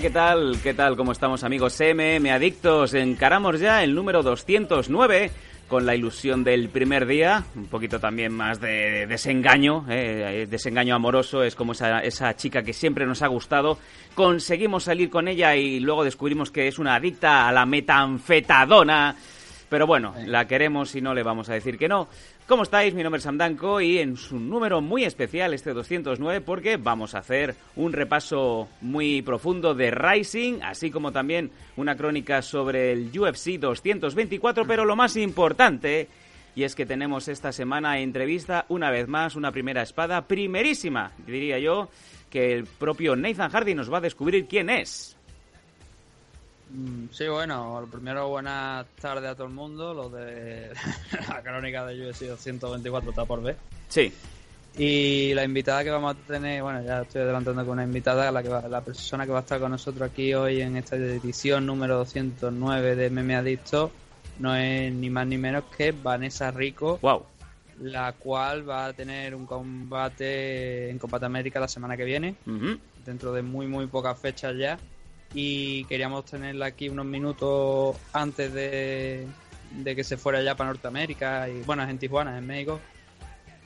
[0.00, 0.56] Hola, ¿qué tal?
[0.62, 0.96] ¿Qué tal?
[0.96, 2.94] ¿Cómo estamos amigos MM Adictos?
[2.94, 5.30] Encaramos ya el número 209
[5.68, 11.42] con la ilusión del primer día, un poquito también más de desengaño, eh, desengaño amoroso,
[11.42, 13.78] es como esa, esa chica que siempre nos ha gustado.
[14.14, 19.14] Conseguimos salir con ella y luego descubrimos que es una adicta a la metanfetadona.
[19.68, 22.08] Pero bueno, la queremos y no le vamos a decir que no.
[22.50, 22.94] ¿Cómo estáis?
[22.94, 27.14] Mi nombre es Sam Danko y en su número muy especial, este 209, porque vamos
[27.14, 33.16] a hacer un repaso muy profundo de Rising, así como también una crónica sobre el
[33.16, 36.08] UFC 224, pero lo más importante,
[36.56, 41.60] y es que tenemos esta semana entrevista, una vez más, una primera espada, primerísima, diría
[41.60, 41.88] yo,
[42.30, 45.16] que el propio Nathan Hardy nos va a descubrir quién es.
[46.72, 50.70] Mm, Sí, bueno, lo primero buenas tardes a todo el mundo, lo de
[51.28, 53.56] la crónica de UFC 224 está por ver.
[53.88, 54.12] Sí,
[54.76, 58.42] Y la invitada que vamos a tener, bueno, ya estoy adelantando con una invitada, la,
[58.42, 61.66] que va- la persona que va a estar con nosotros aquí hoy en esta edición
[61.66, 63.90] número 209 de Meme Adicto,
[64.38, 67.24] no es ni más ni menos que Vanessa Rico, wow.
[67.80, 72.36] la cual va a tener un combate en Combate América la semana que viene.
[73.04, 74.78] Dentro de muy muy pocas fechas ya
[75.32, 79.26] y queríamos tenerla aquí unos minutos antes de,
[79.70, 82.80] de que se fuera ya para Norteamérica y bueno es en Tijuana en México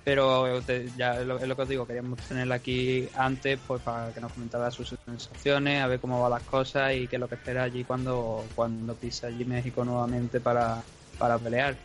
[0.05, 0.61] pero
[0.99, 4.71] ya es lo, que os digo queríamos tenerla aquí antes pues para que nos comentara
[4.71, 7.85] sus sensaciones a ver cómo van las cosas y qué es lo que espera allí
[7.85, 10.83] cuando cuando pisa allí México nuevamente para
[11.19, 11.77] para pelear.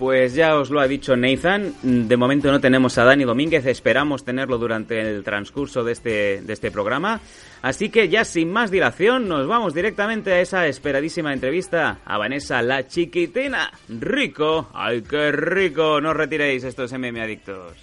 [0.00, 4.24] Pues ya os lo ha dicho Nathan, de momento no tenemos a Dani Domínguez, esperamos
[4.24, 7.20] tenerlo durante el transcurso de este, de este programa.
[7.60, 12.62] Así que ya sin más dilación nos vamos directamente a esa esperadísima entrevista a Vanessa
[12.62, 13.70] la chiquitina.
[13.90, 17.76] Rico, ay qué rico, no os retiréis estos MM adictos.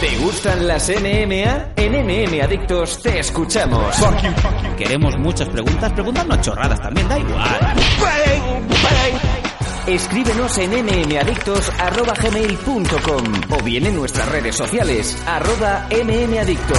[0.00, 1.72] ¿Te gustan las NMA?
[1.74, 3.96] En MM Adictos te escuchamos.
[4.76, 7.74] Queremos muchas preguntas, preguntarnos chorradas también, da igual.
[9.88, 16.78] Escríbenos en mmadictos.gmail.com o bien en nuestras redes sociales, arroba mmadictos.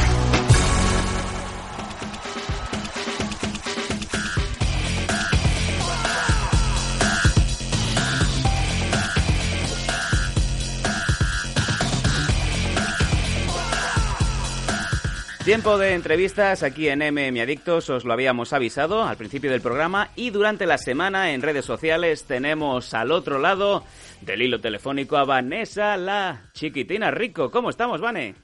[15.51, 20.07] Tiempo de entrevistas aquí en MM Adictos, os lo habíamos avisado al principio del programa
[20.15, 23.83] y durante la semana en redes sociales tenemos al otro lado
[24.21, 27.51] del hilo telefónico a Vanessa, la chiquitina rico.
[27.51, 28.35] ¿Cómo estamos, Vane?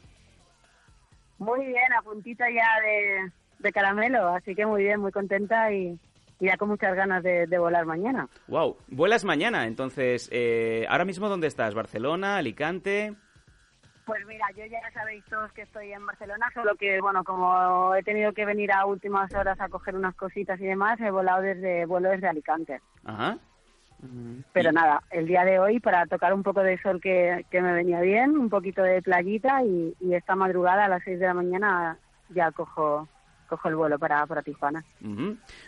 [1.37, 5.97] Muy bien, a puntito ya de, de caramelo, así que muy bien, muy contenta y,
[6.41, 8.27] y ya con muchas ganas de, de volar mañana.
[8.49, 11.73] Wow, vuelas mañana, entonces, eh, ¿ahora mismo dónde estás?
[11.73, 13.15] ¿Barcelona, Alicante?
[14.07, 18.03] Pues mira, yo ya sabéis todos que estoy en Barcelona, solo que, bueno, como he
[18.03, 21.85] tenido que venir a últimas horas a coger unas cositas y demás, he volado desde,
[21.85, 22.81] vuelo desde Alicante.
[23.03, 23.37] Ajá.
[24.53, 27.73] Pero nada, el día de hoy para tocar un poco de sol que, que me
[27.73, 31.33] venía bien, un poquito de playita y, y esta madrugada a las 6 de la
[31.33, 31.97] mañana
[32.29, 33.09] ya cojo,
[33.47, 34.83] cojo el vuelo para, para Tijuana.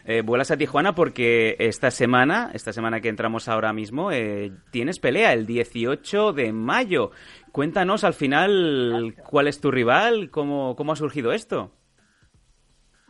[0.05, 4.99] Eh, vuelas a Tijuana porque esta semana, esta semana que entramos ahora mismo, eh, tienes
[4.99, 7.11] pelea el 18 de mayo.
[7.51, 11.71] Cuéntanos al final cuál es tu rival, cómo, cómo ha surgido esto.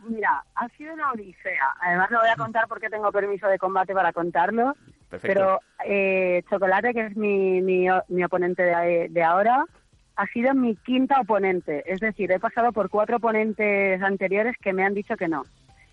[0.08, 1.74] Mira, ha sido una odisea.
[1.80, 4.74] Además, lo voy a contar porque tengo permiso de combate para contarlo.
[5.10, 5.34] Perfecto.
[5.34, 9.66] Pero eh, Chocolate, que es mi, mi, mi oponente de, de ahora,
[10.20, 11.82] ha sido mi quinta oponente.
[11.90, 15.44] Es decir, he pasado por cuatro oponentes anteriores que me han dicho que no.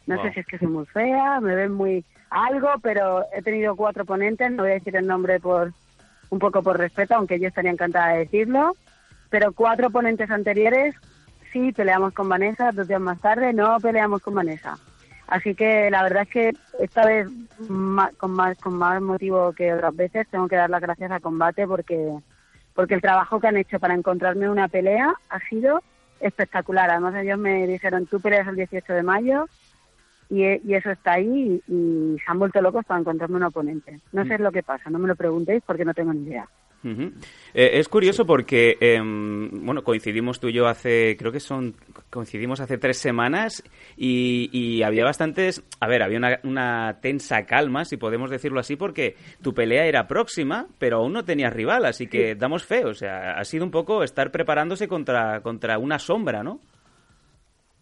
[0.05, 0.25] No Wow.
[0.25, 4.03] sé si es que soy muy fea, me ven muy algo, pero he tenido cuatro
[4.03, 4.51] oponentes.
[4.51, 5.71] No voy a decir el nombre por
[6.29, 8.75] un poco por respeto, aunque yo estaría encantada de decirlo.
[9.29, 10.93] Pero cuatro oponentes anteriores,
[11.53, 12.71] sí, peleamos con Vanessa.
[12.73, 14.77] Dos días más tarde, no peleamos con Vanessa.
[15.27, 17.27] Así que la verdad es que esta vez
[17.69, 21.19] ma- con más con más motivo que otras veces tengo que dar las gracias a
[21.21, 22.13] Combate porque
[22.77, 25.81] porque el trabajo que han hecho para encontrarme una pelea ha sido
[26.19, 26.91] espectacular.
[26.91, 29.47] Además ellos me dijeron tú peleas el 18 de mayo
[30.29, 33.43] y, e- y eso está ahí y, y se han vuelto locos para encontrarme un
[33.43, 33.99] oponente.
[34.11, 36.47] No sé lo que pasa, no me lo preguntéis porque no tengo ni idea.
[37.53, 41.75] Eh, es curioso porque, em, bueno, coincidimos tú y yo hace, creo que son,
[42.09, 43.63] coincidimos hace tres semanas
[43.95, 48.75] y, y había bastantes, a ver, había una, una tensa calma, si podemos decirlo así,
[48.75, 52.93] porque tu pelea era próxima, pero aún no tenías rival, así que damos fe, o
[52.93, 56.59] sea, ha sido un poco estar preparándose contra, contra una sombra, ¿no?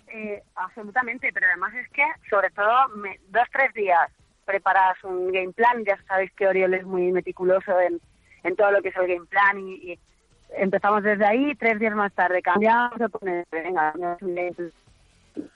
[0.07, 4.09] Eh, absolutamente, pero además es que, sobre todo, me- dos, tres días
[4.45, 5.83] preparas un game plan.
[5.85, 7.99] Ya sabéis que Oriol es muy meticuloso en,
[8.45, 9.99] en todo lo que es el game plan y,
[10.57, 11.55] empezamos desde ahí.
[11.55, 13.93] Tres días más tarde cambiamos de poner, venga.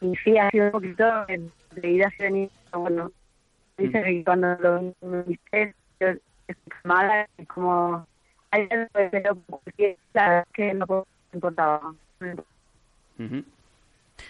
[0.02, 2.50] Y sí, ha sido un poquito de, idas y.
[2.74, 3.12] Bueno,
[3.78, 6.08] dice que cuando lo viste, yo
[6.84, 8.06] mala, como.
[9.12, 11.94] Pero porque, claro, es que no importaba.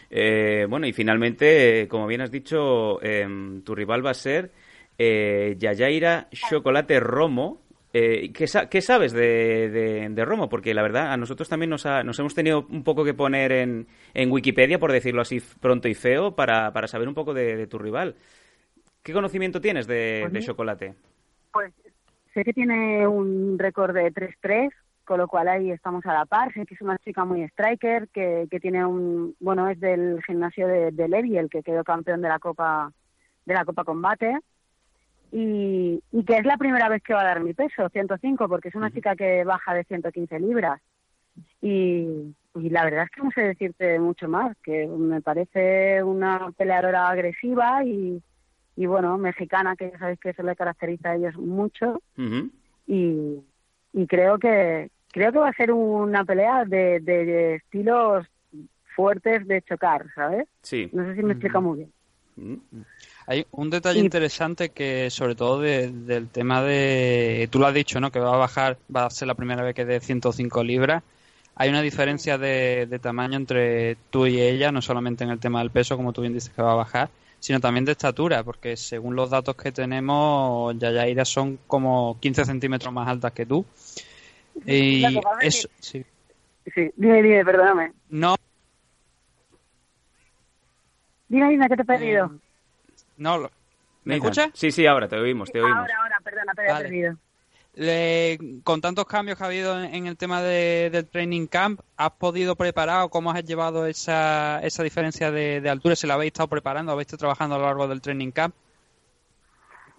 [0.10, 4.52] Eh, bueno, y finalmente, eh, como bien has dicho, em, tu rival va a ser
[4.98, 7.62] eh, Yayaira Chocolate Romo.
[7.92, 10.48] Eh, ¿qué, sa- qué sabes de, de- de Romo?
[10.48, 13.52] Porque la verdad, a nosotros también nos, ha- nos hemos tenido un poco que poner
[13.52, 17.56] en, en Wikipedia, por decirlo así pronto y feo, para, para saber un poco de,
[17.56, 18.16] de tu rival.
[19.02, 20.94] ¿Qué conocimiento tienes de, Pues Chocolate?
[21.52, 21.74] Pues
[22.34, 24.70] sé que tiene un récord de 3-3,
[25.04, 26.54] con lo cual ahí estamos a la par.
[26.54, 30.68] Sé que es una chica muy striker, que, que tiene un, bueno, es del gimnasio
[30.68, 32.92] de, de Levi, el que quedó campeón de la Copa,
[33.46, 34.38] de la Copa Combate.
[35.32, 38.70] Y, y que es la primera vez que va a dar mi peso, 105, porque
[38.70, 40.82] es una chica que baja de 115 libras.
[41.62, 46.52] Y, y la verdad es que no sé decirte mucho más, que me parece una
[46.58, 48.22] peleadora agresiva y,
[48.76, 52.02] y bueno, mexicana, que ya sabéis que eso le caracteriza a ellos mucho.
[52.88, 53.40] Y,
[53.94, 58.26] y creo que creo que va a ser una pelea de, de- de estilos
[58.96, 60.48] fuertes de chocar, ¿sabes?
[60.62, 60.90] Sí.
[60.94, 61.92] No sé si me explica muy bien.
[62.36, 62.82] Mm.
[63.30, 67.48] Hay un detalle Y- interesante que, sobre todo de- del tema de.
[67.52, 68.12] Tú lo has dicho, ¿no?
[68.12, 71.04] Que va a bajar, va a ser la primera vez que dé 105 libras.
[71.54, 75.60] Hay una diferencia de, de tamaño entre tú y ella, no solamente en el tema
[75.60, 77.10] del peso, como tú bien dices que va a bajar,
[77.40, 82.92] sino también de estatura, porque según los datos que tenemos, Yayaira son como 15 centímetros
[82.92, 83.64] más altas que tú.
[84.66, 86.04] Y eso, sí.
[86.74, 87.92] Sí, dime, dime, perdóname.
[88.10, 88.36] No,
[91.28, 92.26] Dime, dime, ¿qué te he perdido?
[92.26, 92.49] eh,
[93.20, 93.52] no, lo-
[94.04, 94.50] ¿me escuchas?
[94.54, 95.78] Sí, sí, ahora te oímos, te oímos.
[95.78, 96.86] ahora, ahora, perdona, te había Vale.
[96.86, 97.18] perdido.
[97.76, 101.80] Le- con tantos cambios que ha habido en, en el tema de- del training camp,
[101.98, 105.96] ¿has podido preparar o cómo has llevado esa, esa diferencia de, de altura?
[105.96, 106.92] ¿Se la habéis estado preparando?
[106.92, 108.56] ¿Habéis estado trabajando a lo largo del training camp?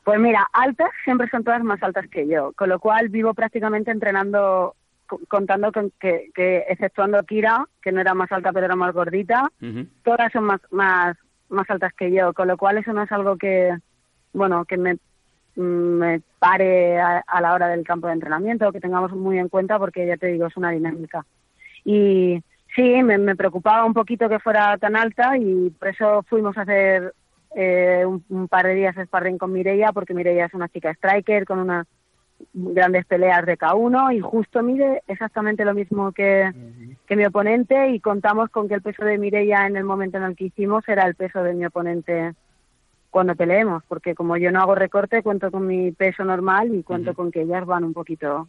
[0.04, 3.90] Pues mira, altas siempre son todas más altas que yo, con lo cual vivo prácticamente
[3.90, 4.74] entrenando,
[5.06, 8.92] co- contando con que, que exceptuando Kira, que no era más alta pero era más
[8.94, 9.50] gordita,
[10.02, 11.16] todas son más, más,
[11.50, 13.76] más altas que yo, con lo cual eso no es algo que,
[14.32, 14.98] bueno, que me,
[15.56, 19.78] me pare a, a la hora del campo de entrenamiento, que tengamos muy en cuenta
[19.78, 21.24] porque ya te digo, es una dinámica.
[21.84, 22.42] Y
[22.74, 27.14] sí, me, preocupaba un poquito que fuera tan alta y por eso fuimos a hacer
[27.54, 30.90] eh, un, un par de días de sparring con Mireia, porque Mireia es una chica
[30.92, 31.86] striker con unas
[32.52, 36.50] grandes peleas de K1 y justo mide exactamente lo mismo que,
[37.06, 40.24] que mi oponente y contamos con que el peso de Mireia en el momento en
[40.24, 42.34] el que hicimos era el peso de mi oponente
[43.10, 47.14] cuando peleemos, porque como yo no hago recorte, cuento con mi peso normal y cuento
[47.14, 48.48] con que ellas van un poquito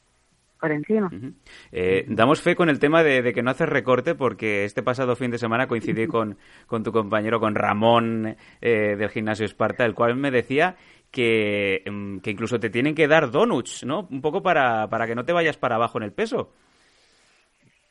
[0.60, 1.08] por encima.
[1.08, 1.34] Ujú.
[1.72, 5.16] Eh, damos fe con el tema de, de que no haces recorte porque este pasado
[5.16, 9.96] fin de semana coincidí con, con tu compañero, con Ramón eh, del gimnasio Esparta, el
[9.96, 10.76] cual me decía
[11.12, 14.08] que, mm, que incluso te tienen que dar donuts, ¿no?
[14.10, 16.54] Un poco para, para que no te vayas para abajo en el peso.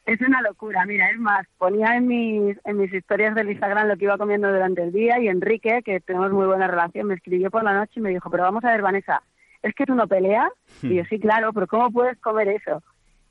[0.06, 3.96] Es una locura, mira, es más, ponía en mis, en mis historias del Instagram lo
[3.96, 7.50] que iba comiendo durante el día y Enrique, que tenemos muy buena relación, me escribió
[7.50, 9.22] por la noche y me dijo, pero vamos a ver, Vanessa,
[9.62, 10.50] ¿es que tú no peleas?
[10.82, 12.82] Y yo, sí, claro, pero ¿cómo puedes comer eso?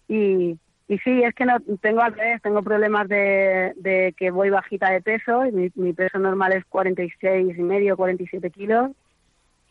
[0.07, 4.49] Y, y sí, es que no tengo al revés, tengo problemas de, de que voy
[4.49, 8.91] bajita de peso, y mi, mi peso normal es 46 y medio, 47 kilos,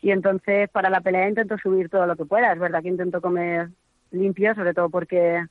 [0.01, 3.21] y entonces para la pelea intento subir todo lo que pueda, es verdad que intento
[3.21, 3.69] comer
[4.11, 5.45] limpio, sobre todo porque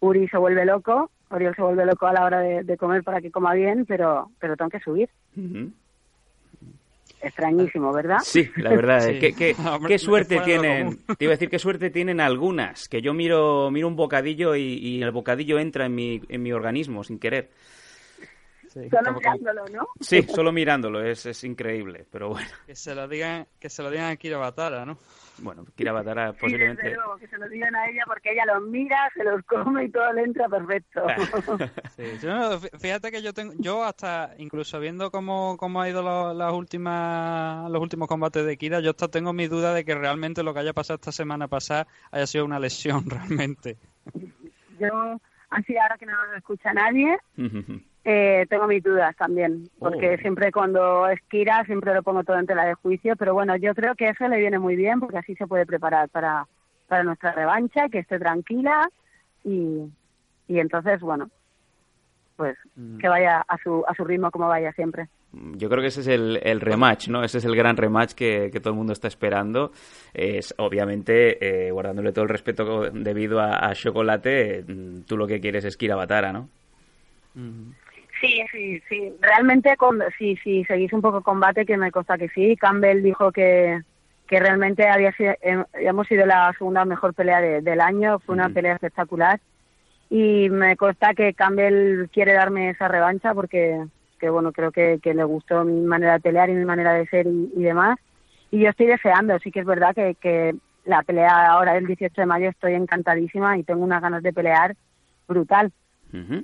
[0.00, 3.20] Uri se vuelve loco, Oriol se vuelve loco a la hora de, de comer para
[3.20, 5.08] que coma bien, pero, pero tengo que subir.
[5.36, 5.72] Ujú.
[7.22, 8.18] Extrañísimo, ¿verdad?
[8.22, 9.00] Sí, la verdad.
[9.06, 9.18] Sí.
[9.18, 10.98] ¿Qué, qué- Hombre, qué suerte tienen?
[11.18, 12.88] Te iba a decir qué suerte tienen algunas.
[12.88, 16.52] Que yo miro, miro un bocadillo y, y el bocadillo entra en mi, en mi
[16.52, 17.48] organismo sin querer.
[18.76, 19.86] Sí, Solo mirándolo, ¿no?
[20.00, 22.04] Sí, solo mirándolo, es, es increíble.
[22.12, 24.98] Pero bueno, Que se lo digan, que se lo digan a Kira Batara, ¿no?
[25.38, 26.94] bueno, Kira Batara Sí, desde posiblemente...
[26.94, 29.90] luego, que se lo digan a ella porque ella los mira, se los come y
[29.90, 31.06] todo le entra perfecto.
[31.96, 36.34] Sí, yo fíjate que yo tengo, yo hasta incluso viendo cómo, cómo ha ido lo-
[36.34, 40.42] las últimas, los últimos combates de Kira, yo hasta tengo mi duda de que realmente
[40.42, 43.78] lo que haya pasado esta semana pasada haya sido una lesión realmente.
[44.78, 45.18] Yo,
[45.48, 47.16] así ahora que no nos escucha nadie,
[48.08, 50.18] eh, tengo mis dudas también, porque Oh.
[50.22, 53.74] siempre cuando es Kira siempre lo pongo todo en tela de juicio, pero bueno, yo
[53.74, 56.46] creo que eso le viene muy bien porque así se puede preparar para,
[56.86, 58.88] para nuestra revancha, que esté tranquila
[59.44, 59.82] y,
[60.46, 61.28] y entonces, bueno,
[62.36, 62.98] pues Mm.
[62.98, 65.08] que vaya a su, a su ritmo como vaya siempre.
[65.32, 67.24] Yo creo que ese es el, el rematch, ¿no?
[67.24, 69.72] Ese es el gran rematch que, que todo el mundo está esperando.
[70.14, 75.40] Es obviamente, eh, guardándole todo el respeto debido a, a Chocolate, mm, tú lo que
[75.40, 76.48] quieres es Kira Batara, ¿no?
[78.20, 79.12] Sí, sí, sí.
[79.20, 82.56] Realmente, con, sí, sí, seguís un poco combate, que me consta que sí.
[82.56, 83.80] Campbell dijo que,
[84.26, 88.18] que realmente había sido, eh, habíamos sido la segunda mejor pelea de- del año.
[88.20, 89.40] Fue una pelea espectacular.
[90.08, 93.84] Y me consta que Campbell quiere darme esa revancha porque,
[94.20, 97.06] que bueno, creo que, que le gustó mi manera de pelear y mi manera de
[97.08, 97.98] ser y, y demás.
[98.50, 100.54] Y yo estoy deseando, sí que es verdad que, que
[100.84, 104.76] la pelea ahora el 18 de mayo estoy encantadísima y tengo unas ganas de pelear
[105.26, 105.72] brutal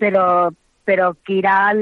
[0.00, 0.52] pero
[0.84, 1.74] pero Kira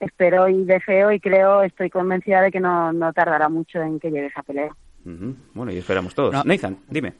[0.00, 4.10] espero y deseo y creo, estoy convencida de que no, no tardará mucho en que
[4.10, 4.74] llegue esa pelea.
[5.04, 5.34] Ujú.
[5.54, 6.32] Bueno, y esperamos todos.
[6.32, 6.42] No.
[6.44, 7.12] Nathan, dime.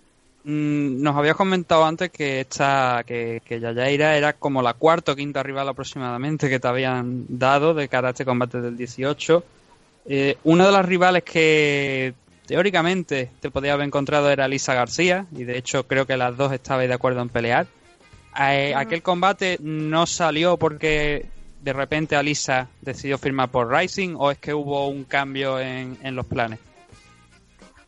[0.44, 5.16] Mm, nos habías comentado antes que esta que, que Yayaira era como la cuarta o
[5.16, 9.44] quinta rival aproximadamente que te habían dado de cara a este combate del 18.
[10.06, 12.14] Eh, una de las rivales que
[12.46, 16.52] teóricamente te podía haber encontrado era Lisa García y de hecho creo que las dos
[16.52, 17.66] estabais de acuerdo en pelear.
[18.40, 21.26] Eh, aquel combate no salió porque
[21.60, 26.16] de repente Alisa decidió firmar por Rising o es que hubo un cambio en, en
[26.16, 26.58] los planes.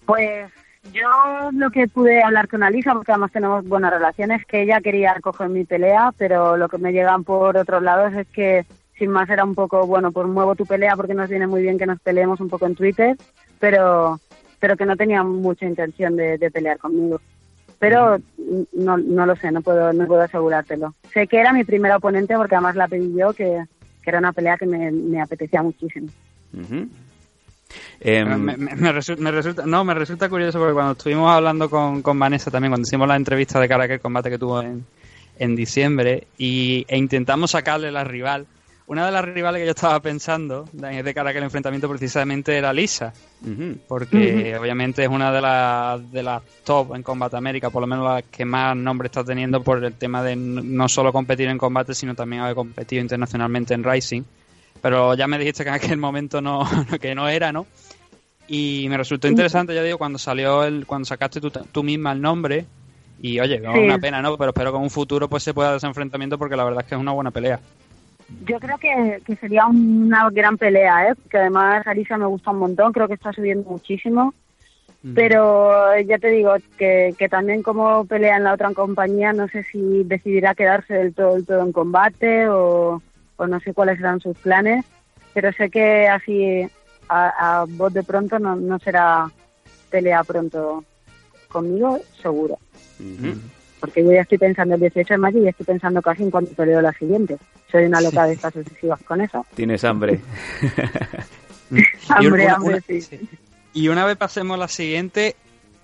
[0.07, 0.51] Pues
[0.93, 5.17] yo lo que pude hablar con Alisa, porque además tenemos buenas relaciones, que ella quería
[5.21, 8.67] coger mi pelea, pero lo que me llegan por otros lados es que
[8.99, 11.79] sin más era un poco, bueno, pues muevo tu pelea porque nos viene muy bien
[11.79, 13.17] que nos peleemos un poco en Twitter,
[13.59, 14.21] pero
[14.61, 17.21] pero que no tenía mucha intención de, de pelear conmigo.
[17.79, 18.19] Pero
[18.73, 20.95] no, no lo sé, no puedo, no puedo asegurártelo.
[21.13, 23.63] Sé que era mi primera oponente porque además la pedí yo, que,
[24.03, 26.09] que era una pelea que me, me apetecía muchísimo.
[28.01, 31.69] Em, me, me- me resu- me resulta, no, me resulta curioso porque cuando estuvimos hablando
[31.71, 34.61] con, con Vanessa también, cuando hicimos la entrevista de cara a aquel combate que tuvo
[34.63, 34.85] en,
[35.39, 38.47] en diciembre y, e intentamos sacarle la rival,
[38.87, 42.57] una de las rivales que yo estaba pensando de, de cara a aquel enfrentamiento precisamente
[42.57, 43.13] era Lisa,
[43.89, 48.05] porque obviamente es una de las de las top en Combate América, por lo menos
[48.05, 51.95] la que más nombre está teniendo por el tema de no solo competir en combate,
[51.95, 54.23] sino también haber competido internacionalmente en Rising.
[54.83, 56.69] Pero ya me dijiste que en aquel momento no
[57.01, 57.67] que no era, ¿no?
[58.47, 62.21] Y me resultó interesante, ya digo, cuando salió el cuando sacaste tú, tú misma el
[62.21, 62.67] nombre
[63.23, 63.67] y oye, Sí.
[63.79, 64.37] una pena, ¿no?
[64.37, 66.83] Pero espero que en un futuro pues se pueda dar ese enfrentamiento porque la verdad
[66.83, 67.59] es que es una buena pelea.
[68.47, 71.15] Yo creo que, que sería una gran pelea, ¿eh?
[71.31, 74.35] Que además Arisa me gusta un montón, creo que está subiendo muchísimo.
[75.15, 79.63] Pero ya te digo que, que también como pelea en la otra compañía, no sé
[79.65, 83.03] si decidirá quedarse del todo, del todo en combate o,
[83.37, 84.83] o no sé cuáles serán sus planes.
[85.35, 86.67] Pero sé que así
[87.11, 89.31] a, a voz de pronto no, no será
[89.91, 90.83] pelea pronto
[91.49, 92.59] conmigo, seguro.
[93.85, 96.31] Porque yo ya estoy pensando el 18 de mayo y ya estoy pensando casi en
[96.31, 97.37] cuanto peleo la siguiente.
[97.71, 99.45] Soy una loca de estas sucesivas con eso.
[99.55, 100.21] Tienes hambre.
[102.09, 103.01] Hambre, una- hambre, una- sí.
[103.01, 103.21] sí.
[103.73, 105.35] Y una vez pasemos a la siguiente,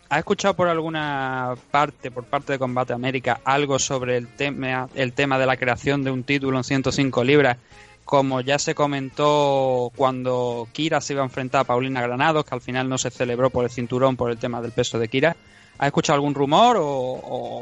[0.08, 5.12] ¿has escuchado por alguna parte, por parte de Combate América, algo sobre el tema, el
[5.12, 7.56] tema de la creación de un título en 105 libras?
[8.04, 12.60] Como ya se comentó cuando Kira se iba a enfrentar a Paulina Granados, que al
[12.60, 15.36] final no se celebró por el cinturón por el tema del peso de Kira.
[15.78, 16.84] ¿Has escuchado algún rumor o,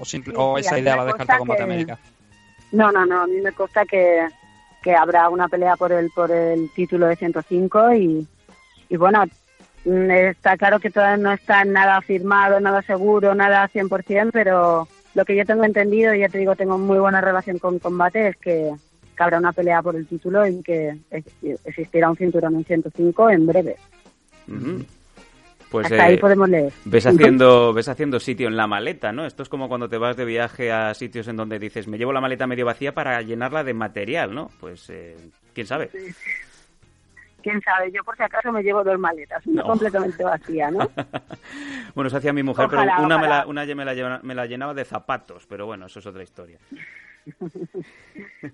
[0.00, 1.99] o simple- Sí, o sí, esa idea la descarta consta Combate que- América?
[2.73, 3.23] No, no, no.
[3.23, 4.27] A mí me consta que,
[4.83, 8.27] que habrá una pelea por el por el título de 105 y,
[8.88, 9.25] y bueno,
[9.85, 15.25] mm, está claro que todavía no está nada firmado, nada seguro, nada 100%, pero lo
[15.25, 18.37] que yo tengo entendido, y ya te digo, tengo muy buena relación con combate, es
[18.37, 18.71] que,
[19.17, 21.33] que habrá una pelea por el título y que ex-
[21.65, 23.77] existirá un cinturón en 105 en breve.
[25.70, 26.72] Pues Hasta eh, ahí podemos leer.
[26.87, 29.26] ves haciendo ves haciendo sitio en la maleta, ¿no?
[29.26, 32.12] Esto es como cuando te vas de viaje a sitios en donde dices, me llevo
[32.12, 34.50] la maleta medio vacía para llenarla de material, ¿no?
[34.60, 35.16] Pues eh,
[35.52, 35.90] quién sabe.
[37.42, 39.68] Quién sabe, yo por si acaso me llevo dos maletas, una No.
[39.68, 40.88] completamente vacía, ¿no?
[41.94, 44.34] Bueno, eso hacía mi mujer, Ojalá, pero una, me la, una me la, llena- me
[44.34, 46.58] la llenaba de zapatos, pero bueno, eso es otra historia.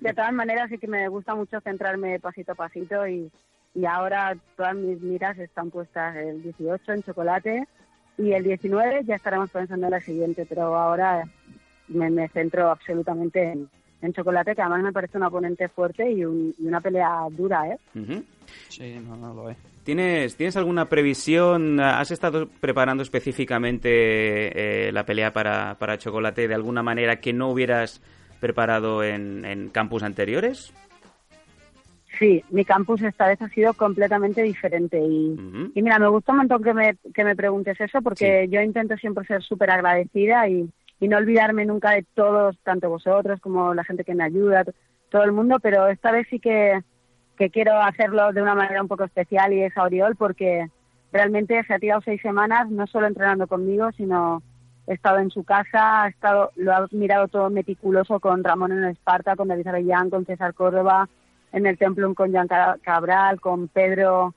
[0.00, 3.30] de todas maneras, sí que me gusta mucho centrarme pasito a pasito y,
[3.74, 7.64] y ahora todas mis miras están puestas el 18 en chocolate
[8.18, 11.24] y el 19 ya estaremos pensando en la siguiente, pero ahora
[11.88, 13.68] me, me centro absolutamente en,
[14.02, 17.68] en chocolate, que además me parece un oponente fuerte y, un- y una pelea dura,
[17.68, 17.78] ¿eh?
[18.68, 19.56] Sí, no, no lo es.
[19.84, 21.80] ¿Tienes, ¿Tienes alguna previsión?
[21.80, 27.50] ¿Has estado preparando específicamente eh, la pelea para, para Chocolate de alguna manera que no
[27.50, 28.00] hubieras
[28.40, 30.72] preparado en, en campus anteriores?
[32.18, 35.36] Sí, mi campus esta vez ha sido completamente diferente y,
[35.74, 39.26] mira, me gusta un montón que me, que me preguntes eso porque yo intento siempre
[39.26, 44.04] ser súper agradecida y, y no olvidarme nunca de todos, tanto vosotros como la gente
[44.04, 44.64] que me ayuda,
[45.08, 46.80] todo el mundo, pero esta vez sí que,
[47.36, 50.68] que quiero hacerlo de una manera un poco especial y es a Oriol porque
[51.12, 54.42] realmente se ha tirado seis semanas no solo entrenando conmigo, sino
[54.86, 58.84] he estado en su casa, ha estado, lo ha mirado todo meticuloso con Ramón en
[58.84, 61.08] el Esparta, con David Avellán, con César Córdoba,
[61.54, 64.34] en el Templum con Ca- Cabral, con Pedro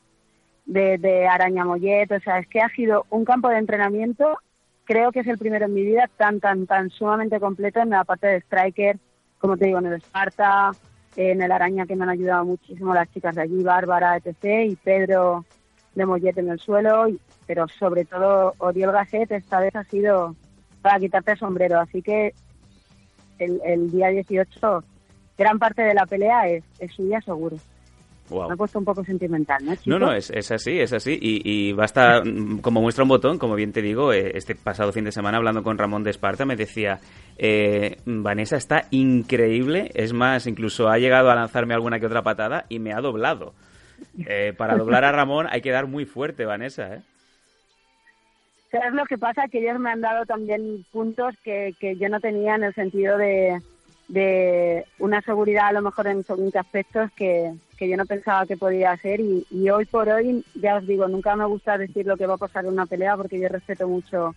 [0.65, 4.37] de, de Araña Mollet, o sea, es que ha sido un campo de entrenamiento,
[4.85, 8.03] creo que es el primero en mi vida tan, tan, tan sumamente completo en la
[8.03, 8.97] parte de striker,
[9.39, 10.71] como te digo, en el Esparta,
[11.15, 14.75] en el Araña que me han ayudado muchísimo las chicas de allí, Bárbara, etc., y
[14.75, 15.45] Pedro
[15.95, 20.35] de Mollet en el suelo, y- pero sobre todo Oriol Gasset esta vez ha sido
[20.81, 22.33] para quitarte el sombrero, así que
[23.39, 24.83] el, el día 18
[25.37, 27.57] gran parte de la pelea es, es suya seguro.
[28.29, 29.99] Me he puesto un poco sentimental, ¿no, No, chicos?
[29.99, 31.17] no, es, es así, es así.
[31.19, 34.91] Y, y basta, mm, como muestra un botón, como bien te digo, eh, este pasado
[34.91, 36.99] fin de semana hablando con Ramón de Esparta me decía,
[37.37, 42.65] eh, Vanessa está increíble, es más, incluso ha llegado a lanzarme alguna que otra patada
[42.69, 43.53] y me ha doblado.
[44.29, 47.01] Eh, para doblar a Ramón hay que dar muy fuerte, Vanessa, ¿eh?
[48.69, 49.47] ¿Sabes lo que pasa?
[49.51, 53.17] Que ellos me han dado también puntos que, que yo no tenía en el sentido
[53.17, 53.59] de,
[54.07, 58.45] de una seguridad a lo mejor en según qué aspectos que, que yo no pensaba
[58.45, 62.05] que podía ser y, y hoy por hoy, ya os digo, nunca me gusta decir
[62.05, 64.33] lo que va a pasar en una pelea porque yo respeto mucho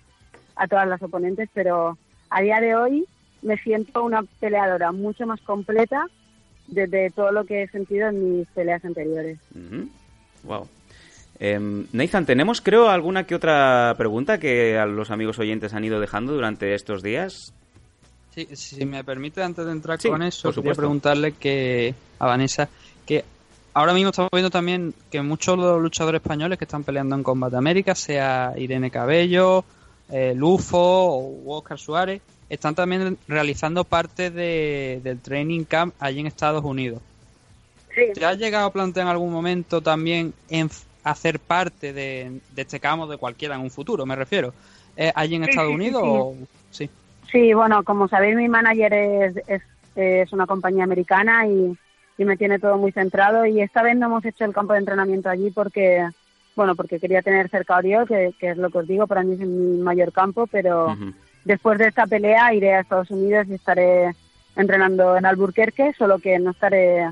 [0.57, 1.97] a todas las oponentes, pero
[2.29, 3.07] a día de hoy
[3.42, 6.07] me siento una peleadora mucho más completa
[6.66, 9.38] desde todo lo que he sentido en mis peleas anteriores.
[10.44, 10.68] Wow.
[11.38, 16.01] Em, Nathan, tenemos creo alguna que otra pregunta que a los amigos oyentes han ido
[16.01, 17.55] dejando durante estos días.
[18.48, 22.68] Sí, si me permite, antes de entrar Sí, con eso, quería preguntarle que a Vanessa
[23.07, 23.24] que
[23.74, 27.22] ahora mismo estamos viendo también que muchos de los luchadores españoles que están peleando en
[27.22, 29.64] Combate América, sea Irene Cabello,
[30.11, 36.26] eh, Lufo o Oscar Suárez, están también realizando parte de- del training camp allí en
[36.26, 37.00] Estados Unidos.
[38.14, 40.70] ¿Te has llegado a plantear en algún momento también en
[41.03, 44.53] hacer parte de, de este campo de cualquiera en un futuro, me refiero?
[44.96, 46.09] ¿Eh, ¿Allí en Sí, Estados sí, sí, Unidos sí.
[46.11, 46.35] o...?
[46.70, 46.90] Sí.
[47.31, 49.62] Sí, bueno, como sabéis, mi manager es, es,
[49.95, 51.77] es una compañía americana y,
[52.19, 53.47] y me tiene todo muy centrado.
[53.47, 56.09] Y esta vez no hemos hecho el campo de entrenamiento allí porque,
[56.57, 59.23] bueno, porque quería tener cerca a Oriol, que, que es lo que os digo, para
[59.23, 60.97] mí es mi mayor campo, pero
[61.45, 64.14] después de esta pelea iré a Estados Unidos y estaré
[64.57, 67.09] entrenando en Albuquerque, solo que no estaré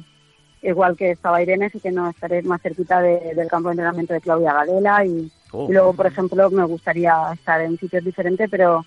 [0.61, 4.13] igual que estaba Irene, sí que no estaré más cerquita de- del campo de entrenamiento
[4.15, 5.67] de Claudia Gadela y, Oh.
[5.67, 8.85] y luego, por ejemplo, me gustaría estar en sitios diferentes, pero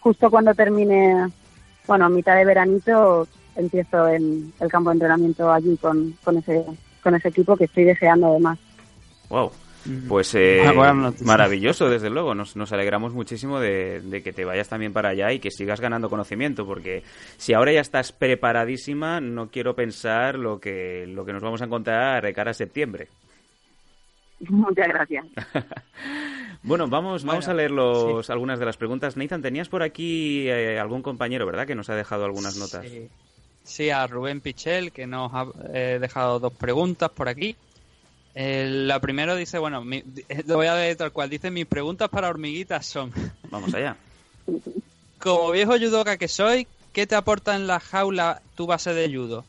[0.00, 1.28] justo cuando termine,
[1.86, 6.64] bueno, a mitad de veranito, empiezo en el campo de entrenamiento allí con, con ese
[7.02, 8.58] con ese equipo que estoy deseando además.
[9.28, 9.50] Wow.
[10.08, 12.34] Pues eh, Ah, maravilloso, desde luego.
[12.34, 15.80] Nos, nos alegramos muchísimo de, de que te vayas también para allá y que sigas
[15.80, 17.02] ganando conocimiento, porque
[17.38, 21.64] si ahora ya estás preparadísima, no quiero pensar lo que, lo que nos vamos a
[21.64, 23.08] encontrar de cara a septiembre.
[24.48, 25.26] Muchas gracias.
[26.62, 29.16] Bueno, vamos, vamos a leer los, algunas de las preguntas.
[29.16, 31.66] Nathan, tenías por aquí eh, algún compañero, ¿verdad?
[31.66, 32.84] Que nos ha dejado algunas notas.
[32.86, 33.08] Sí.
[33.62, 37.56] Sí, a Rubén Pichel, que nos ha eh, dejado dos preguntas por aquí.
[38.34, 40.02] Eh, la primera dice, bueno, mi-
[40.46, 41.30] lo voy a leer tal cual.
[41.30, 43.12] Dice, mis preguntas para hormiguitas son,
[43.50, 43.96] Vamos allá.
[45.18, 49.44] como viejo judoka que soy, ¿qué te aporta en la jaula tu base de judo?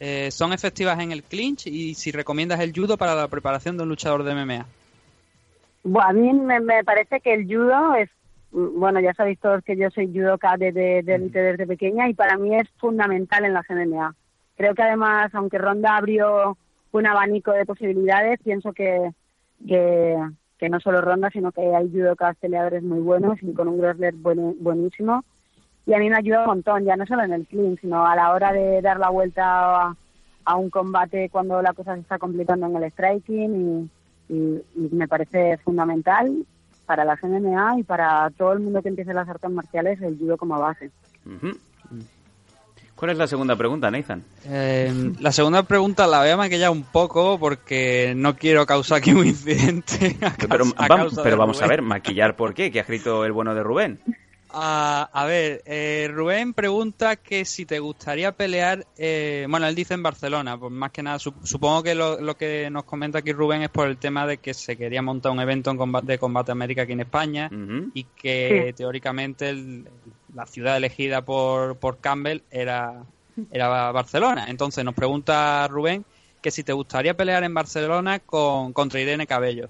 [0.00, 1.66] Eh, ¿Son efectivas en el clinch?
[1.66, 4.66] Y si recomiendas el judo para la preparación de un luchador de MMA.
[5.84, 8.08] Bueno, a mí me, me parece que el judo es,
[8.50, 12.36] bueno, ya sabéis todos que yo soy judoka desde de élite desde pequeña y para
[12.38, 14.14] mí es fundamental en la MMA.
[14.56, 16.56] Creo que además, aunque Ronda abrió
[16.92, 19.10] un abanico de posibilidades, pienso que,
[19.66, 20.16] que,
[20.58, 24.14] que no solo Ronda, sino que hay judokas peleadores muy buenos y con un wrestler
[24.14, 25.22] bueno- buenísimo.
[25.86, 28.16] Y a mí me ayuda un montón, ya no solo en el clean, sino a
[28.16, 29.96] la hora de dar la vuelta a,
[30.46, 33.90] a un combate cuando la cosa se está complicando en el striking y,
[34.28, 36.44] y, y me parece fundamental
[36.84, 40.36] para las MMA y para todo el mundo que empiece las artes marciales el judo
[40.36, 40.90] como base.
[42.94, 44.22] ¿Cuál es la segunda pregunta, Nathan?
[44.46, 49.12] Eh, la segunda pregunta la voy a maquillar un poco porque no quiero causar aquí
[49.12, 50.16] un incidente.
[50.22, 52.82] a Pero, a vamos, causa pero de vamos a ver, maquillar por qué, que ha
[52.82, 54.00] escrito el bueno de Rubén.
[54.56, 59.94] Ah, a ver, eh, Rubén pregunta que si te gustaría pelear, eh, bueno, él dice
[59.94, 63.32] en Barcelona, pues más que nada, sup- supongo que lo, lo que nos comenta aquí
[63.32, 66.18] Rubén es por el tema de que se quería montar un evento en comba- de
[66.18, 67.50] Combate América aquí en España
[67.94, 68.72] y que Sí.
[68.74, 69.88] teóricamente el-
[70.32, 73.02] la ciudad elegida por, por Campbell era,
[73.50, 74.46] era Barcelona.
[74.48, 76.04] Entonces nos pregunta Rubén
[76.40, 79.68] que si te gustaría pelear en Barcelona con, contra Irene Cabello.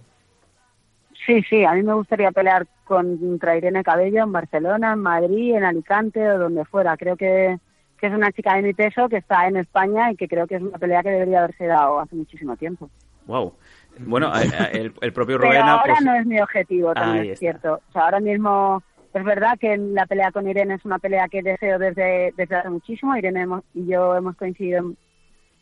[1.26, 5.64] Sí, sí, a mí me gustaría pelear contra Irene Cabello en Barcelona, en Madrid, en
[5.64, 6.96] Alicante o donde fuera.
[6.96, 7.58] Creo que,
[7.98, 10.56] que es una chica de mi peso que está en España y que creo que
[10.56, 12.90] es una pelea que debería haberse dado hace muchísimo tiempo.
[13.26, 13.54] Wow.
[14.00, 17.28] Bueno, a- a- el, el propio Rubén ahora pues- no es mi objetivo, también Ahí
[17.30, 17.38] es está.
[17.40, 17.80] cierto.
[17.88, 18.82] O sea, ahora mismo
[19.14, 22.68] es verdad que la pelea con Irene es una pelea que deseo desde, desde hace
[22.68, 23.16] muchísimo.
[23.16, 24.96] Irene hemos- y yo hemos coincidido en,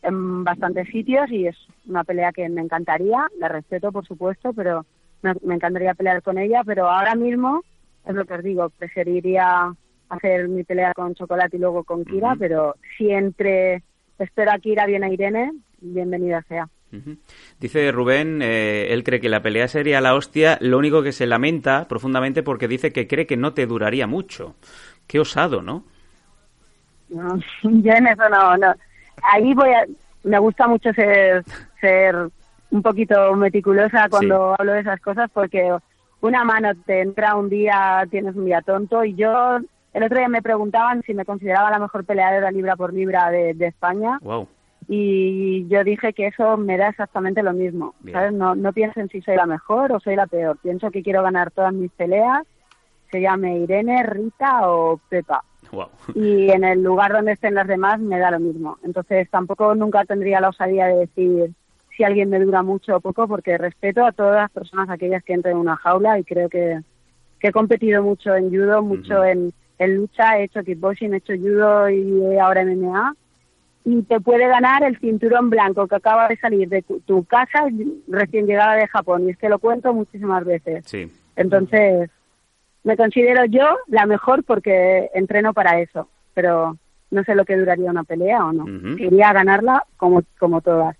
[0.01, 1.55] en bastantes sitios y es
[1.87, 3.27] una pelea que me encantaría.
[3.39, 4.85] La respeto, por supuesto, pero
[5.23, 6.61] me, me encantaría pelear con ella.
[6.63, 7.63] Pero ahora mismo,
[8.05, 9.73] es lo que os digo, preferiría
[10.09, 12.39] hacer mi pelea con Chocolate y luego con Kira, Ujú.
[12.39, 13.81] pero si entre
[14.19, 16.69] espero a Kira viene a Irene, bienvenida sea.
[17.59, 21.25] Dice Rubén, eh, él cree que la pelea sería la hostia, lo único que se
[21.25, 24.55] lamenta profundamente porque dice que cree que no te duraría mucho.
[25.07, 25.85] Qué osado, ¿no?
[27.09, 28.75] No, yo en eso no, no.
[29.23, 29.85] Ahí voy a,
[30.23, 31.43] me gusta mucho ser,
[31.81, 32.29] ser
[32.73, 35.71] un poquito meticulosa cuando hablo de esas cosas porque
[36.21, 39.57] una mano te entra un día, tienes un día tonto y yo
[39.93, 43.53] el otro día me preguntaban si me consideraba la mejor peleadora libra por libra de,
[43.53, 44.47] de España Wow.
[44.87, 48.17] y yo dije que eso me da exactamente lo mismo, Bien.
[48.17, 48.33] ¿sabes?
[48.33, 51.21] No, no pienso en si soy la mejor o soy la peor, pienso que quiero
[51.21, 52.41] ganar todas mis peleas,
[53.11, 55.89] se llame Irene, Rita o Pepa Wow.
[56.15, 58.77] y en el lugar donde estén las demás me da lo mismo.
[58.83, 61.51] Entonces tampoco nunca tendría la osadía de decir
[61.95, 65.33] si alguien me dura mucho o poco porque respeto a todas las personas aquellas que
[65.33, 66.79] entran en una jaula y creo que,
[67.39, 71.33] que he competido mucho en judo, mucho en, en lucha, he hecho kickboxing, he hecho
[71.37, 73.15] judo y ahora MMA
[73.85, 77.67] y te puede ganar el cinturón blanco que acaba de salir de tu, tu casa
[78.07, 80.85] recién llegada de Japón y es que lo cuento muchísimas veces.
[80.85, 81.11] Sí.
[81.35, 82.09] Entonces,
[82.83, 86.77] me considero yo la mejor porque entreno para eso, pero
[87.11, 88.63] no sé lo que duraría una pelea o no.
[88.63, 88.95] Ujú.
[88.95, 90.95] Quería ganarla como, como todas.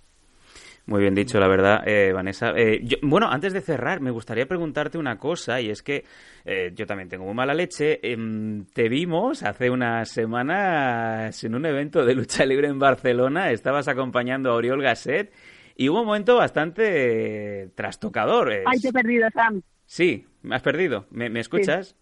[0.86, 2.52] Muy bien dicho, la verdad, eh, Vanessa.
[2.58, 6.04] Eh, yo- bueno, antes de cerrar, me gustaría preguntarte una cosa, y es que
[6.44, 8.00] eh, yo también tengo muy mala leche.
[8.04, 13.88] Em, te vimos hace unas semanas en un evento de lucha libre en Barcelona, estabas
[13.88, 15.32] acompañando a Oriol Gasset,
[15.78, 18.52] y hubo un momento bastante trastocador.
[18.66, 19.62] Ay, te he perdido, Sam.
[19.86, 21.06] Sí, me has perdido.
[21.12, 21.96] ¿Me, me escuchas?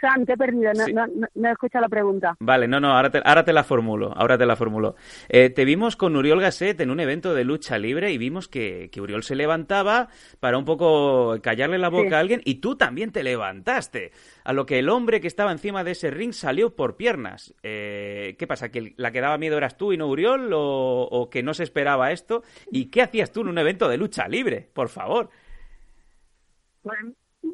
[0.00, 0.72] Sam, te he perdido.
[0.72, 0.92] No, Sí.
[0.92, 2.36] no, no, no he escuchado la pregunta.
[2.40, 4.96] Vale, no, no, ahora te, ahora te la formulo, ahora te la formulo.
[5.28, 8.88] Eh, te vimos con Uriol Gasset en un evento de lucha libre y vimos que,
[8.92, 10.08] que Uriol se levantaba
[10.40, 12.14] para un poco callarle la boca Sí.
[12.14, 14.12] a alguien y tú también te levantaste.
[14.44, 17.54] A lo que el hombre que estaba encima de ese ring salió por piernas.
[17.62, 18.70] Eh, ¿Qué pasa?
[18.70, 20.52] ¿Que la que daba miedo eras tú y no Uriol?
[20.52, 22.42] ¿O, o que no se esperaba esto?
[22.72, 24.68] ¿Y qué hacías tú en un evento de lucha libre?
[24.72, 25.28] Por favor.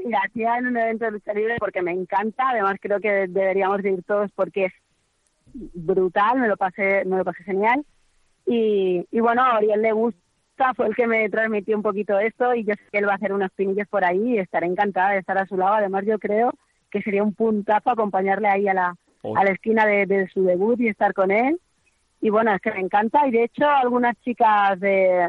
[0.06, 2.50] Pues, mira, hacía en un evento de lucha libre porque me encanta.
[2.50, 4.72] Además, creo que deberíamos de ir todos porque es
[5.52, 6.38] brutal.
[6.38, 7.84] Me lo pasé, me lo pasé genial.
[8.46, 12.54] Y, y bueno, a Oriol le gusta, fue el que me transmitió un poquito esto
[12.54, 15.10] y yo sé que él va a hacer unos pinillos por ahí y estaré encantada
[15.10, 15.74] de estar a su lado.
[15.74, 16.52] Además, yo creo
[16.90, 19.36] que sería un puntazo acompañarle ahí a la, Oh.
[19.36, 21.58] a la esquina de, de su debut y estar con él.
[22.20, 23.26] Y bueno, es que me encanta.
[23.26, 25.28] Y de hecho, algunas chicas de,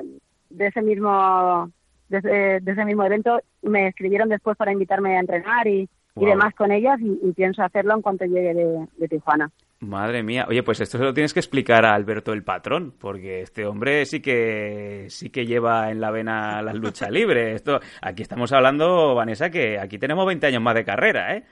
[0.51, 1.71] de ese mismo
[2.09, 6.25] de ese, de ese mismo evento me escribieron después para invitarme a entrenar y, y
[6.25, 9.51] demás con ellas y, y pienso hacerlo en cuanto llegue de, de Tijuana.
[9.79, 10.45] Madre mía.
[10.49, 14.05] Oye, pues esto se lo tienes que explicar a Alberto el patrón, porque este hombre
[14.05, 17.53] sí que sí que lleva en la vena la lucha libre.
[17.53, 21.43] Esto, aquí estamos hablando, Vanessa, que aquí tenemos 20 años más de carrera, ¿eh?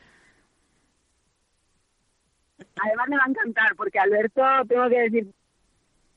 [2.83, 5.27] Además me va a encantar porque Alberto, tengo que decir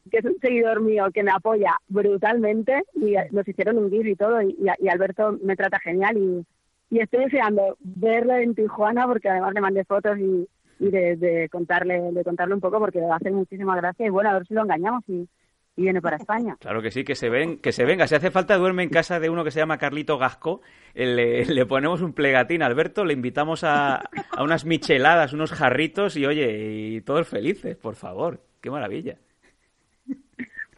[0.08, 4.16] que es un seguidor mío que me apoya brutalmente y nos hicieron un gif y
[4.16, 6.46] todo y, y Alberto me trata genial y,
[6.90, 10.48] y estoy deseando verlo en Tijuana porque además le mandé fotos y,
[10.80, 14.06] y de, de contarle de contarle un poco porque le va a hacer muchísima gracia
[14.06, 15.28] y bueno, a ver si lo engañamos y,
[15.76, 16.56] y viene para España.
[16.58, 18.08] Claro que sí, que se ven, que se venga.
[18.08, 20.60] Si hace falta duerme en casa de uno que se llama Carlito Gasco,
[20.92, 25.52] eh, le, le ponemos un plegatín a Alberto, le invitamos a, a unas micheladas, unos
[25.52, 28.40] jarritos y oye, y todos felices, por favor.
[28.60, 29.18] Qué maravilla.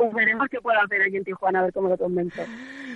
[0.00, 2.42] Pues veremos qué puedo hacer aquí en Tijuana, a ver cómo lo convenzo.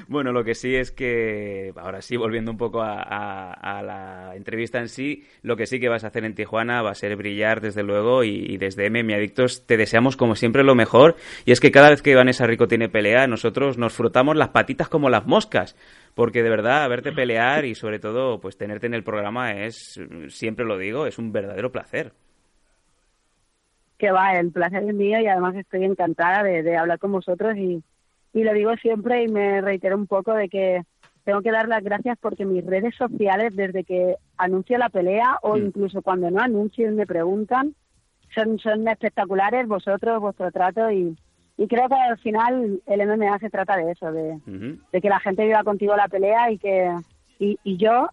[0.09, 4.88] Bueno, lo que sí es que, ahora sí, volviendo un poco a la entrevista en
[4.88, 7.83] sí, lo que sí que vas a hacer en Tijuana va a ser brillar, desde
[7.83, 11.17] luego, y, y desde MM Adictos te deseamos, como siempre, lo mejor.
[11.45, 14.88] Y es que cada vez que Vanessa Rico tiene pelea, nosotros nos frotamos las patitas
[14.88, 15.77] como las moscas.
[16.14, 20.64] Porque de verdad, verte pelear y sobre todo, pues tenerte en el programa es, siempre
[20.64, 22.12] lo digo, es un verdadero placer.
[24.05, 27.57] Que va, el placer es mío y además estoy encantada de, de hablar con vosotros
[27.57, 27.83] y,
[28.35, 30.83] y lo digo siempre y me reitero un poco de que
[31.25, 35.57] tengo que dar las gracias porque mis redes sociales, desde que anuncio la pelea o
[35.57, 35.67] Mm.
[35.69, 37.75] incluso cuando no anuncio y me preguntan,
[38.35, 41.17] son, son espectaculares vosotros, vuestro trato y,
[41.57, 45.47] y creo que al final el MMA se trata de eso, de, que la gente
[45.47, 46.95] viva contigo la pelea y que
[47.38, 48.11] y, y yo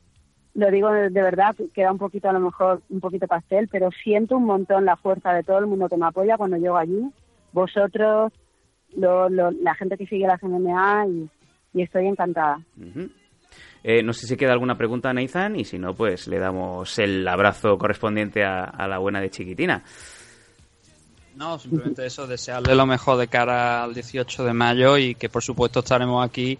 [0.54, 3.90] lo digo de, de verdad queda un poquito a lo mejor un poquito pastel pero
[4.04, 7.10] siento un montón la fuerza de todo el mundo que me apoya cuando llego allí
[7.54, 8.32] vosotros
[8.96, 11.30] lo- lo- la gente que sigue las MMA y,
[11.74, 12.60] y estoy encantada.
[13.84, 17.00] Eh, no sé si queda alguna pregunta a Nathan y si no, pues le damos
[17.00, 19.84] el abrazo correspondiente a, a la buena de Chiquitina.
[21.36, 25.42] No, simplemente eso, desearle lo mejor de cara al 18 de mayo y que por
[25.42, 26.60] supuesto estaremos aquí,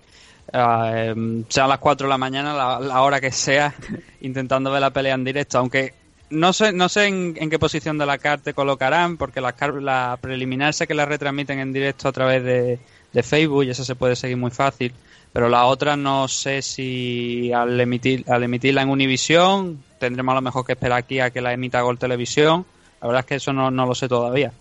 [0.54, 3.74] eh, sea a las 4 de la mañana, la, la hora que sea,
[4.22, 5.94] intentando ver la pelea en directo, aunque
[6.32, 10.18] no sé, no sé en, en qué posición de la carta te colocarán, porque la,
[10.20, 12.80] preliminar sé que la retransmiten en directo a través de,
[13.12, 14.94] de Facebook y eso se puede seguir muy fácil,
[15.34, 20.42] pero la otra no sé si al emitir, al emitirla en Univisión tendremos a lo
[20.42, 22.66] mejor que esperar aquí a que la emita Gol Televisión.
[23.02, 24.52] La verdad es que eso no, no lo sé todavía.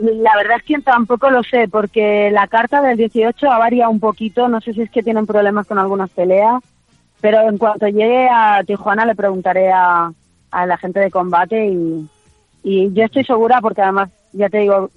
[0.00, 4.00] La verdad es que tampoco lo sé porque la carta del 18 ha variado un
[4.00, 6.62] poquito no sé si es que tienen problemas con algunas peleas
[7.20, 10.12] pero en cuanto llegue a Tijuana le preguntaré a,
[10.52, 12.08] la gente de combate y,
[12.62, 14.90] y yo estoy segura porque además ya te digo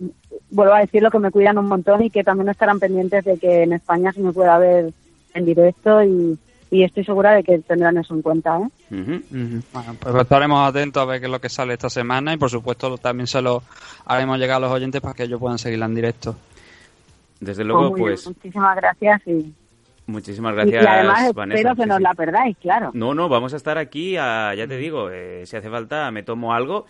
[0.50, 3.64] vuelvo a decirlo que me cuidan un montón y que también estarán pendientes de que
[3.64, 4.94] en España se me pueda ver
[5.34, 6.40] en directo y,
[6.72, 8.68] y estoy segura de que tendrán eso en cuenta ¿eh?
[8.92, 9.22] Ujú.
[9.72, 12.50] Bueno, pues estaremos atentos a ver qué es lo que sale esta semana y por
[12.50, 13.62] supuesto también se lo
[14.06, 16.36] haremos llegar a los oyentes para que ellos puedan seguirla en directo.
[17.40, 19.54] Desde luego, bien, pues muchísimas gracias y,
[20.08, 21.60] muchísimas gracias, y además Vanessa.
[21.60, 22.04] espero que Sí, no sí.
[22.04, 25.56] la perdáis claro No, no, vamos a estar aquí, a- ya te digo, eh, si
[25.56, 26.86] hace falta me tomo algo,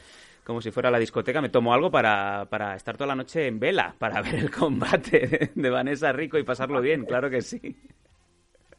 [0.45, 3.59] como si fuera la discoteca, me tomo algo para, para estar toda la noche en
[3.59, 7.75] vela, para ver el combate de, de Vanessa Rico y pasarlo bien, claro que sí.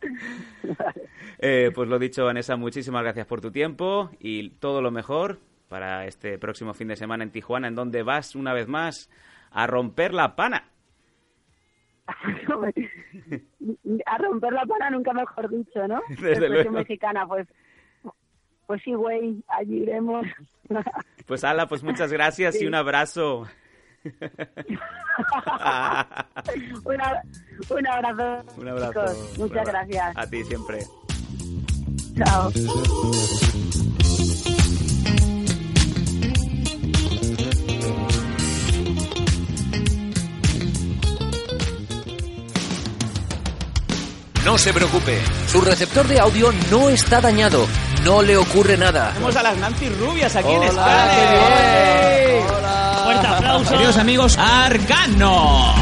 [1.42, 6.04] Eh, pues lo dicho, Vanessa, muchísimas gracias por tu tiempo y todo lo mejor para
[6.04, 9.08] este próximo fin de semana en Tijuana, en donde vas una vez más
[9.50, 10.68] a romper la pana.
[14.06, 16.02] a romper la pana nunca mejor dicho, ¿no?
[16.20, 16.72] Desde luego.
[16.72, 17.48] mexicana, pues,
[18.66, 20.26] pues sí, güey, allí iremos.
[21.26, 23.46] Pues Ala, pues muchas gracias y un abrazo.
[26.84, 26.96] un,
[27.70, 28.44] un abrazo.
[28.56, 28.92] Un abrazo.
[28.92, 29.38] chicos.
[29.38, 29.88] Muchas abrazo.
[29.88, 30.16] gracias.
[30.16, 30.78] A ti siempre.
[32.16, 32.50] Chao.
[44.44, 47.66] No se preocupe, su receptor de audio no está dañado,
[48.04, 49.10] no le ocurre nada.
[49.12, 51.14] Tenemos a las Nancy Rubias aquí en Hola, España.
[51.14, 52.89] qué bien.
[53.04, 53.70] Fuerte aplauso.
[53.72, 55.74] Queridos amigos, Arcano.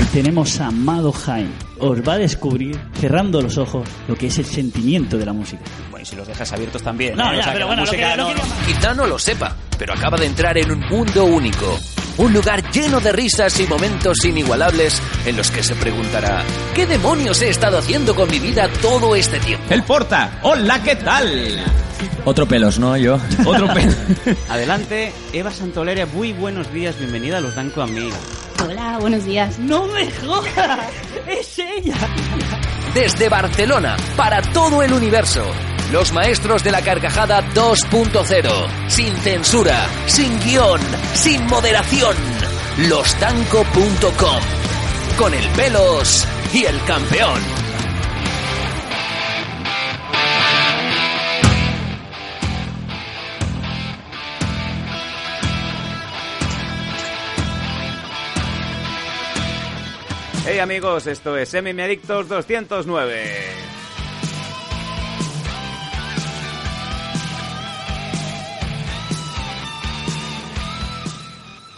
[0.00, 1.50] Y tenemos a Amado Jaime.
[1.78, 5.62] Os va a descubrir, cerrando los ojos, lo que es el sentimiento de la música.
[5.90, 7.16] Bueno, y si los dejas abiertos también.
[7.16, 7.36] No, ¿eh?
[7.36, 9.18] ya, O sea, pero que la bueno, lo música que- lo no- Quizá no lo
[9.18, 11.78] sepa, pero acaba de entrar en un mundo único.
[12.18, 16.44] Un lugar lleno de risas y momentos inigualables en los que se preguntará,
[16.74, 19.64] ¿qué demonios he estado haciendo con mi vida todo este tiempo?
[19.70, 20.38] El Porta.
[20.42, 21.64] Hola, ¿qué tal?
[22.24, 22.96] Otro pelos, ¿no?
[22.96, 23.18] Yo.
[23.46, 23.96] Otro pelos.
[24.48, 28.16] Adelante, Eva Santolera, muy buenos días, bienvenida a los Danco Amiga.
[28.64, 29.58] Hola, buenos días.
[29.58, 30.90] ¡No me jodas!
[31.26, 31.96] ¡Es ella!
[32.94, 35.44] Desde Barcelona, para todo el universo.
[35.92, 38.88] Los maestros de la carcajada 2.0.
[38.88, 40.80] Sin censura, sin guion,
[41.12, 42.16] sin moderación.
[42.88, 44.42] Lostanco.com.
[45.18, 47.42] Con el pelos y el campeón.
[60.46, 63.81] Hey amigos, esto es Adictos 209.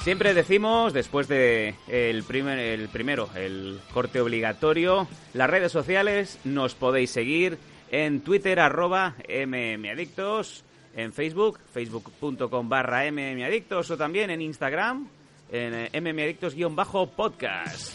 [0.05, 6.75] Siempre decimos, después de el, primer, el primero, el corte obligatorio, las redes sociales nos
[6.75, 7.57] podéis seguir
[7.90, 10.62] en Twitter, arroba mmadictos,
[10.95, 15.09] en Facebook, facebook.com barra mmadictos o también en Instagram,
[15.51, 17.95] en eh, mmadictos-podcast.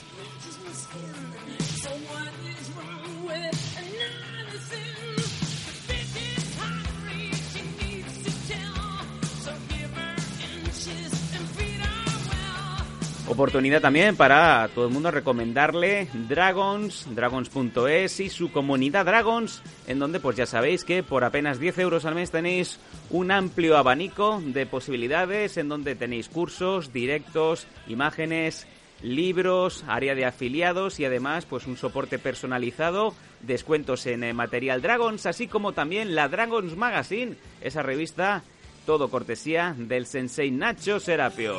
[13.30, 20.20] Oportunidad también para todo el mundo recomendarle Dragons, dragons.es y su comunidad Dragons, en donde
[20.20, 22.80] pues ya sabéis que por apenas 10 euros al mes tenéis
[23.12, 28.66] un amplio abanico de posibilidades, en donde tenéis cursos, directos, imágenes,
[29.04, 35.28] libros, área de afiliados y además pues un soporte personalizado, descuentos en eh, material Dragons,
[35.28, 38.42] así como también la Dragons Magazine, esa revista
[38.88, 41.56] todo cortesía del sensei Nacho Serapio.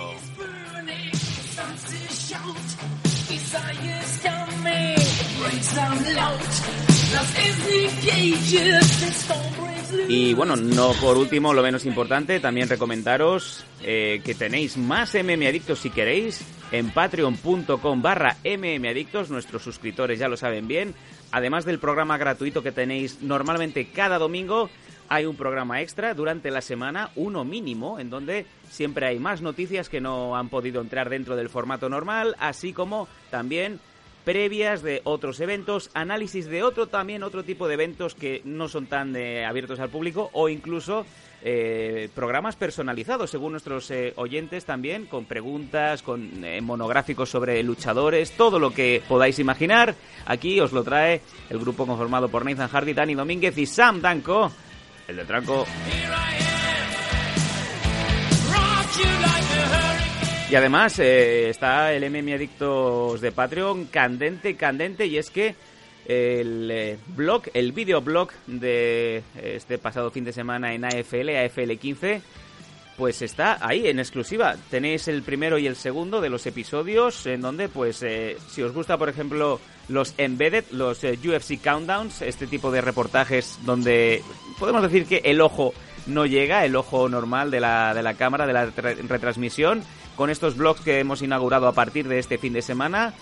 [10.08, 15.46] Y bueno, no por último, lo menos importante, también recomendaros eh, que tenéis más MM
[15.46, 20.94] Adictos si queréis en patreon.com barra mmadictos, nuestros suscriptores ya lo saben bien,
[21.32, 24.70] además del programa gratuito que tenéis normalmente cada domingo,
[25.08, 29.88] hay un programa extra durante la semana, uno mínimo, en donde siempre hay más noticias
[29.88, 33.80] que no han podido entrar dentro del formato normal, así como también
[34.24, 38.86] previas de otros eventos, análisis de otro también otro tipo de eventos que no son
[38.86, 41.06] tan eh, abiertos al público o incluso
[41.42, 46.30] eh, programas personalizados según nuestros eh, oyentes también con preguntas, con
[46.62, 49.94] monográficos sobre luchadores, todo lo que podáis imaginar.
[50.26, 54.52] Aquí os lo trae el grupo conformado por Nathan Hardy, Dani Domínguez y Sam Danko
[55.10, 55.66] el de Tranco.
[60.50, 65.54] Y además eh, está el MM Adictos de Patreon candente, candente, y es que
[66.06, 72.22] el eh, blog, el videoblog de este pasado fin de semana en AFL, AFL 15,
[73.00, 74.56] pues está ahí en exclusiva.
[74.68, 78.74] Tenéis el primero y el segundo de los episodios en donde, pues, eh, si os
[78.74, 79.58] gusta, por ejemplo,
[79.88, 84.22] los embedded, los eh, UFC countdowns, este tipo de reportajes donde
[84.58, 85.72] podemos decir que el ojo
[86.06, 89.82] no llega, el ojo normal de la, de la cámara, de la retransmisión,
[90.16, 93.14] con estos blogs que hemos inaugurado a partir de este fin de semana,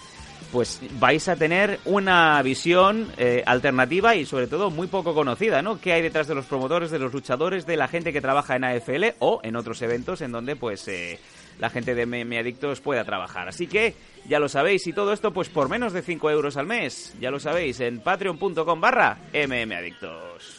[0.52, 5.80] pues vais a tener una visión eh, alternativa y sobre todo muy poco conocida, ¿no?
[5.80, 8.64] ¿Qué hay detrás de los promotores, de los luchadores, de la gente que trabaja en
[8.64, 11.18] AFL o en otros eventos en donde pues eh,
[11.58, 13.48] la gente de Meme Adictos pueda trabajar?
[13.48, 13.94] Así que
[14.26, 17.30] ya lo sabéis y todo esto pues por menos de 5 euros al mes, ya
[17.30, 20.57] lo sabéis en patreon.com barra mmadictos.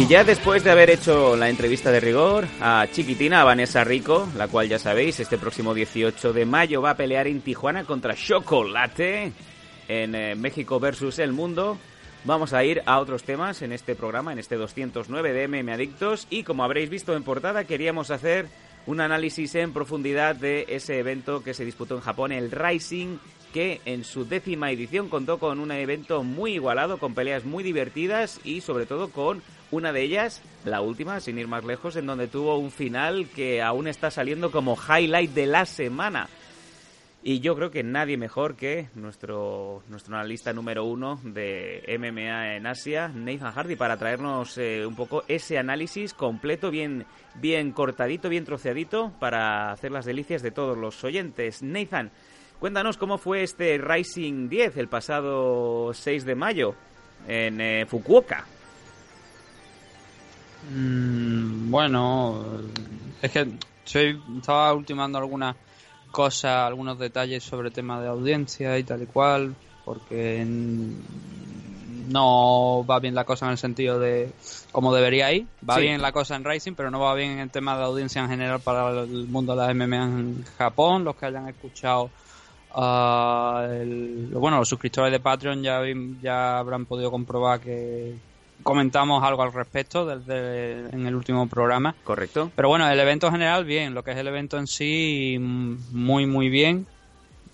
[0.00, 4.26] Y ya después de haber hecho la entrevista de rigor a Chiquitina, a Vanessa Rico,
[4.34, 8.14] la cual ya sabéis, este próximo 18 de mayo va a pelear en Tijuana contra
[8.14, 9.30] Chocolate
[9.88, 11.76] en eh, México versus el mundo.
[12.24, 16.26] Vamos a ir a otros temas en este programa, en este 209 de MM Adictos.
[16.30, 18.46] Y como habréis visto en portada, queríamos hacer
[18.86, 23.18] un análisis en profundidad de ese evento que se disputó en Japón, el Rising
[23.52, 28.40] que en su décima edición contó con un evento muy igualado, con peleas muy divertidas
[28.44, 32.26] y sobre todo con una de ellas, la última, sin ir más lejos, en donde
[32.26, 36.28] tuvo un final que aún está saliendo como highlight de la semana.
[37.22, 42.66] Y yo creo que nadie mejor que nuestro, nuestro analista número uno de MMA en
[42.66, 48.46] Asia, Nathan Hardy, para traernos eh, un poco ese análisis completo, bien, bien cortadito, bien
[48.46, 51.62] troceadito, para hacer las delicias de todos los oyentes.
[51.62, 52.10] Nathan,
[52.60, 56.74] Cuéntanos cómo fue este Rising 10 el pasado 6 de mayo
[57.26, 58.44] en eh, Fukuoka.
[60.70, 62.44] Mm, bueno,
[63.22, 63.48] es que
[64.36, 65.56] estaba ultimando algunas
[66.10, 69.54] cosas, algunos detalles sobre tema de audiencia y tal y cual,
[69.86, 70.44] porque
[72.08, 74.32] no va bien la cosa en el sentido de
[74.70, 75.46] como debería ir.
[75.68, 78.20] Va bien la cosa en Rising, pero no va bien en el tema de audiencia
[78.20, 81.04] en general para el mundo de las MMA en Japón.
[81.04, 82.10] Los que hayan escuchado
[82.72, 83.66] Ah,
[84.32, 85.80] bueno, los suscriptores de Patreon ya,
[86.22, 88.14] ya habrán podido comprobar que
[88.62, 91.94] comentamos algo al respecto desde en el último programa.
[92.04, 92.50] Correcto.
[92.54, 93.94] Pero bueno, el evento general, bien.
[93.94, 96.86] Lo que es el evento en sí, muy, muy bien.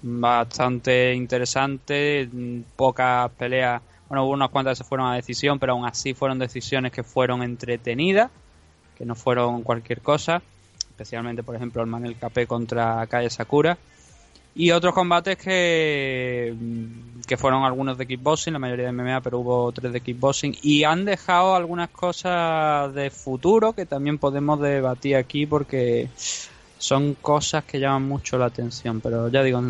[0.02, 2.28] Bastante interesante.
[2.76, 3.80] Pocas peleas.
[4.08, 7.02] Bueno, hubo unas cuantas que se fueron a decisión, pero aún así fueron decisiones que
[7.02, 8.30] fueron entretenidas,
[8.96, 10.42] que no fueron cualquier cosa.
[10.90, 13.76] Especialmente, por ejemplo, el Manel Capé contra Kaya Sakura
[14.56, 16.54] y otros combates que,
[17.26, 20.56] que fueron algunos de kickboxing, la mayoría de MMA, pero hubo tres de kickboxing.
[20.62, 26.08] Y han dejado algunas cosas de futuro que también podemos debatir aquí porque
[26.78, 29.02] son cosas que llaman mucho la atención.
[29.02, 29.60] Pero ya digo,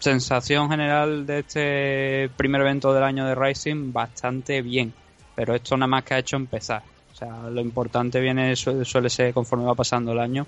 [0.00, 4.92] sensación general de este primer evento del año de Rising, bastante bien.
[5.36, 6.82] Pero esto nada más que ha hecho empezar.
[7.12, 10.44] O sea, lo importante viene, suele ser conforme va pasando el año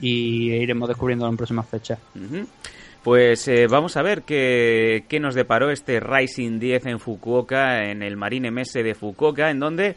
[0.00, 1.98] y iremos descubriendo en próximas fechas.
[3.02, 8.02] Pues eh, vamos a ver qué, qué, nos deparó este Rising 10 en Fukuoka, en
[8.02, 9.96] el Marine MS de Fukuoka, en donde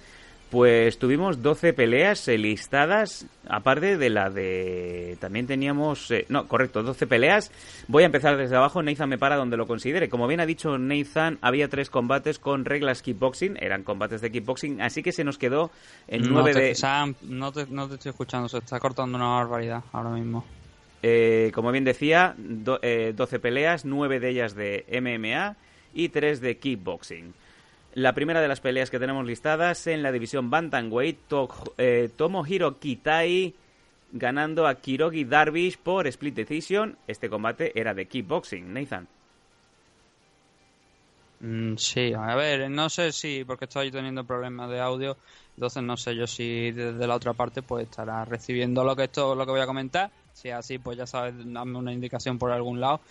[0.50, 5.18] pues tuvimos 12 peleas listadas, aparte de la de...
[5.20, 6.10] También teníamos...
[6.12, 7.52] Eh, no, correcto, 12 peleas.
[7.88, 10.08] Voy a empezar desde abajo, Nathan me para donde lo considere.
[10.08, 14.82] Como bien ha dicho Nathan, había tres combates con reglas kickboxing, eran combates de kickboxing,
[14.82, 15.70] así que se nos quedó
[16.08, 16.76] en no 9 te, de...
[16.76, 20.45] Sam, no te, no te estoy escuchando, se está cortando una barbaridad ahora mismo.
[21.04, 25.58] Eh, como bien decía, do, eh, 12 peleas, 9 de ellas de MMA
[25.93, 27.34] y 3 de kickboxing.
[27.98, 32.78] La primera de las peleas que tenemos listadas en la división Bantamweight, to, eh, Tomohiro
[32.78, 33.56] Kitai
[34.12, 36.95] ganando a Kirogi Darvish por split decision.
[37.08, 39.08] Este combate era de kickboxing, Nathan.
[41.39, 45.18] Mm, sí, a ver, no sé si, porque estoy teniendo problemas de audio,
[45.56, 49.34] entonces no sé yo si desde la otra parte pues estará recibiendo lo que esto,
[49.34, 50.12] lo que voy a comentar.
[50.34, 53.02] Si es así, pues ya sabes, dame una indicación por algún lado.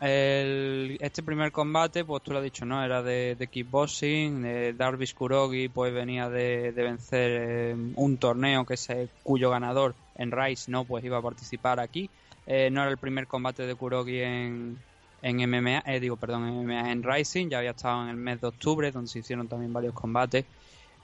[0.00, 2.84] El, este primer combate, pues tú lo has dicho, ¿no?
[2.84, 4.44] Era de, kickboxing.
[4.44, 8.88] Eh, Darvish Kurogi, pues venía de, vencer eh, un torneo que es
[9.22, 10.84] cuyo ganador en Rice, ¿no?
[10.84, 12.10] Pues iba a participar aquí.
[12.46, 14.78] Eh, no era el primer combate de Kurogi en,
[15.22, 17.48] en MMA, eh, digo, perdón, en MMA en Rising.
[17.48, 20.44] Ya había estado en el mes de octubre, donde se hicieron también varios combates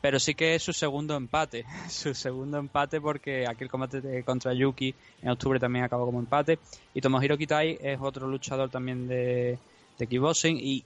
[0.01, 4.95] pero sí que es su segundo empate, su segundo empate porque aquel combate contra Yuki
[5.23, 6.59] en octubre también acabó como empate.
[6.95, 9.59] Y Tomohiro Kitai es otro luchador también de,
[9.99, 10.59] de kickboxing.
[10.59, 10.85] Y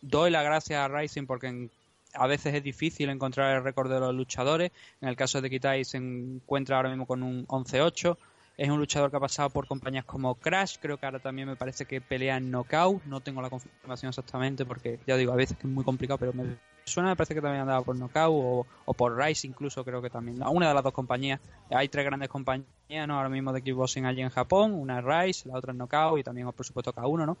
[0.00, 1.70] doy la gracia a Rising porque en,
[2.14, 5.84] a veces es difícil encontrar el récord de los luchadores, en el caso de Kitai
[5.84, 8.16] se encuentra ahora mismo con un 11-8
[8.56, 11.56] es un luchador que ha pasado por compañías como Crash, creo que ahora también me
[11.56, 15.56] parece que pelea en Knockout, no tengo la confirmación exactamente porque ya digo, a veces
[15.58, 19.16] es muy complicado, pero me suena, me parece que también andaba por Knockout o, por
[19.16, 20.42] Rice incluso, creo que también.
[20.46, 21.40] Una de las dos compañías,
[21.70, 22.66] hay tres grandes compañías
[23.08, 26.22] ahora mismo de kickboxing allí en Japón, una es Rice, la otra es Knockout y
[26.22, 27.38] también por supuesto K1, ¿no?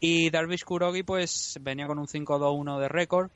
[0.00, 3.30] Y Darvish Kurogi pues venía con un 5-2-1 de récord,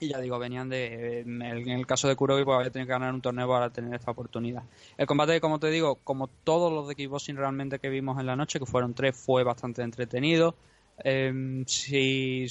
[0.00, 1.20] y ya digo, venían de.
[1.20, 4.10] En el, caso de Kurogi, pues había tenido que ganar un torneo para tener esta
[4.10, 4.62] oportunidad.
[4.96, 8.36] El combate, como te digo, como todos los de kickboxing realmente que vimos en la
[8.36, 10.54] noche, que fueron tres, fue bastante entretenido.
[11.02, 12.46] Eh, si,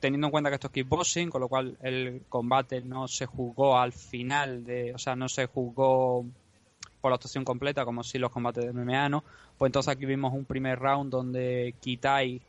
[0.00, 3.78] teniendo en cuenta que esto es kickboxing, con lo cual el combate no se jugó
[3.78, 6.24] al final, de, o sea, no se jugó
[7.00, 9.24] por la actuación completa, como si los combates de MMA, ¿no?
[9.58, 12.40] Pues entonces aquí vimos un primer round donde Kitai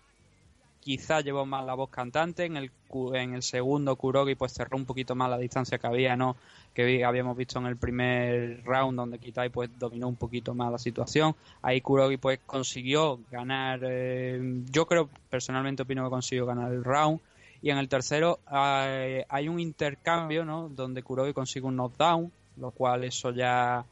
[0.86, 2.70] quizá llevó más la voz cantante, en el,
[3.16, 6.36] en el segundo Kurogi pues cerró un poquito más la distancia que había, ¿no?
[6.76, 10.78] Que habíamos visto en el primer round donde Kitai pues dominó un poquito más la
[10.78, 11.36] situación.
[11.64, 17.20] Ahí Kurogi pues consiguió ganar, eh, yo creo personalmente opino que consiguió ganar el round.
[17.64, 20.70] Y en el tercero hay, hay un intercambio, ¿no?
[20.70, 23.84] Donde Kurogi consigue un knockdown, lo cual eso ya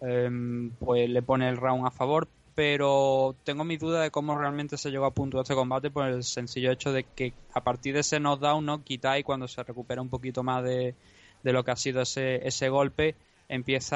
[0.00, 2.26] eh, pues le pone el round a favor,
[2.60, 6.22] pero tengo mi duda de cómo realmente se llegó a punto este combate por el
[6.22, 8.84] sencillo hecho de que a partir de ese knockdown, ¿no?
[8.84, 10.94] Kitai cuando se recupera un poquito más de,
[11.42, 13.14] lo que ha sido ese, ese golpe,
[13.48, 13.86] empieza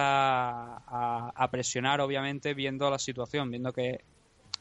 [0.79, 4.01] a, presionar, obviamente, viendo la situación, viendo que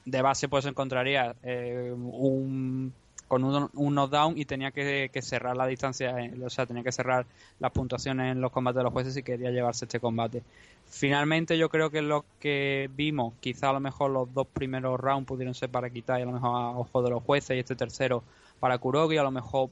[0.04, 2.94] de base pues encontraría eh, un
[3.34, 6.92] con un, un knockdown y tenía que, cerrar la distancia, eh, o sea, tenía que
[6.92, 7.26] cerrar
[7.60, 10.44] las puntuaciones en los combates de los jueces si quería llevarse este combate.
[10.86, 15.26] Finalmente yo creo que lo que vimos, quizá a lo mejor los dos primeros rounds
[15.26, 18.22] pudieron ser para y a lo mejor a ojo de los jueces y este tercero
[18.60, 19.72] para Kurogi, a lo mejor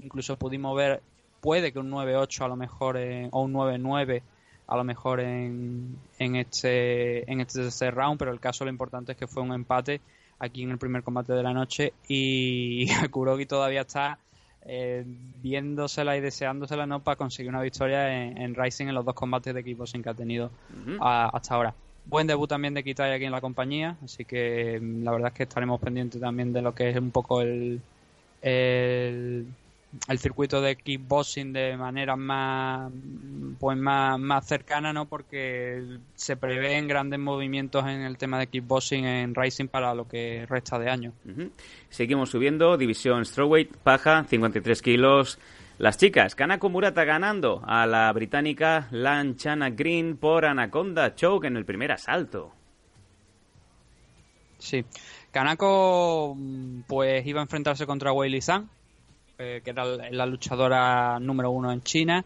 [0.00, 1.00] incluso pudimos ver,
[1.40, 4.20] puede que un 9-8 a lo mejor o un 9-9
[4.66, 9.12] a lo mejor en, en, este, en este tercer round, pero el caso lo importante
[9.12, 10.00] es que fue un empate
[10.40, 14.18] aquí en el primer combate de la noche y Kurogi todavía está
[14.66, 15.04] eh,
[15.42, 19.60] viéndosela y deseándosela no para conseguir una victoria en, Rising en los dos combates de
[19.60, 20.50] equipos que ha tenido
[21.00, 21.74] hasta ahora.
[22.06, 25.34] Buen debut también de Kitai aquí en la compañía, así que mm, la verdad es
[25.34, 27.80] que estaremos pendientes también de lo que es un poco el,
[28.42, 29.46] el
[30.08, 32.92] el circuito de kickboxing de manera más
[33.58, 39.04] pues más, más cercana no porque se prevén grandes movimientos en el tema de kickboxing
[39.04, 41.12] en Rising para lo que resta de año.
[41.88, 45.38] Seguimos subiendo división strawweight paja 53 kilos.
[45.78, 51.64] Las chicas Kanako Murata ganando a la británica Lanchana Green por Anaconda Choke en el
[51.64, 52.52] primer asalto.
[54.58, 54.84] Sí.
[55.32, 56.36] Kanako
[56.86, 58.68] pues iba a enfrentarse contra Weili Zhang
[59.40, 62.24] eh, que era la luchadora número uno en China.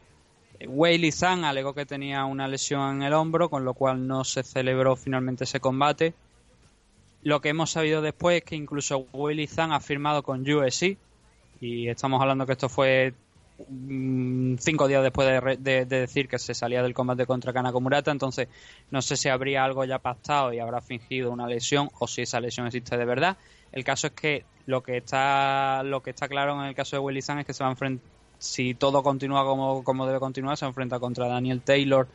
[0.67, 4.25] Wei Li Zhang alegó que tenía una lesión en el hombro, con lo cual no
[4.25, 6.15] se celebró finalmente ese combate.
[7.23, 10.97] Lo que hemos sabido después es que incluso Willy Zhang ha firmado con USC
[11.61, 13.15] y estamos hablando que esto fue
[13.69, 18.11] mm, cinco días después de- de decir que se salía del combate contra Kanako Murata,
[18.11, 18.49] entonces
[18.91, 22.41] no sé si habría algo ya pactado y habrá fingido una lesión o si esa
[22.41, 23.39] lesión existe de verdad.
[23.75, 27.01] El caso es que lo que está lo que está claro en el caso de
[27.01, 28.09] Willy es que se va a enfrentar
[28.39, 32.07] si todo continúa como, como debe continuar, se enfrenta contra Daniel Taylor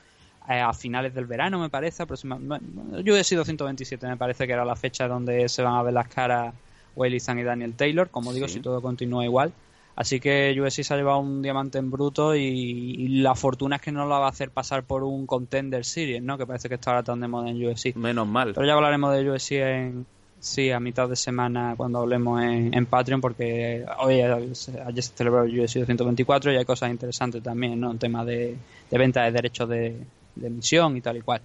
[0.47, 2.03] eh, a finales del verano, me parece.
[2.03, 3.03] aproximadamente.
[3.03, 5.93] Yo he sido 127, me parece que era la fecha donde se van a ver
[5.93, 6.53] las caras
[6.95, 8.55] Zhang y Daniel Taylor, como digo, Sí.
[8.55, 9.53] si todo continúa igual.
[9.95, 13.81] Así que UFC se ha llevado un diamante en bruto y, y la fortuna es
[13.81, 16.37] que no la va a hacer pasar por un Contender Series, ¿no?
[16.37, 17.95] Que parece que está ahora tan de moda en UFC.
[17.95, 18.53] Menos mal.
[18.53, 20.05] Pero ya hablaremos de UFC en,
[20.39, 25.59] sí, a mitad de semana cuando hablemos en, Patreon, porque hoy ayer se celebró el
[25.59, 27.91] UFC 224 y hay cosas interesantes también, ¿no?
[27.91, 28.57] En tema de,
[28.91, 29.97] venta de derechos de,
[30.35, 31.41] de emisión y tal y cual.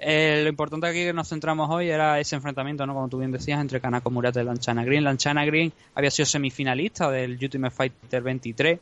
[0.00, 2.94] Eh, lo importante aquí que nos centramos hoy era ese enfrentamiento, ¿no?
[2.94, 5.02] Como tú bien decías, entre Kanako Murata y Lanchana Green.
[5.02, 8.78] Lanchana Green había sido semifinalista del Ultimate Fighter 23.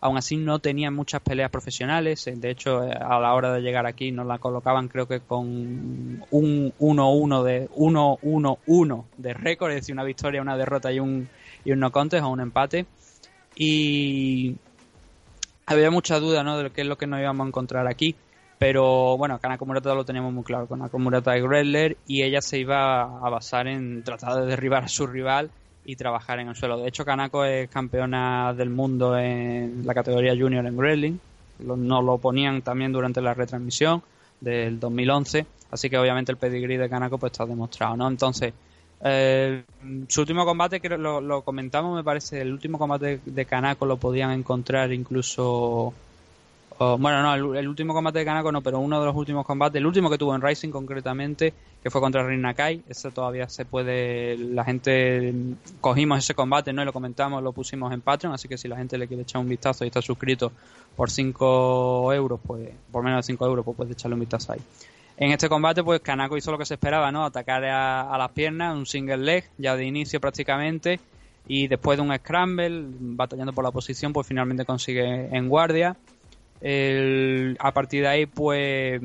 [0.00, 2.28] Aún así no tenía muchas peleas profesionales.
[2.32, 5.46] De hecho, eh, a la hora de llegar aquí nos la colocaban creo que con
[6.30, 11.28] un 1-1 de 1-1-1 de récord, es decir, una victoria, una derrota y un,
[11.64, 12.86] y un no contest o un empate.
[13.54, 14.56] Y
[15.64, 16.58] había mucha duda, ¿no?
[16.58, 18.14] De qué es lo que nos íbamos a encontrar aquí.
[18.58, 20.66] Pero bueno, Kanako Murata lo teníamos muy claro.
[20.66, 24.88] Kanako Murata es Wrestler y ella se iba a basar en tratar de derribar a
[24.88, 25.50] su rival
[25.86, 26.78] y trabajar en el suelo.
[26.78, 31.18] De hecho, Kanako es campeona del mundo en la categoría junior en wrestling.
[31.60, 34.02] Nos lo ponían también durante la retransmisión
[34.40, 35.46] del 2011.
[35.70, 38.08] Así que obviamente el pedigrí de Kanako pues está demostrado, ¿no?
[38.08, 38.52] Entonces,
[39.00, 39.62] eh,
[40.08, 44.32] su último combate, que lo comentamos, me parece, el último combate de Kanako lo podían
[44.32, 45.94] encontrar incluso...
[46.78, 49.46] o, bueno, no, el, el último combate de Kanako no, pero uno de los últimos
[49.46, 53.48] combates, el último que tuvo en Rising concretamente, que fue contra Rin Nakai, ese todavía
[53.48, 55.32] se puede, la gente
[55.80, 56.82] cogimos ese combate, ¿no?
[56.82, 59.40] Y lo comentamos, lo pusimos en Patreon, así que si la gente le quiere echar
[59.40, 60.52] un vistazo y está suscrito
[60.94, 64.60] por 5 euros, pues, por menos de 5 euros, pues puede echarle un vistazo ahí.
[65.16, 67.24] En este combate, pues Kanako hizo lo que se esperaba, ¿no?
[67.24, 71.00] Atacar a, a las piernas, un single leg, ya de inicio prácticamente,
[71.48, 75.96] y después de un scramble, batallando por la posición, pues finalmente consigue en guardia.
[76.60, 79.00] A partir de ahí, pues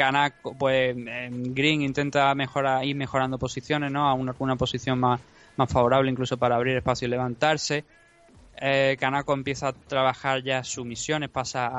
[0.00, 4.08] Kanako, pues em, Green intenta mejorar, ir mejorando posiciones, ¿no?
[4.08, 5.20] A una, una posición más,
[5.56, 7.84] más favorable incluso para abrir espacio y levantarse.
[8.56, 11.70] Eh, Kanako empieza a trabajar ya sus misiones, pasa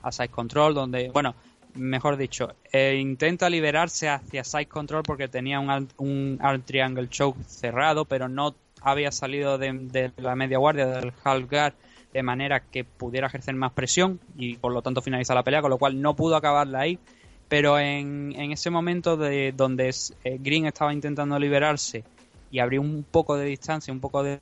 [0.00, 1.34] a, Side Control, donde, bueno,
[1.74, 8.04] mejor dicho, eh, intenta liberarse hacia Side Control porque tenía un, un Triangle Choke cerrado,
[8.04, 11.74] pero no había salido de, de la media guardia del half guard
[12.16, 15.68] de manera que pudiera ejercer más presión y por lo tanto finaliza la pelea, con
[15.68, 16.98] lo cual no pudo acabarla ahí.
[17.46, 19.94] Pero en, ese momento de donde
[20.24, 22.04] eh, Green estaba intentando liberarse
[22.50, 24.40] y abrió un poco de distancia, un poco de,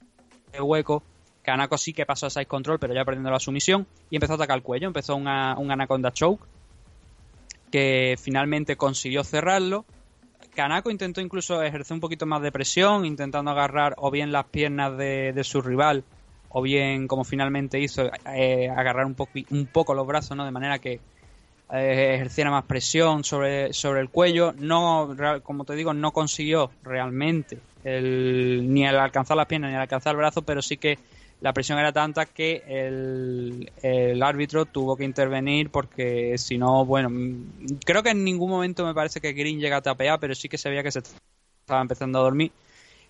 [0.57, 1.03] hueco,
[1.43, 4.37] Kanako sí que pasó a side control, pero ya perdiendo la sumisión y empezó a
[4.37, 4.87] atacar el cuello.
[4.87, 6.47] Empezó un Anaconda Choke
[7.73, 9.85] que finalmente consiguió cerrarlo.
[10.55, 14.97] Kanako intentó incluso ejercer un poquito más de presión, intentando agarrar o bien las piernas
[14.97, 16.05] de, de su rival,
[16.57, 20.45] o bien, como finalmente hizo, eh, agarrar un, poco un poco los brazos, ¿no?
[20.45, 21.01] De manera que
[21.73, 24.53] eh, ejerciera más presión sobre, sobre el cuello.
[24.59, 29.81] No, como te digo, no consiguió realmente el, ni el alcanzar las piernas ni el
[29.83, 30.99] alcanzar el brazo, pero sí que
[31.41, 37.11] la presión era tanta que el, el árbitro tuvo que intervenir porque si no, bueno,
[37.85, 40.59] creo que en ningún momento me parece que Green llega a tapear, pero sí que
[40.59, 42.53] se veía que se estaba empezando a dormir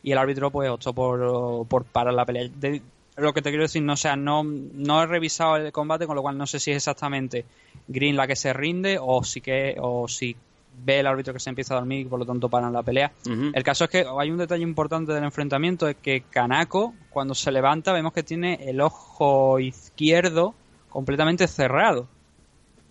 [0.03, 2.49] y el árbitro pues optó por, por parar la pelea.
[2.57, 2.83] De-
[3.17, 6.17] lo que te quiero decir, no, o sea, no, no he revisado el combate, con
[6.17, 7.45] lo cual no sé si es exactamente
[7.87, 10.37] Green la que se rinde o si que o si
[10.85, 13.13] ve el árbitro que se empieza a dormir y por lo tanto paran la pelea.
[13.25, 17.53] El caso es que hay un detalle importante del enfrentamiento, es que Kanako, cuando se
[17.53, 20.55] levanta, vemos que tiene el ojo izquierdo
[20.89, 22.09] completamente cerrado.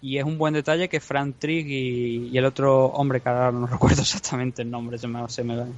[0.01, 3.51] Y es un buen detalle que Frank Trigg y, y el otro hombre, que ahora
[3.51, 5.73] no recuerdo exactamente el nombre, se me, se me, se me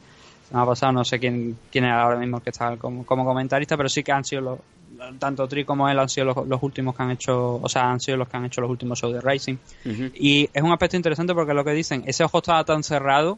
[0.52, 3.76] ha pasado, no sé quién, quién era ahora mismo el que está como, como comentarista,
[3.78, 4.60] pero sí que han sido los,
[5.20, 8.00] tanto Trigg como él han sido los, los últimos que han hecho, o sea, han
[8.00, 9.58] sido los que han hecho los últimos shows de Racing.
[10.16, 13.38] Y es un aspecto interesante porque lo que dicen, ese ojo estaba tan cerrado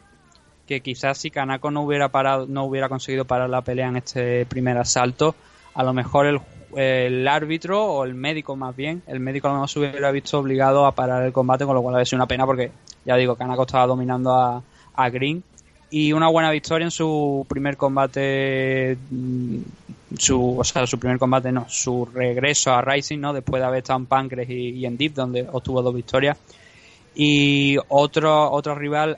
[0.68, 4.46] que quizás si Kanako no hubiera parado, no hubiera conseguido parar la pelea en este
[4.46, 5.36] primer asalto,
[5.74, 6.42] a lo mejor el,
[6.76, 10.40] el árbitro o el médico más bien, el médico a lo mejor se hubiera visto
[10.40, 12.72] obligado a parar el combate, con lo cual ha sido una pena porque,
[13.06, 14.62] ya digo, Kanako estaba dominando a,
[14.94, 15.42] a Green
[15.90, 19.58] y una buena victoria en su primer combate mm,
[20.18, 23.80] su o sea su primer combate no su regreso a Rising no después de haber
[23.80, 26.38] estado en Pancras y, en Deep donde obtuvo dos victorias
[27.16, 29.18] y otro otro rival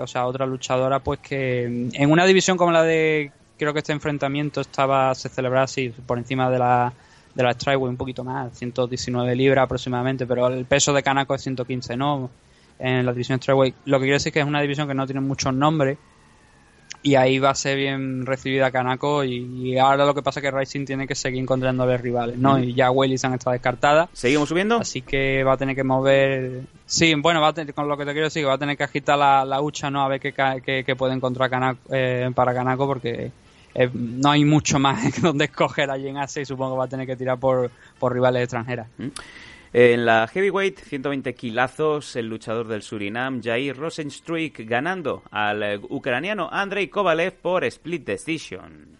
[0.00, 3.92] o sea, otra luchadora, pues que en una división como la de, creo que este
[3.92, 6.92] enfrentamiento estaba, se celebraba así, por encima de la,
[7.34, 11.42] de la Strikeway un poquito más, 119 libras aproximadamente, pero el peso de Kanako es
[11.42, 12.30] 115, ¿no?
[12.84, 13.74] En la división Strikeway.
[13.84, 15.98] Lo que quiere decir que es una división que no tiene muchos nombres
[17.02, 20.50] y ahí va a ser bien recibida Kanako y, ahora lo que pasa es que
[20.50, 22.58] Rising tiene que seguir encontrándole rivales, ¿no?
[22.58, 24.08] Y ya Wellison está descartada.
[24.12, 24.76] ¿Seguimos subiendo?
[24.76, 26.62] Así que va a tener que mover...
[26.86, 28.84] Sí, bueno, va a tener, con lo que te quiero decir, va a tener que
[28.84, 30.02] agitar la, la hucha, ¿no?
[30.02, 33.32] A ver qué, qué, qué puede encontrar Kanako, eh, para Kanako porque
[33.74, 36.88] eh, no hay mucho más donde escoger allí en Asia y supongo que va a
[36.88, 38.86] tener que tirar por, por rivales extranjeras.
[39.74, 46.50] En la heavyweight, 120 kilazos, el luchador del Surinam, Jair Rosenstruik, ganando al eh, ucraniano
[46.52, 48.98] Andrei Kovalev por split decision.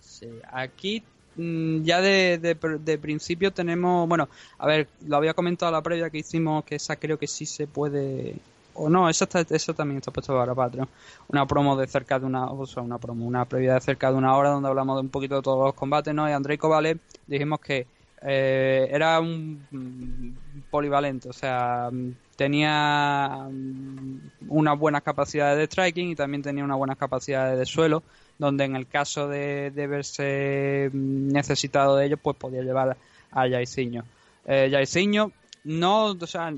[0.00, 1.00] Sí, aquí
[1.36, 4.28] mm, ya de, de, principio tenemos, bueno,
[4.58, 7.68] a ver, lo había comentado la previa que hicimos, que esa creo que sí se
[7.68, 8.34] puede,
[8.74, 10.88] o no, eso, está, eso también está puesto para Patreon.
[11.28, 14.16] Una promo de cerca de una, o sea, una promo, una previa de cerca de
[14.18, 16.28] una hora donde hablamos de un poquito de todos los combates, ¿no?
[16.28, 17.86] Y Andrei Kovalev dijimos que
[18.22, 20.36] eh, era un
[20.70, 21.90] polivalente, o sea,
[22.36, 28.02] tenía mm, unas buenas capacidades de striking y también tenía unas buenas capacidades de suelo,
[28.38, 32.96] donde en el caso de, verse mm, necesitado de ellos, pues podía llevar
[33.30, 34.04] a Jairzinho.
[34.46, 35.32] Eh, Jairzinho
[35.64, 36.52] no, o sea,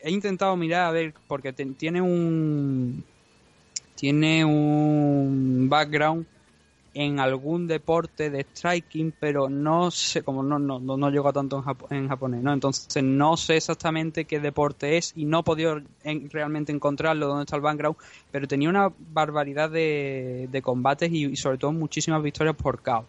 [0.00, 3.04] he intentado mirar a ver, porque tiene un
[3.94, 6.26] tiene un background
[6.94, 11.62] en algún deporte de striking, pero no sé, como no, no, no, llego a tanto
[11.90, 12.52] en, japonés, ¿no?
[12.52, 15.80] Entonces no sé exactamente qué deporte es y no he podido
[16.30, 17.96] realmente encontrarlo dónde está el background,
[18.30, 23.04] pero tenía una barbaridad de, de combates y, sobre todo muchísimas victorias por KO.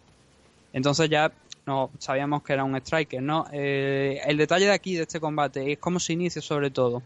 [0.74, 1.32] Entonces ya
[1.66, 3.46] no sabíamos que era un striker, ¿no?
[3.52, 7.02] Eh, el detalle de aquí, de este combate, es cómo se inicia sobre todo.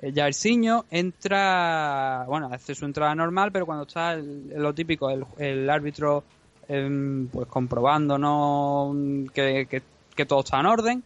[0.00, 6.24] Eh, Jairzinho entra, bueno, hace su entrada normal, pero cuando está lo típico, el, árbitro
[6.68, 8.94] em, pues comprobando ¿no?
[9.32, 9.82] que,
[10.14, 11.02] que, todo está en orden,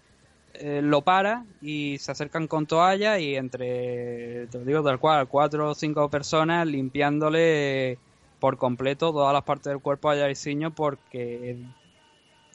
[0.54, 5.70] eh, lo para y se acercan con toalla y entre, te digo tal cual, cuatro
[5.70, 7.98] o cinco personas limpiándole
[8.40, 11.58] por completo todas las partes del cuerpo a Jairzinho porque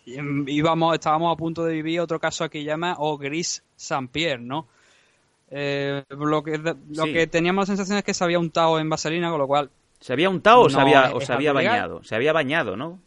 [0.06, 4.68] íbamos, estábamos a punto de vivir otro caso aquí llama o Gris Saint-Pierre, ¿no?
[5.52, 9.30] Eh, lo que, lo que teníamos la sensación es que se había untado en vaselina,
[9.30, 9.70] con lo cual...
[10.00, 12.04] ¿Se había untado o se había, o se había bañado?
[12.04, 13.00] Se había bañado, ¿no?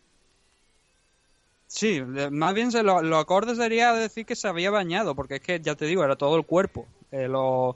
[1.67, 5.41] Sí, más bien se lo, lo acorde sería decir que se había bañado, porque es
[5.43, 6.87] que, ya te digo, era todo el cuerpo.
[7.13, 7.75] Eh, los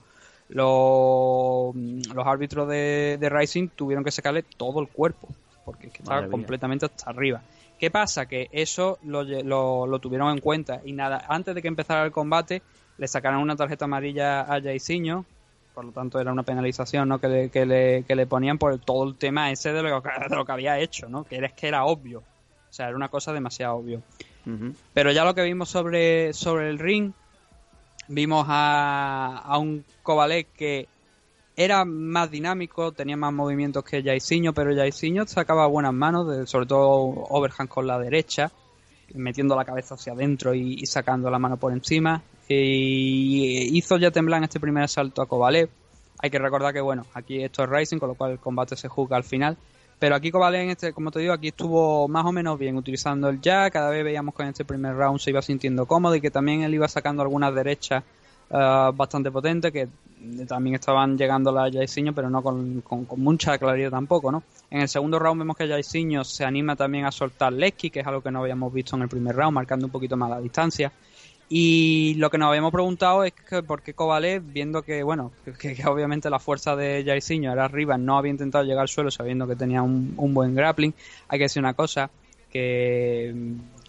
[2.24, 5.28] árbitros de, de Rising tuvieron que sacarle todo el cuerpo,
[5.64, 7.42] porque es que estaba completamente hasta arriba.
[7.78, 8.26] ¿Qué pasa?
[8.26, 12.12] Que eso lo, lo, lo, tuvieron en cuenta y nada, antes de que empezara el
[12.12, 12.62] combate
[12.99, 15.24] le sacaron una tarjeta amarilla a Jairzinho,
[15.74, 17.18] por lo tanto era una penalización ¿no?
[17.18, 20.11] que, le, que, le, que le ponían por todo el tema ese de lo, que,
[20.28, 21.24] de lo que había hecho, ¿no?
[21.24, 24.03] que era, que era obvio, o sea, era una cosa demasiado obvio.
[24.93, 27.12] Pero ya lo que vimos sobre, sobre el ring,
[28.09, 30.88] vimos a, a un Kovalev que
[31.55, 37.24] era más dinámico, tenía más movimientos que Jairzinho, pero Jairzinho sacaba buenas manos, sobre todo
[37.28, 38.51] overhand con la derecha,
[39.14, 42.22] metiendo la cabeza hacia adentro y sacando la mano por encima
[42.54, 45.68] y hizo ya temblar este primer asalto a Kovalev.
[46.18, 48.88] Hay que recordar que, bueno, aquí esto es Rising, con lo cual el combate se
[48.88, 49.56] juzga al final.
[49.98, 53.40] Pero aquí Kovalev, este, como te digo, aquí estuvo más o menos bien utilizando el
[53.42, 53.70] jab.
[53.70, 56.62] Cada vez veíamos que en este primer round se iba sintiendo cómodo y que también
[56.62, 58.02] él iba sacando algunas derechas
[58.50, 59.88] eh, bastante potentes que
[60.46, 62.82] también estaban llegando a Jairzinho, pero no con,
[63.16, 64.42] mucha claridad tampoco, ¿no?
[64.72, 68.06] En el segundo round vemos que Jairzinho se anima también a soltar Lesky, que es
[68.06, 70.90] algo que no habíamos visto en el primer round, marcando un poquito más la distancia.
[71.50, 75.76] Y lo que nos habíamos preguntado es que por qué Kovalev, viendo que, bueno, que,
[75.86, 79.56] obviamente la fuerza de Jairzinho era arriba, no había intentado llegar al suelo sabiendo que
[79.56, 80.94] tenía un, buen grappling.
[81.28, 82.08] Hay que decir una cosa,
[82.50, 83.34] que,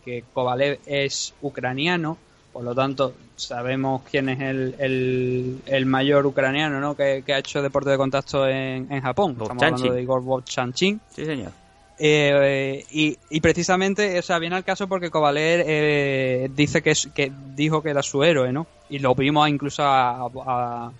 [0.03, 2.17] que Kovalev es ucraniano,
[2.53, 6.95] por lo tanto sabemos quién es el, el, mayor ucraniano ¿no?
[6.95, 9.31] que, ha hecho deporte de contacto en, en Japón.
[9.41, 11.01] Estamos hablando de Igor Chanchin.
[11.13, 11.51] Sí, señor.
[11.99, 17.31] Eh, y, precisamente, o sea, viene al caso porque Covaler eh, dice que, es, que
[17.55, 18.67] dijo que era su héroe, ¿no?
[18.89, 20.91] Y lo vimos incluso a,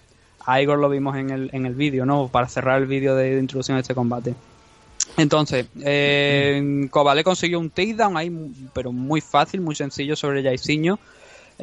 [0.46, 2.28] a, Igor, lo vimos en el, en el vídeo, ¿no?
[2.28, 4.36] Para cerrar el vídeo de, introducción a este combate.
[5.18, 6.90] Entonces, eh,
[7.24, 8.32] consiguió un takedown ahí,
[8.74, 11.00] pero muy fácil, muy sencillo sobre Jairzinho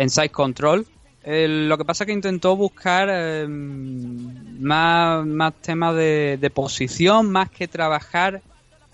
[0.01, 0.87] en side control.
[1.27, 5.27] lo que pasa es que intentó buscar eh, más,
[5.61, 8.41] temas de, posición, más que trabajar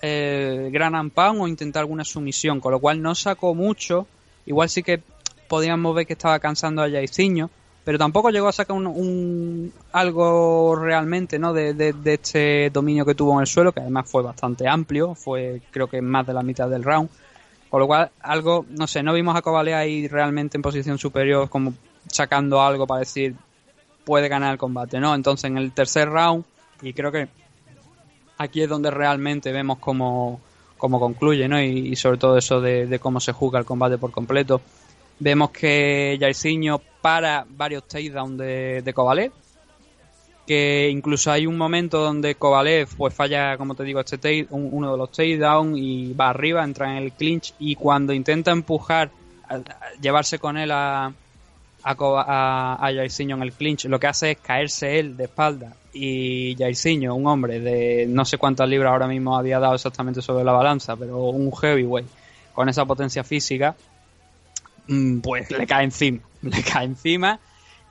[0.03, 4.07] eh, Gran Pound o intentar alguna sumisión, con lo cual no sacó mucho.
[4.47, 5.01] Igual sí que
[5.49, 7.51] podíamos ver que estaba cansando a Jairzinho,
[7.85, 11.53] pero tampoco llegó a sacar un, un- algo realmente ¿no?
[11.53, 15.15] De, de- de este dominio que tuvo en el suelo, que además fue bastante amplio,
[15.15, 17.09] fue creo que más de la mitad del round.
[17.71, 21.49] Con lo cual, algo, no sé, no vimos a Kovalev ahí realmente en posición superior,
[21.49, 21.75] como
[22.11, 23.35] sacando algo para decir
[24.05, 25.15] puede ganar el combate, ¿no?
[25.15, 26.45] Entonces en el tercer round,
[26.81, 27.29] y creo que
[28.39, 30.41] aquí es donde realmente vemos cómo,
[30.79, 31.61] cómo concluye, ¿no?
[31.61, 34.61] Y, sobre todo eso de, cómo se juega el combate por completo.
[35.19, 38.95] Vemos que Jairzinho para varios takedowns de, de
[40.47, 44.69] que incluso hay un momento donde Kovalev pues falla, como te digo, este take- un-
[44.71, 49.11] uno de los takedowns y va arriba, entra en el clinch y cuando intenta empujar,
[50.01, 51.13] llevarse con él a,
[51.83, 55.73] a, a, en el clinch, lo que hace es caerse él de espalda.
[55.93, 60.45] Y Jairzinho, un hombre de no sé cuántas libras ahora mismo había dado exactamente sobre
[60.45, 62.07] la balanza, pero un heavyweight
[62.53, 63.75] con esa potencia física,
[64.89, 67.41] mm, pues le cae encima, le cae encima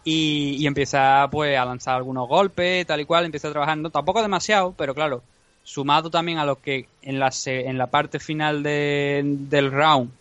[0.05, 4.93] y, empieza pues a lanzar algunos golpes, tal y cual, empieza no, tampoco demasiado, pero
[4.93, 5.23] claro,
[5.63, 10.11] sumado también a lo que en la, en la parte final de- del round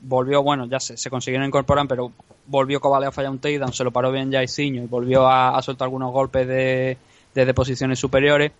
[0.00, 2.12] volvió, bueno, ya se, se consiguieron incorporar, pero
[2.46, 5.62] volvió Kovalev a fallar un takedown, se lo paró bien Jairzinho y volvió a, a
[5.62, 6.98] soltar algunos golpes de,
[7.34, 8.52] desde posiciones superiores.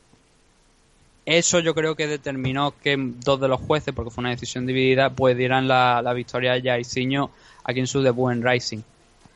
[1.24, 5.10] Eso yo creo que determinó que dos de los jueces, porque fue una decisión dividida,
[5.10, 7.30] pues dieran la, la victoria a Jairzinho
[7.64, 8.80] aquí en su debut en Rising.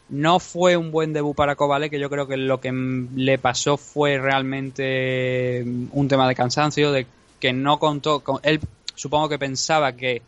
[0.09, 3.77] No fue un buen debut para Kovalev, que yo creo que lo que le pasó
[3.77, 7.07] fue realmente mm, un tema de cansancio, de
[7.41, 8.61] que no contó con él.
[8.95, 10.23] Supongo que pensaba que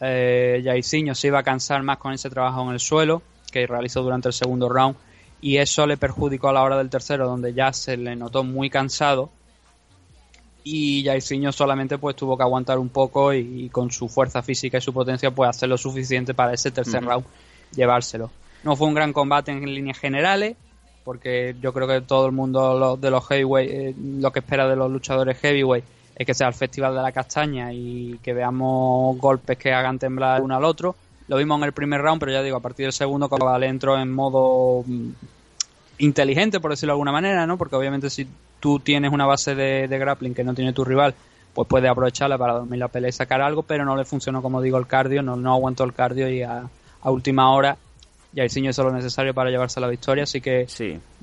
[0.00, 3.22] eh, Jairzinho se iba a cansar más con ese trabajo en el suelo
[3.52, 4.96] que realizó durante el segundo round
[5.42, 8.70] y eso le perjudicó a la hora del tercero donde ya se le notó muy
[8.70, 9.30] cansado
[10.64, 14.78] y Jairzinho solamente pues tuvo que aguantar un poco y, y con su fuerza física
[14.78, 17.24] y su potencia pues hacer lo suficiente para ese tercer round
[17.74, 18.30] llevárselo.
[18.64, 20.56] No fue un gran combate en líneas generales
[21.04, 24.68] porque yo creo que todo el mundo lo- de los heavyweight eh, lo que espera
[24.68, 25.84] de los luchadores heavyweight
[26.14, 30.42] es que sea el festival de la castaña y que veamos golpes que hagan temblar
[30.42, 30.94] uno al otro.
[31.28, 33.98] Lo vimos en el primer round, pero ya digo, a partir del segundo Kovalev entró
[33.98, 35.08] en modo mm,
[35.98, 37.56] inteligente, por decirlo de alguna manera, ¿no?
[37.56, 38.26] Porque obviamente si
[38.58, 41.14] tú tienes una base de, de grappling que no tiene tu rival,
[41.54, 44.60] pues puede aprovecharla para dormir la pelea y sacar algo, pero no le funcionó, como
[44.60, 46.68] digo, el cardio, no, no aguantó el cardio y a
[47.04, 47.76] última hora
[48.34, 50.66] Jairzinho hizo lo necesario para llevarse la victoria, así que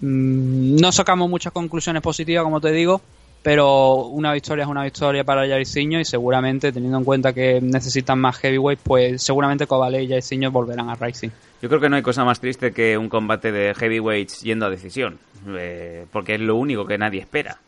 [0.02, 3.02] mm, no sacamos muchas conclusiones positivas, como te digo,
[3.44, 8.20] pero una victoria es una victoria para Jairzinho y seguramente, teniendo en cuenta que necesitan
[8.20, 11.30] más heavyweight, pues seguramente Kovalev y Jairzinho volverán a Rising.
[11.62, 14.70] Yo creo que no hay cosa más triste que un combate de heavyweights yendo a
[14.70, 17.60] decisión, eh, porque es lo único que nadie espera.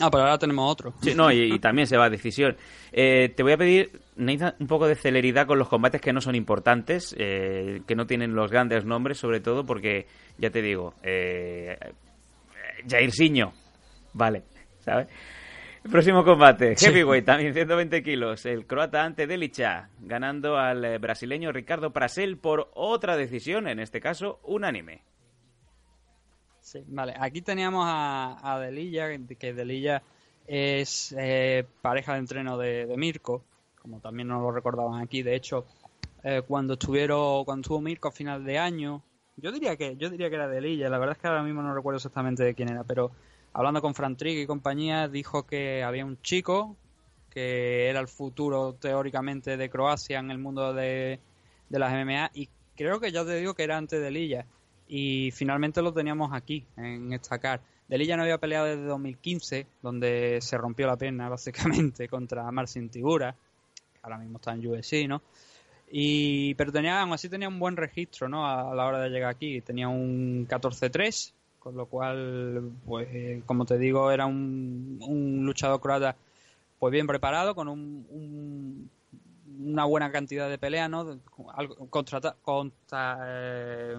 [0.00, 0.94] Ah, pero ahora tenemos otro.
[1.02, 2.56] Sí, no, y, y también se va a decisión.
[2.92, 6.20] Eh, te voy a pedir, Nathan, un poco de celeridad con los combates que no
[6.20, 10.06] son importantes, eh, que no tienen los grandes nombres, sobre todo porque,
[10.38, 11.78] ya te digo, eh,
[12.88, 13.52] Jairzinho,
[14.12, 14.42] vale,
[14.80, 15.08] ¿sabes?
[15.90, 16.86] Próximo combate, Sí.
[16.86, 18.44] heavyweight, también 120 kilos.
[18.44, 24.00] El croata ante Delicha, ganando al eh, brasileño Ricardo Prasel por otra decisión, en este
[24.00, 25.02] caso unánime.
[26.60, 27.14] Sí, vale.
[27.18, 29.08] Aquí teníamos a, a Delilla,
[29.38, 30.02] que Delilla
[30.46, 33.44] es eh, pareja de entreno de, de Mirko,
[33.80, 35.22] como también nos lo recordaban aquí.
[35.22, 35.64] De hecho,
[36.22, 39.02] eh, cuando estuvieron, cuando estuvo Mirko a final de año,
[39.36, 40.88] yo diría que yo diría que era Delilla.
[40.88, 43.10] La verdad es que ahora mismo no recuerdo exactamente de quién era, pero
[43.52, 46.76] hablando con Fran y compañía, dijo que había un chico
[47.30, 51.20] que era el futuro teóricamente de Croacia en el mundo de,
[51.68, 54.46] de las MMA y creo que ya te digo que era antes de Lilla
[54.88, 57.60] y finalmente lo teníamos aquí en esta car.
[57.88, 63.36] Delilla no había peleado desde 2015 donde se rompió la pierna básicamente contra Marcin Tibura
[64.08, 65.22] ahora mismo está en UFC, ¿no?
[65.90, 68.46] Y, pero tenía, aún así tenía un buen registro, ¿no?
[68.46, 69.60] A, la hora de llegar aquí.
[69.62, 75.80] Tenía un 14-3, con lo cual, pues, eh, como te digo, era un, un luchador
[75.80, 76.14] croata,
[76.78, 78.90] pues bien preparado, con un, un-
[79.60, 81.18] una buena cantidad de peleas, ¿no?
[82.44, 83.96] Contra, eh,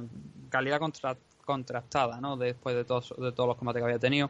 [0.49, 2.37] calidad contra- contrastada, ¿no?
[2.37, 4.29] Después de todos, de todos los combates que había tenido.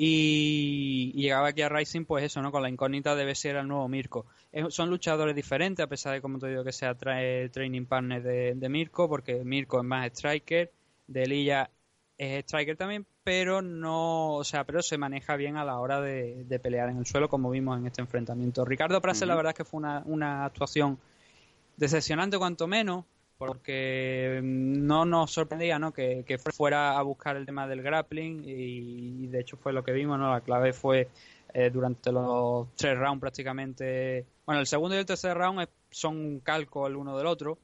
[0.00, 2.52] Y, y llegaba aquí a Rising, pues eso, ¿no?
[2.52, 4.26] Con la incógnita de ver si era el nuevo Mirko.
[4.52, 8.22] Es- son luchadores diferentes, a pesar de, como te digo, que sea tra- training partner
[8.22, 10.70] de, de Mirko, porque Mirko es más striker,
[11.08, 11.68] Delilla
[12.16, 16.44] es striker también, pero no, o sea, pero se maneja bien a la hora de,
[16.44, 18.64] de pelear en el suelo, como vimos en este enfrentamiento.
[18.64, 20.98] Ricardo Prase, la verdad es que fue una, una actuación
[21.76, 23.04] decepcionante cuanto menos,
[23.38, 25.92] porque no nos sorprendía ¿no?
[25.92, 30.18] Que, fuera a buscar el tema del grappling y, de hecho fue lo que vimos,
[30.18, 30.30] ¿no?
[30.30, 31.08] La clave fue
[31.54, 36.40] eh, durante los tres rounds prácticamente, bueno, el segundo y el tercer round son un
[36.40, 37.58] calco el uno del otro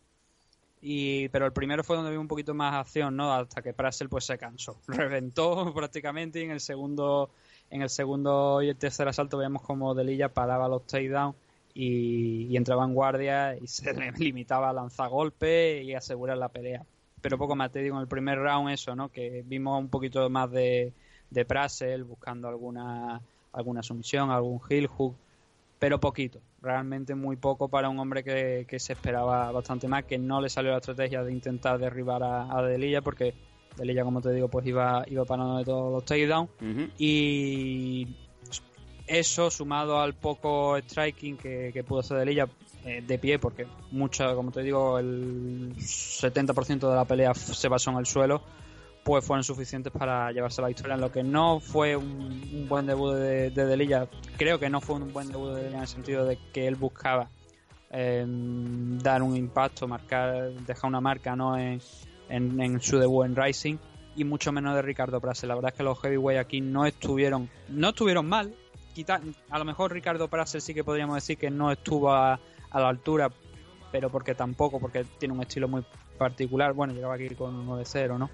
[0.81, 3.33] y pero el primero fue donde vi un poquito más acción, ¿no?
[3.35, 7.31] Hasta que Prassel pues se cansó, reventó prácticamente y en el segundo
[7.71, 11.35] en el segundo y el tercer asalto veíamos como Delilla paraba los takedowns
[11.75, 16.87] y, y entraba en guardia y se limitaba a lanzar golpes y asegurar la pelea.
[17.21, 19.09] Pero poco más te digo, en el primer round eso, ¿no?
[19.11, 20.93] Que vimos un poquito más de,
[21.31, 23.21] de Prassel buscando alguna,
[23.53, 25.17] alguna sumisión, algún heel hook,
[25.79, 30.19] pero poquito, realmente muy poco para un hombre que, que se esperaba bastante más, que
[30.19, 33.35] no le salió la estrategia de intentar derribar a, a Delilla porque
[33.77, 36.91] Delilla, como te digo, pues iba, iba parando de todos los takedowns Ujú.
[36.99, 38.07] y
[39.07, 42.49] eso sumado al poco striking que, pudo hacer Delilla
[42.85, 47.91] eh, de pie, porque mucho, como te digo, el 70% de la pelea se basó
[47.91, 48.43] en el suelo,
[49.05, 50.95] pues fueron suficientes para llevarse la victoria.
[50.95, 55.13] En lo que no fue un, buen debut de, de creo que no fue un
[55.13, 57.29] buen debut de Delilla en el sentido de que él buscaba
[57.91, 61.59] eh, dar un impacto, marcar, dejar una marca ¿no?
[61.59, 61.81] en,
[62.29, 63.77] en, en su debut en Rising
[64.17, 65.47] y mucho menos de Ricardo Prase.
[65.47, 68.55] La verdad es que los heavyweight aquí no estuvieron, no estuvieron mal.
[69.51, 72.39] A lo mejor Ricardo Prase sí que podríamos decir que no estuvo a,
[72.73, 73.31] la altura,
[73.93, 75.85] pero porque tampoco, porque tiene un estilo muy
[76.19, 76.73] particular.
[76.73, 78.31] Bueno, llegaba aquí con 9-0, ¿no?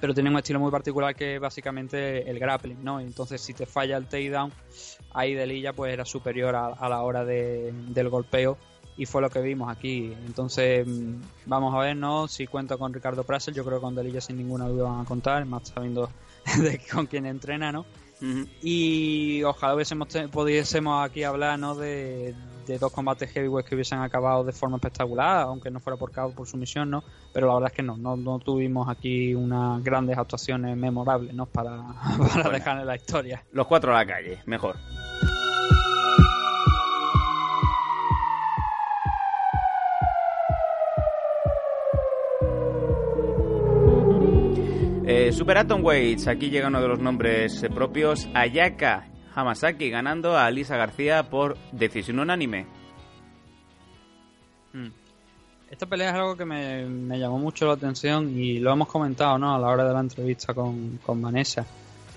[0.00, 3.00] Pero tiene un estilo muy particular que es básicamente el grappling, ¿no?
[3.00, 4.52] Entonces, si te falla el takedown,
[5.12, 8.58] ahí Delilla pues era superior a, la hora de- del golpeo
[8.96, 10.12] y fue lo que vimos aquí.
[10.26, 12.28] Entonces, mm, vamos a ver, ¿no?
[12.28, 15.04] Si cuenta con Ricardo Prasel, yo creo que con Delilla sin ninguna duda van a
[15.04, 16.10] contar, más sabiendo
[16.60, 17.86] de con quién entrena, ¿no?
[18.62, 21.74] Y ojalá hubiésemos pudiésemos aquí hablar, ¿no?
[21.74, 22.34] De,
[22.66, 26.32] de dos combates heavyweight que hubiesen acabado de forma espectacular, aunque no fuera por cabo
[26.32, 27.04] por sumisión, ¿no?
[27.32, 31.46] Pero la verdad es que no, no, no tuvimos aquí unas grandes actuaciones memorables, ¿no?
[31.46, 31.82] Para,
[32.34, 33.44] para dejar en la historia.
[33.52, 34.76] Los cuatro a la calle, mejor.
[45.32, 50.76] Super Atomweights, aquí llega uno de los nombres eh, propios, Ayaka Hamasaki ganando a Alisa
[50.76, 52.66] García por decisión unánime.
[54.72, 54.88] Mm.
[55.70, 59.54] Esta pelea es algo que me, llamó mucho la atención y lo hemos comentado ¿no?
[59.54, 61.64] a la hora de la entrevista con, con Vanessa.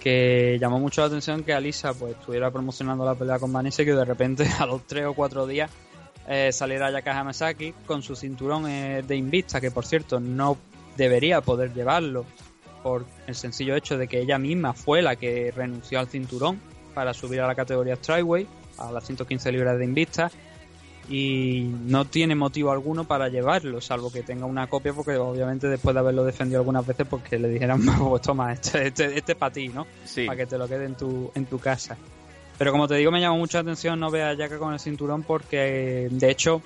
[0.02, 3.86] Que llamó mucho la atención que Alisa pues estuviera promocionando la pelea con Vanessa y
[3.86, 5.72] que de repente a los 3 o 4 días
[6.28, 10.58] eh, saliera Yaka Hamasaki con su cinturón eh, de Invista, que por cierto no
[10.98, 12.26] debería poder llevarlo
[12.88, 16.62] por el sencillo hecho de que ella misma fue la que renunció al cinturón
[16.94, 20.32] para subir a la categoría Strikeway, a las 115 libras de Invista
[21.10, 25.94] y no tiene motivo alguno para llevarlo, salvo que tenga una copia, porque obviamente después
[25.94, 29.68] de haberlo defendido algunas veces, porque le dijeran, pues toma, este, este, este para ti,
[29.68, 29.86] ¿no?
[30.06, 30.26] Sí.
[30.26, 31.98] Para que te lo quede en tu, en tu casa.
[32.58, 35.24] Pero como te digo, me llamó mucha atención no ver a Yaka con el cinturón,
[35.24, 36.62] porque de hecho,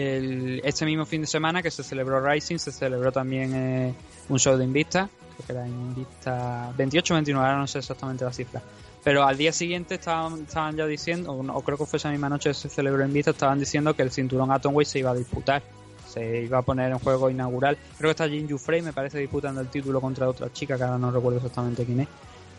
[0.00, 3.94] el, este mismo fin de semana que se celebró Rising, se celebró también eh,
[4.28, 5.08] un show de Invista,
[5.46, 8.62] que era Invista 28 29, ahora no sé exactamente la cifra.
[9.02, 12.50] Pero al día siguiente estaban, estaban ya diciendo, o, creo que fue esa misma noche
[12.50, 15.62] que se celebró en Vista, estaban diciendo que el cinturón Atomweight se iba a disputar.
[16.06, 17.78] Se iba a poner en juego inaugural.
[17.96, 20.98] Creo que está Jinju Frey, me parece, disputando el título contra otra chica, que ahora
[20.98, 22.08] no recuerdo exactamente quién es.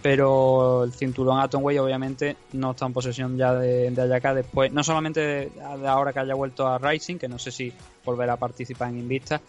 [0.01, 4.83] Pero el cinturón Atomweight obviamente no está en posesión ya de, de Ayaka después, no
[4.83, 5.51] solamente de,
[5.87, 7.71] ahora que haya vuelto a Rising, que no sé si
[8.03, 9.39] volverá a participar en Invista,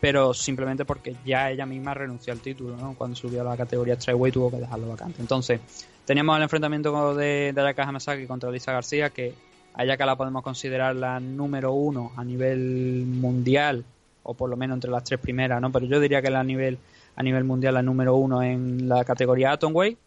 [0.00, 2.94] pero simplemente porque ya ella misma renunció al título, ¿no?
[2.94, 5.20] Cuando subió a la categoría Strikeway tuvo que dejarlo vacante.
[5.20, 5.60] Entonces,
[6.04, 9.34] teníamos el enfrentamiento de, de Ayaka Hamasaki contra Lisa García, que
[9.74, 13.84] Ayaka la podemos considerar la número uno a nivel mundial,
[14.22, 15.72] o por lo menos entre las tres primeras, ¿no?
[15.72, 16.78] Pero yo diría que la nivel,
[17.16, 19.98] a nivel mundial la número uno en la categoría Atomweight,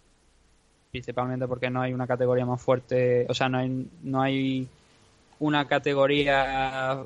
[0.92, 4.68] principalmente porque no hay una categoría más fuerte, o sea, no hay, no hay
[5.40, 7.06] una categoría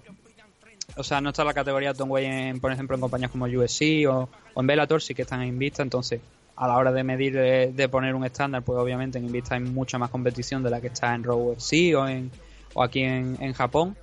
[0.97, 4.29] o sea, no está la categoría Atomweight, en, por ejemplo, en compañías como USC o,
[4.55, 6.21] en Bellator, sí que están en Invista, entonces
[6.55, 9.61] a la hora de medir, eh, de poner un estándar, pues obviamente en Invista hay
[9.61, 12.29] mucha más competición de la que está en Raw UFC o, en,
[12.73, 13.95] o aquí en, en Japón.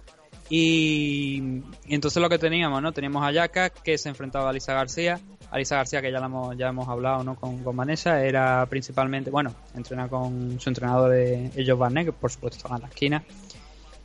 [0.51, 2.93] Y, entonces lo que teníamos, ¿no?
[2.93, 5.21] Teníamos a Yaka que se enfrentaba a Alisa García.
[5.51, 7.37] Alisa García, que ya la hemos, ya hemos hablado, ¿no?
[7.37, 12.57] Con, con Vanessa, era principalmente, bueno, entrena con su entrenador ellos Barnett, que por supuesto
[12.57, 13.25] estaba en la esquina.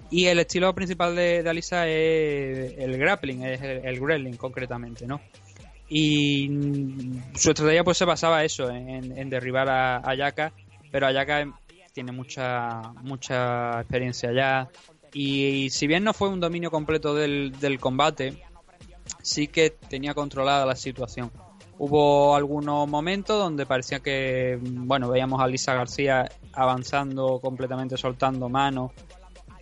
[0.09, 5.21] Y el estilo principal de, de Alisa es el grappling, es el, el concretamente, ¿no?
[5.89, 6.49] Y
[7.35, 10.53] su estrategia pues se basaba eso, en, en derribar a, a Yaka,
[10.91, 11.47] pero Ayaka
[11.93, 14.69] tiene mucha mucha experiencia ya
[15.13, 18.41] y, si bien no fue un dominio completo del, combate,
[19.21, 21.31] sí que tenía controlada la situación.
[21.77, 28.91] Hubo algunos momentos donde parecía que, bueno, veíamos a Lisa García avanzando completamente, soltando manos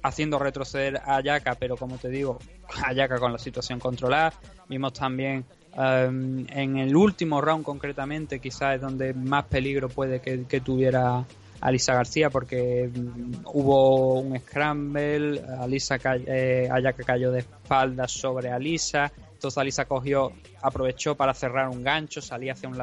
[0.04, 2.39] haciendo retroceder a Ayaka, pero como te digo,
[2.86, 4.34] Ayaka con la situación controlada.
[4.68, 5.45] Vimos también
[5.78, 11.26] um, en el último round concretamente, quizás es donde más peligro puede que tuviera
[11.62, 19.12] Alisa García, porque um, hubo un scramble, Alisa eh, Ayaka cayó de espaldas sobre Alisa,
[19.34, 22.78] entonces Alisa cogió, aprovechó para cerrar un gancho, salía hacia un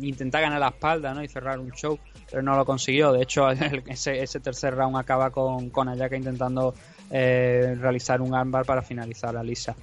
[0.00, 1.22] intentar ganar la espalda ¿no?
[1.22, 1.98] y cerrar un show,
[2.30, 3.12] pero no lo consiguió.
[3.12, 3.50] De hecho,
[3.86, 6.74] ese, ese tercer round acaba con, con Ayaka intentando
[7.10, 9.76] eh, realizar un armbar para finalizar a Lisa.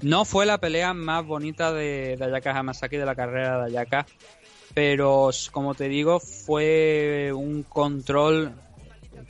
[0.00, 4.06] No fue la pelea más bonita de, de Ayaka Hamasaki de la carrera de Ayaka,
[4.74, 8.52] pero como te digo, fue un control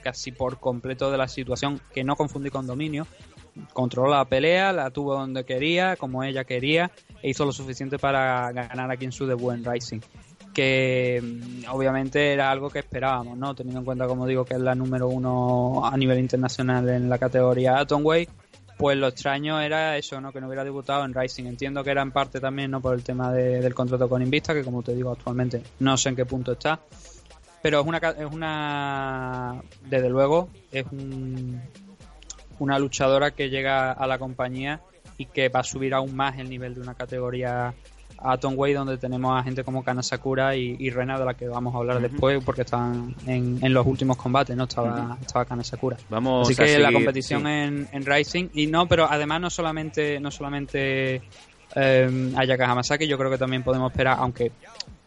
[0.03, 3.07] casi por completo de la situación que no confundí con dominio.
[3.73, 6.91] Controló la pelea, la tuvo donde quería, como ella quería,
[7.23, 10.01] e hizo lo suficiente para ganar aquí en su debut en Rising.
[10.55, 13.55] Que mm, obviamente era algo que esperábamos, ¿no?
[13.55, 17.19] Teniendo en cuenta, como digo, que es la número uno a nivel internacional en la
[17.19, 18.31] categoría Atomweight,
[18.77, 20.33] pues lo extraño era eso, ¿no?
[20.33, 21.45] Que no hubiera debutado en Rising.
[21.45, 22.81] Entiendo que era en parte también, ¿no?
[22.81, 26.17] Por el tema del contrato con Invista, que como te digo, actualmente no sé en
[26.17, 26.81] qué punto está.
[27.63, 30.85] Pero es una, es una desde luego, es
[32.59, 34.81] una luchadora que llega a la compañía
[35.17, 37.75] y que va a subir aún más el nivel de una categoría
[38.23, 41.75] a Way donde tenemos a gente como Kana Sakura y, Rena de la que vamos
[41.75, 45.97] a hablar después porque están en, los últimos combates no estaba estaba Kana Sakura.
[46.09, 50.31] Vamos así que la competición en, en Rising y no pero además no solamente no
[50.31, 51.23] solamente
[51.75, 54.53] eh, Ayaka Hamasaki yo creo que también podemos esperar aunque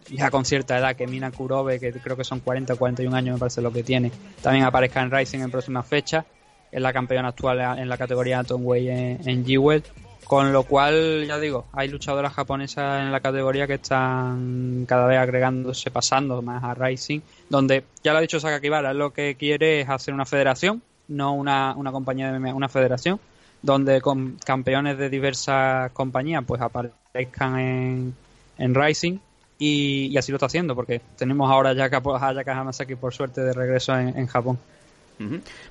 [0.09, 3.33] ya con cierta edad que Mina Kurobe que creo que son 40 o 41 años
[3.35, 4.11] me parece lo que tiene
[4.41, 6.25] también aparezca en Rising en próximas fechas
[6.71, 9.83] es la campeona actual en la categoría Atomweight en, en G-Well.
[10.25, 15.19] Con lo cual, ya digo, hay luchadoras japonesas en la categoría que están cada vez
[15.19, 19.89] agregándose, pasando más a Rising, donde ya lo ha dicho Sakakibara, lo que quiere es
[19.89, 23.19] hacer una federación, no una, una compañía de una federación,
[23.61, 28.15] donde con campeones de diversas compañías pues aparezcan en,
[28.57, 29.19] en Rising
[29.59, 33.53] y, así lo está haciendo, porque tenemos ahora ya a Yaka Hamasaki por suerte de
[33.53, 34.57] regreso en Japón.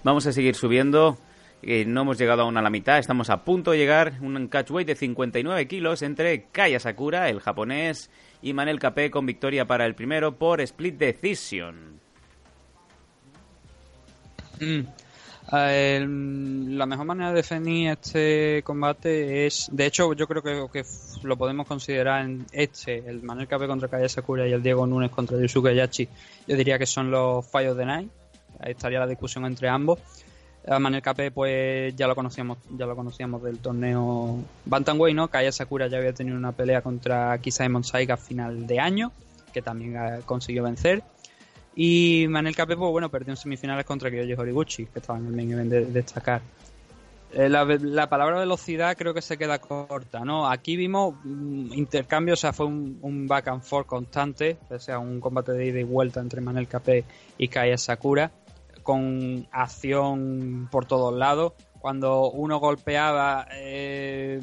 [0.02, 1.18] Vamos a seguir subiendo.
[1.62, 4.14] Eh, no hemos llegado aún a la mitad, estamos a punto de llegar.
[4.20, 8.10] Un catchweight de 59 kilos entre Kaya Sakura, el japonés,
[8.42, 12.00] y Manel Capé con victoria para el primero por split decision.
[14.60, 14.82] Mm.
[15.50, 20.84] la mejor manera de definir este combate es, de hecho, yo creo que,
[21.22, 25.10] lo podemos considerar en este, el Manel Capé contra Kaya Sakura y el Diego Núñez
[25.10, 26.08] contra Yusuke Yachi.
[26.46, 28.10] Yo diría que son los of the Night
[28.60, 29.98] Ahí estaría la discusión entre ambos.
[30.66, 35.28] Manel Capé, pues ya lo conocíamos, ya lo conocíamos del torneo Bantamweight, ¿no?
[35.28, 39.12] Kaya Sakura ya había tenido una pelea contra Kisaemon Saiga a final de año,
[39.52, 41.02] que también consiguió vencer.
[41.76, 45.32] Y Manel Capé, pues bueno, perdió en semifinales contra Kyoji Horiguchi, que estaba en el
[45.32, 46.40] main de, destacar.
[47.32, 50.48] Eh, la, palabra velocidad creo que se queda corta, ¿no?
[50.48, 55.52] Aquí vimos intercambio, o sea, fue un, back and forth constante, o sea, un combate
[55.52, 57.04] de ida y vuelta entre Manel Capé
[57.36, 58.30] y Kaya Sakura
[58.84, 61.54] con acción por todos lados.
[61.80, 64.40] Cuando uno golpeaba, eh,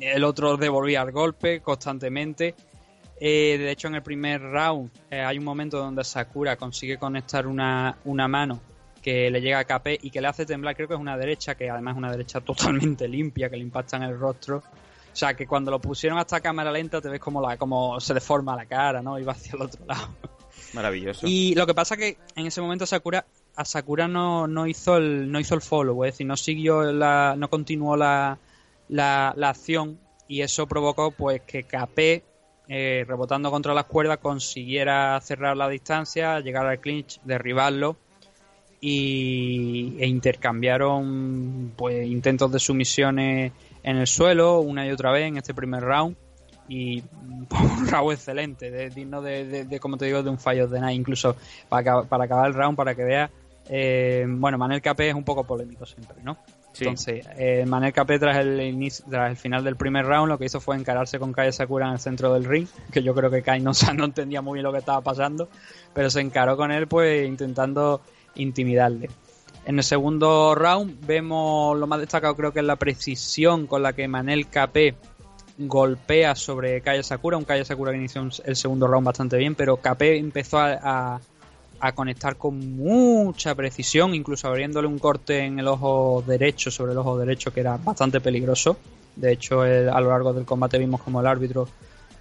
[0.00, 2.54] el otro devolvía el golpe constantemente.
[3.20, 7.46] Eh, de hecho, en el primer round eh, hay un momento donde Sakura consigue conectar
[7.46, 8.60] una, una mano
[9.02, 11.54] que le llega a KP y que le hace temblar, creo que es una derecha,
[11.54, 14.58] que además es una derecha totalmente limpia, que le impacta en el rostro.
[15.12, 18.14] O sea, que cuando lo pusieron hasta cámara lenta te ves como, la, como se
[18.14, 19.18] deforma la cara, ¿no?
[19.18, 20.08] Y va hacia el otro lado.
[20.72, 21.26] Maravilloso.
[21.26, 23.26] Y lo que pasa que en ese momento Sakura
[23.60, 27.34] a Sakura no, no hizo el no hizo el follow, es decir, no siguió la
[27.36, 28.38] no continuó la,
[28.88, 32.24] la, acción y eso provocó pues que KP
[32.68, 37.96] eh, rebotando contra las cuerdas consiguiera cerrar la distancia, llegar al clinch, derribarlo
[38.80, 43.52] y, e intercambiaron pues intentos de sumisiones
[43.82, 46.16] en el suelo una y otra vez en este primer round
[46.66, 47.02] y
[47.50, 51.36] un round excelente, digno de, como te digo, de un fallo de nada, incluso
[51.68, 53.30] para, para acabar el round, para que veas
[53.68, 56.38] eh, bueno, Manel Capé es un poco polémico siempre, ¿no?
[56.78, 60.60] Entonces, eh, Manel Capé tras el, tras el final del primer round lo que hizo
[60.60, 63.60] fue encararse con Kai Sakura en el centro del ring, que yo creo que Kai
[63.60, 65.48] no, no entendía muy bien lo que estaba pasando,
[65.92, 68.00] pero se encaró con él pues intentando
[68.36, 69.10] intimidarle.
[69.66, 73.92] En el segundo round vemos lo más destacado creo que es la precisión con la
[73.92, 74.94] que Manel Capé
[75.58, 79.76] golpea sobre Kaya Sakura, un Kaya Sakura que inició el segundo round bastante bien, pero
[79.76, 81.20] Capé empezó a a
[81.94, 87.18] conectar con mucha precisión, incluso abriéndole un corte en el ojo derecho, sobre el ojo
[87.18, 88.76] derecho, que era bastante peligroso.
[89.16, 91.68] De hecho, a lo largo del combate vimos como el árbitro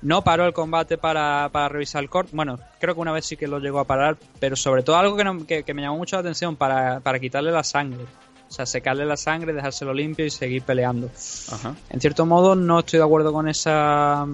[0.01, 2.31] no paró el combate para, para revisar el corte.
[2.33, 5.17] Bueno, creo que una vez sí que lo llegó a parar, pero sobre todo algo
[5.45, 8.05] que, que, me llamó mucho la atención para, para quitarle la sangre.
[8.47, 11.09] O sea, secarle la sangre, dejárselo limpio y seguir peleando.
[11.51, 11.75] Ajá.
[11.89, 14.25] En cierto modo, no estoy de acuerdo con esa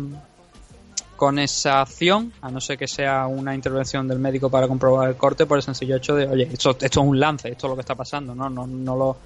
[1.15, 5.15] con esa acción, a no ser que sea una intervención del médico para comprobar el
[5.15, 7.75] corte, por el sencillo hecho de, oye, esto, esto es un lance, esto es lo
[7.75, 9.17] que está pasando, no, no, no lo,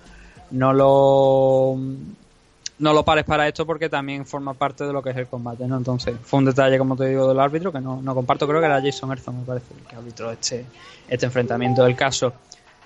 [0.51, 1.77] no lo,
[2.79, 5.67] no lo pares para esto porque también forma parte de lo que es el combate,
[5.67, 5.77] ¿no?
[5.77, 8.67] Entonces, fue un detalle, como te digo, del árbitro que no, no comparto, creo que
[8.67, 10.65] era Jason Erzon, me parece, el que arbitró este,
[11.07, 12.33] este enfrentamiento del caso.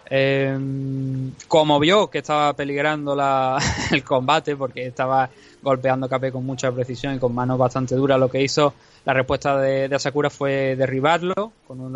[0.10, 0.58] Eh,
[1.48, 3.18] como vio que estaba peligrando
[3.92, 5.30] el combate porque estaba
[5.62, 8.74] golpeando a KP con mucha precisión y con manos bastante duras, lo que hizo
[9.06, 11.94] la respuesta de, Asakura fue derribarlo con un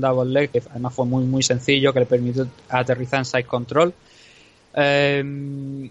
[0.00, 3.92] double, leg, que además fue muy muy sencillo que le permitió aterrizar en side control.
[4.74, 5.90] Eh,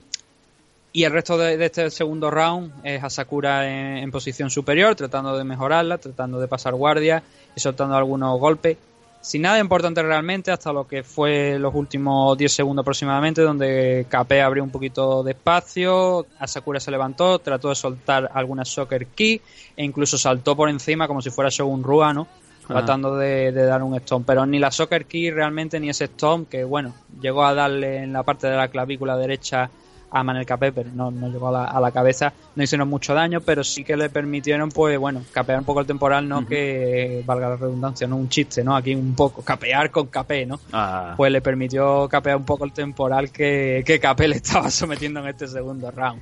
[0.91, 5.43] y el resto de, este segundo round es Asakura en, en posición superior, tratando de
[5.43, 7.21] mejorarla, tratando de pasar guardia
[7.55, 8.77] y soltando algunos golpes
[9.21, 14.41] sin nada importante realmente hasta lo que fue los últimos 10 segundos aproximadamente donde KP
[14.41, 19.41] abrió un poquito de espacio, Asakura se levantó, trató de soltar alguna soccer key
[19.75, 22.27] e incluso saltó por encima como si fuera Shogun Rua, ¿no?
[22.67, 26.47] tratando de, de, dar un stomp, pero ni la soccer key realmente ni ese stomp
[26.49, 29.71] que bueno, llegó a darle en la parte de la clavícula derecha
[30.11, 33.13] a Manel Capé, pero no, no llegó a la, a la, cabeza, no hicieron mucho
[33.13, 36.41] daño, pero sí que le permitieron, pues bueno, capear un poco el temporal, no uh
[36.41, 36.47] -huh.
[36.47, 38.75] que valga la redundancia, no un chiste, ¿no?
[38.75, 40.59] Aquí un poco, capear con Capé, ¿no?
[40.71, 41.13] Ah.
[41.15, 45.27] Pues le permitió capear un poco el temporal que, que Capé le estaba sometiendo en
[45.27, 46.21] este segundo round.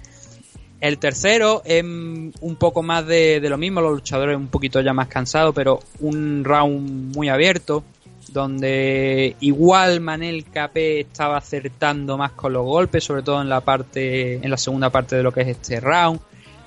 [0.80, 4.94] El tercero es un poco más de, de lo mismo, los luchadores un poquito ya
[4.94, 7.84] más cansados, pero un round muy abierto,
[8.38, 14.36] donde igual Manel Capé estaba acertando más con los golpes, sobre todo en la parte,
[14.36, 16.20] en la segunda parte de lo que es este round.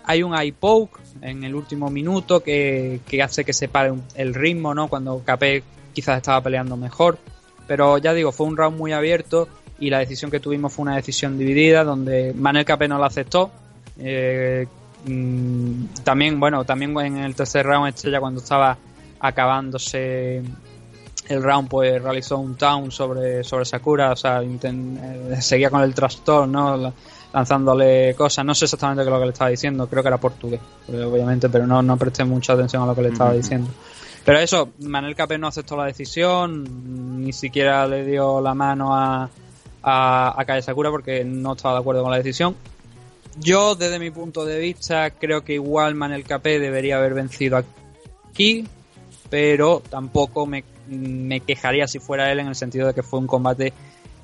[0.03, 4.75] Hay un eye poke en el último minuto que, hace que se pare el ritmo,
[4.75, 4.89] ¿no?
[4.89, 5.63] Cuando Capé
[5.93, 7.19] quizás estaba peleando mejor.
[7.69, 9.47] Pero ya digo, fue un round muy abierto
[9.79, 13.53] y la decisión que tuvimos fue una decisión dividida donde Manel Capé no la aceptó.
[13.97, 14.67] Eh,
[15.07, 18.77] mmm, también, bueno, también en el tercer round, ya cuando estaba
[19.21, 20.43] acabándose
[21.31, 24.99] el round pues realizó un town sobre, sobre Sakura, o sea, intent,
[25.33, 26.93] eh, seguía con el trastorno, ¿no?
[27.33, 30.19] lanzándole cosas, no sé exactamente qué es lo que le estaba diciendo, creo que era
[30.19, 33.71] portugués, obviamente, pero no, no presté mucha atención a lo que le estaba diciendo.
[34.25, 39.31] Pero eso, Manel Capé no aceptó la decisión, ni siquiera le dio la mano a,
[39.83, 42.57] a, a Kaya Sakura porque no estaba de acuerdo con la decisión.
[43.39, 48.67] Yo, desde mi punto de vista, creo que igual Manel Capé debería haber vencido aquí,
[49.31, 53.27] pero tampoco me me quejaría si fuera él en el sentido de que fue un
[53.27, 53.73] combate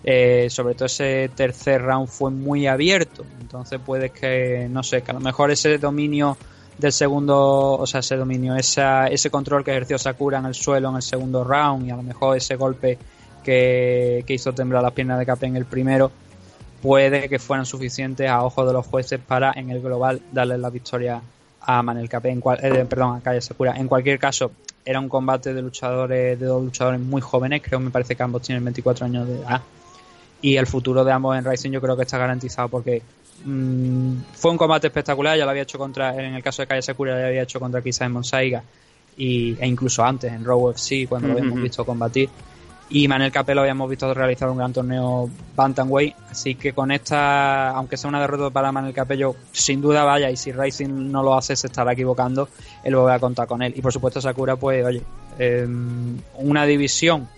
[0.05, 3.25] eh, sobre todo ese tercer round fue muy abierto.
[3.41, 6.37] Entonces puede que no sé que a lo mejor ese dominio
[6.79, 10.91] del segundo o sea ese dominio esa, ese control que ejerció Sakura en el suelo
[10.91, 12.99] en el segundo round y a lo mejor ese golpe
[13.43, 16.12] que, que hizo temblar las piernas de Capé en el primero
[16.83, 20.71] puede que fueran suficientes a ojos de los jueces para en el global darle la
[20.71, 21.23] victoria
[21.62, 23.73] a Manel Capé en cual, eh, perdón a Kaya Sakura.
[23.77, 24.53] En cualquier caso
[24.87, 28.43] era un combate de luchadores, de dos luchadores muy jóvenes, creo me parece que ambos
[28.43, 29.61] tienen 24 años de edad.
[30.41, 33.03] Y el futuro de ambos en Rising yo creo que está garantizado porque
[33.45, 36.82] mmm, fue un combate espectacular, ya lo había hecho contra, en el caso de Kaya
[36.82, 38.62] Sakura, ya había hecho contra quizás en Monsaiga
[39.16, 42.30] y, e incluso antes en Raw FC cuando lo habíamos visto combatir.
[42.89, 47.70] Y Manel Capé lo habíamos visto realizar un gran torneo Bantamweight, así que con esta,
[47.70, 51.22] aunque sea una derrota para Manel Capé, yo sin duda vaya, y si Racing no
[51.24, 52.49] lo hace se estará equivocando,
[52.84, 53.72] él va a contar con él.
[53.76, 55.03] Y por supuesto Sakura, pues, oye,
[55.39, 55.66] eh,
[56.34, 57.29] una división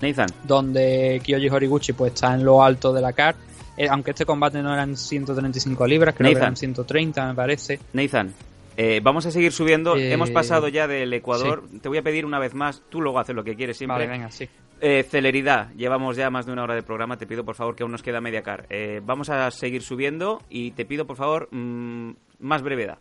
[0.00, 0.28] Nathan.
[0.44, 3.34] donde Kyoji Horiguchi pues está en lo alto de la CAR,
[3.76, 6.40] eh, aunque este combate no eran 135 libras, creo Nathan.
[6.40, 7.78] que eran 130 me parece.
[7.92, 8.32] Nathan,
[8.76, 9.96] eh, vamos a seguir subiendo.
[9.96, 11.64] Eh, Hemos pasado ya del Ecuador.
[11.70, 11.80] Sí.
[11.80, 14.06] Te voy a pedir una vez más, tú luego haces lo que quieres siempre.
[14.06, 14.48] Vale, venga, sí.
[14.80, 17.82] Eh, celeridad, llevamos ya más de una hora de programa, te pido por favor que
[17.82, 18.66] aún nos queda media car.
[18.70, 22.98] Eh, vamos a seguir subiendo y te pido por favor mmm, más brevedad.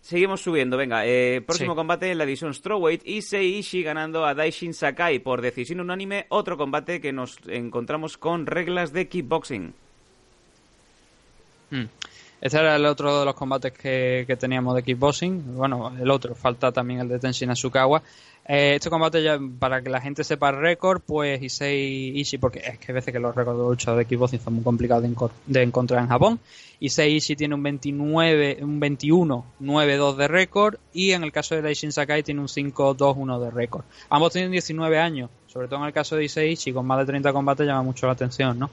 [0.00, 1.06] Seguimos subiendo, venga.
[1.06, 1.76] Eh, próximo sí.
[1.76, 3.06] combate en la división Strawweight.
[3.06, 6.26] Issei Ishii ganando a Daishin Sakai por decisión unánime.
[6.30, 9.72] Otro combate que nos encontramos con reglas de kickboxing.
[11.70, 11.84] Hmm.
[12.40, 15.54] Este era el otro de los combates que, que, teníamos de kickboxing.
[15.54, 18.02] Bueno, el otro, falta también el de Tenshin Asukawa.
[18.46, 22.58] Eh, este combate, ya, para que la gente sepa el récord, pues Issei Ishii, porque
[22.58, 25.04] es que a veces que los récords de lucha de kickboxing son muy complicados
[25.46, 26.40] de, encontrar en Japón.
[26.80, 31.92] Issei Ishii tiene un 29, un 21-9-2 de récord y en el caso de Daishin
[31.92, 33.84] Sakai tiene un 5-2-1 de récord.
[34.10, 37.06] Ambos tienen 19 años, sobre todo en el caso de Issei Ishii, con más de
[37.06, 38.70] 30 combates llama mucho la atención, ¿no?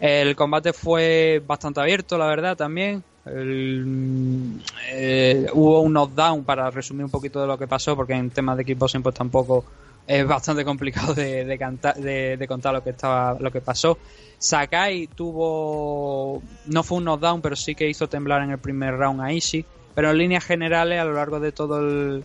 [0.00, 3.04] El combate fue bastante abierto, la verdad, también.
[3.26, 8.56] Eh, hubo un knockdown para resumir un poquito de lo que pasó, porque en temas
[8.56, 9.64] de kickboxing pues tampoco
[10.06, 13.98] es bastante complicado de, cantar- de contar lo que estaba lo que pasó.
[14.38, 19.20] Sakai tuvo no fue un knockdown, pero sí que hizo temblar en el primer round
[19.22, 19.64] a Ishii,
[19.94, 22.24] pero en líneas generales a lo largo de todo el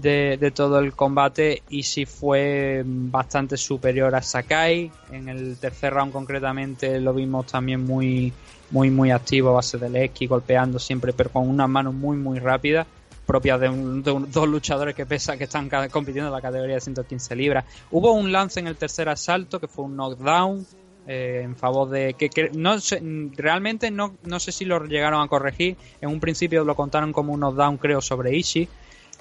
[0.00, 4.90] de, de todo el combate Ishii fue bastante superior a Sakai.
[5.10, 8.32] En el tercer round concretamente lo vimos también muy
[8.72, 12.38] muy muy activo a base del X, golpeando siempre, pero con unas manos muy muy
[12.40, 12.86] rápidas
[13.26, 17.36] propias de, un- dos luchadores que pesan que están compitiendo en la categoría de 115
[17.36, 17.64] libras.
[17.92, 20.66] Hubo un lance en el tercer asalto que fue un knockdown
[21.06, 23.00] eh, en favor de que, no sé,
[23.36, 25.76] realmente no, no sé si lo llegaron a corregir.
[26.00, 28.68] En un principio lo contaron como un knockdown creo sobre Ishii,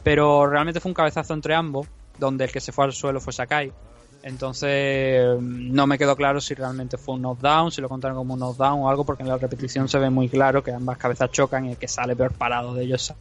[0.04, 1.88] pero realmente fue un cabezazo entre ambos,
[2.18, 3.72] donde el que se fue al suelo fue Sakai.
[4.24, 8.34] Entonces mm, no me quedó claro si realmente fue un knockdown, si lo contaron como
[8.34, 11.32] un knockdown o algo, porque en la repetición se ve muy claro que ambas cabezas
[11.32, 13.14] chocan y el que sale peor parado de ellos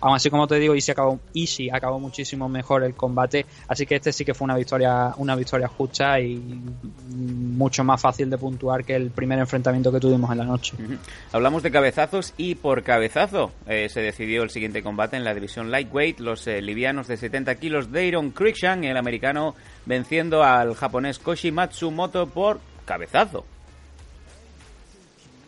[0.00, 3.96] Aún así, como te digo, Ishii acabó, Ishii acabó muchísimo mejor el combate, así que
[3.96, 6.36] este sí que fue una victoria, una victoria justa y
[7.08, 10.76] mucho más fácil de puntuar que el primer enfrentamiento que tuvimos en la noche.
[11.32, 15.70] Hablamos de cabezazos y por cabezazo eh, se decidió el siguiente combate en la división
[15.70, 16.20] lightweight.
[16.20, 19.54] Los eh, livianos de 70 kilos, Dairon Cruikshank, el americano,
[19.86, 23.44] venciendo al japonés Koshi Matsumoto por cabezazo.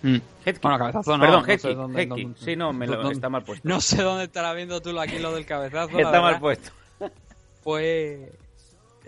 [0.03, 1.23] Bueno, cabezazo no.
[1.25, 2.25] Perdón, no sé headkick, dónde- headkick.
[2.25, 3.69] dónde- Sí, no, me lo- dónde- está mal puesto.
[3.69, 5.99] No sé dónde estará viendo tú aquí lo del cabezazo.
[5.99, 6.71] Está mal puesto.
[7.63, 8.33] Fue.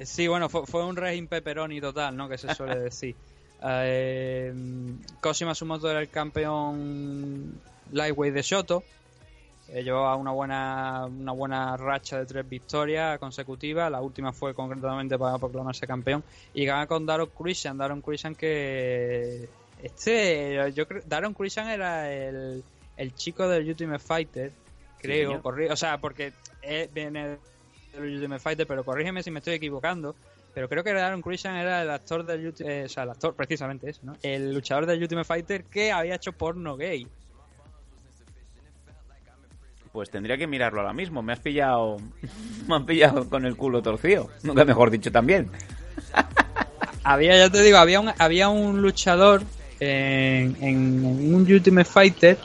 [0.04, 2.28] Sí, bueno, fue, fue un régimen pepperoni total, ¿no?
[2.28, 3.14] Que se suele decir.
[3.64, 4.52] Eh,
[5.20, 7.54] Koshi Matsumoto era el campeón
[7.92, 8.82] lightweight de Shoto.
[9.68, 13.90] Eh, llevaba una buena, una buena racha de tres victorias consecutivas.
[13.90, 16.22] La última fue concretamente para proclamarse campeón.
[16.52, 17.78] Y gana con Daron Christian.
[17.78, 19.48] Daron Christian que.
[19.82, 21.02] Este, yo creo.
[21.06, 22.62] Daron Christian era el,
[22.96, 24.52] el chico del Ultimate Fighter.
[25.00, 26.32] Creo, corri- o sea, porque
[26.94, 27.38] viene
[27.92, 30.14] del Ultimate Fighter, pero corrígeme si me estoy equivocando.
[30.54, 33.88] Pero creo que Daron Christian era el actor del eh, o sea, el actor, precisamente
[33.90, 34.16] eso, ¿no?
[34.22, 37.06] El luchador del Ultimate Fighter que había hecho porno gay.
[39.92, 41.22] Pues tendría que mirarlo ahora mismo.
[41.22, 41.96] Me has pillado.
[42.68, 44.30] Me han pillado con el culo torcido.
[44.42, 45.50] Nunca mejor dicho también.
[47.04, 49.42] Había, ya te digo, había un, había un luchador
[49.82, 52.38] en, en- un Ultimate Fighter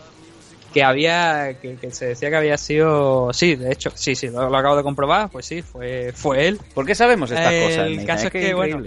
[0.74, 4.50] que había que, que se decía que había sido sí de hecho sí sí lo,
[4.50, 7.90] lo acabo de comprobar pues sí fue fue él ¿Por qué sabemos estas El cosas?
[7.90, 8.06] Nathan?
[8.06, 8.84] caso es que, bueno.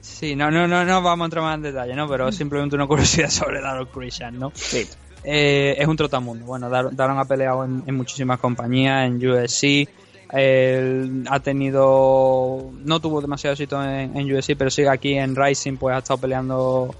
[0.00, 2.08] Sí, no, no, no, no vamos a entrar más en detalle, ¿no?
[2.08, 4.52] Pero simplemente una curiosidad sobre Daron Christian, ¿no?
[4.54, 4.86] Sí.
[5.24, 6.44] Eh, es un trotamundo.
[6.44, 9.88] Bueno, Dar- Daron ha peleado en, en muchísimas compañías, en UFC.
[10.32, 12.70] Él ha tenido.
[12.84, 16.20] No tuvo demasiado éxito en, en UFC, pero sí aquí en Rising, pues ha estado
[16.20, 16.94] peleando.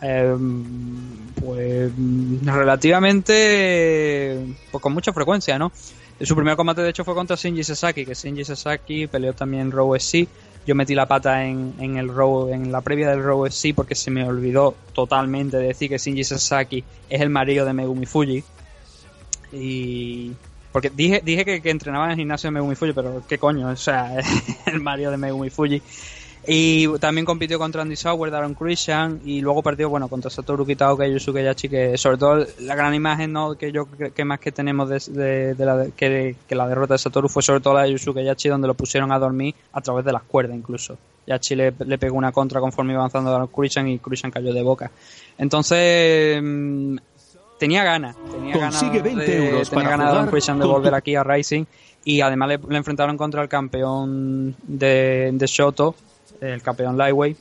[0.00, 0.36] eh,
[1.40, 1.92] pues
[2.44, 4.56] relativamente.
[4.70, 5.72] Pues con mucha frecuencia, ¿no?
[6.20, 10.28] Su primer combate, de hecho, fue contra Shinji Sasaki, que Shinji Sasaki peleó también en.
[10.64, 14.12] Yo metí la pata en, en el Raw, en la previa del Raw porque se
[14.12, 18.44] me olvidó totalmente decir que Shinji Sasaki es el marido de Megumi Fuji.
[19.52, 20.32] Y.
[20.72, 23.68] Porque dije, dije que, que entrenaba en el gimnasio de Megumi Fuji, pero qué coño,
[23.68, 24.16] o sea,
[24.66, 25.82] el marido de Megumi Fuji.
[26.44, 31.06] Y también compitió contra Andy Sauer, Daron Christian, y luego partió, bueno, contra Satoru Kitaoka
[31.06, 33.54] y Yusuke Yachi, que sobre todo la gran imagen, ¿no?
[33.54, 35.92] Que yo que más que tenemos de, de- de
[36.48, 39.12] que, la derrota de Satoru fue sobre todo la de Yusuke Yachi, donde lo pusieron
[39.12, 40.98] a dormir a través de las cuerdas incluso.
[41.28, 44.62] Yachi le, le pegó una contra conforme iba avanzando Daron Christian y Christian cayó de
[44.64, 44.90] boca.
[45.38, 46.96] Entonces, mm,
[47.62, 50.94] tenía ganas, tenía ganas Consigue 20 de, euros tenía para ganas jugar Christian de volver
[50.94, 51.64] aquí a Rising
[52.04, 55.94] y además le, le enfrentaron contra el campeón de, de Shoto,
[56.40, 57.38] el campeón Lightweight.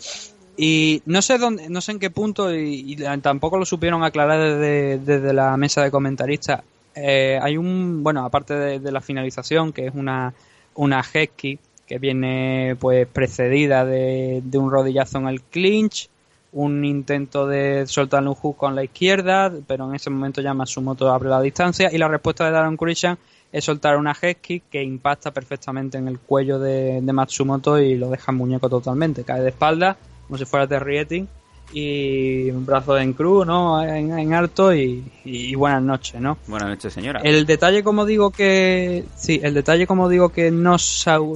[0.57, 4.39] Y no sé dónde, no sé en qué punto y, y tampoco lo supieron aclarar
[4.39, 6.61] desde, desde la mesa de comentaristas.
[6.93, 10.35] Eh, hay un, bueno, aparte de, de la finalización, que es una,
[10.75, 11.57] una Hesky,
[11.87, 16.11] que viene pues precedida de, de un rodillazo en el clinch,
[16.53, 21.09] un intento de soltarle un hook con la izquierda, pero en ese momento ya Matsumoto
[21.11, 23.17] abre la distancia y la respuesta de Daron Christian
[23.51, 27.95] es soltar una head kick que impacta perfectamente en el cuello de, de Matsumoto y
[27.97, 29.23] lo deja muñeco totalmente.
[29.23, 29.97] Cae de espalda,
[30.27, 31.27] como si fuera Terrieting,
[31.73, 33.81] y un brazo en cruz, ¿no?
[33.81, 36.37] En, en alto y, y buenas noches, ¿no?
[36.47, 37.21] Buenas noches, señora.
[37.23, 39.05] El detalle, como digo que.
[39.15, 40.75] Sí, el detalle, como digo, que no,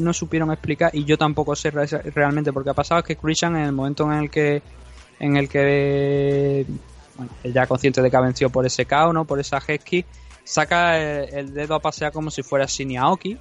[0.02, 3.16] no supieron explicar, y yo tampoco sé re- realmente por qué ha pasado, es que
[3.16, 4.62] Christian, en el momento en el que.
[5.20, 6.66] En el que.
[7.18, 9.26] Bueno, ya consciente de que ha vencido por ese KO, ¿no?
[9.26, 10.04] Por esa Hesky,
[10.44, 13.38] saca el, el dedo a pasear como si fuera Shinya Aoki.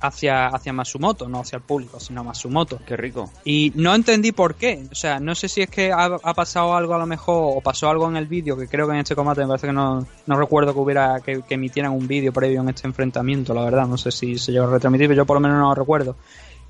[0.00, 2.78] hacia, hacia Matsumoto, no hacia el público, sino Matsumoto.
[2.86, 3.30] Qué rico.
[3.44, 4.86] Y no entendí por qué.
[4.90, 7.60] O sea, no sé si es que ha, ha pasado algo a lo mejor, o
[7.60, 10.06] pasó algo en el vídeo, que creo que en este combate me parece que no,
[10.26, 13.86] no recuerdo que hubiera que, que emitieran un vídeo previo en este enfrentamiento, la verdad.
[13.86, 16.16] No sé si se llegó a retransmitir, pero yo por lo menos no lo recuerdo.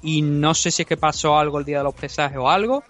[0.02, 2.84] Y no sé si es que pasó algo el día de los pesajes o algo,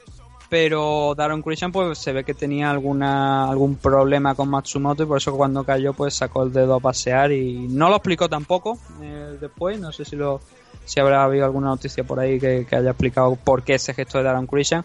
[0.49, 5.19] pero Daron Christian pues se ve que tenía alguna algún problema con Matsumoto y por
[5.19, 9.37] eso cuando cayó pues sacó el dedo a pasear y no lo explicó tampoco eh,
[9.41, 10.41] después, no sé si lo
[10.85, 14.19] si habrá habido alguna noticia por ahí que, que haya explicado por qué ese gesto
[14.19, 14.85] de Daron Christian.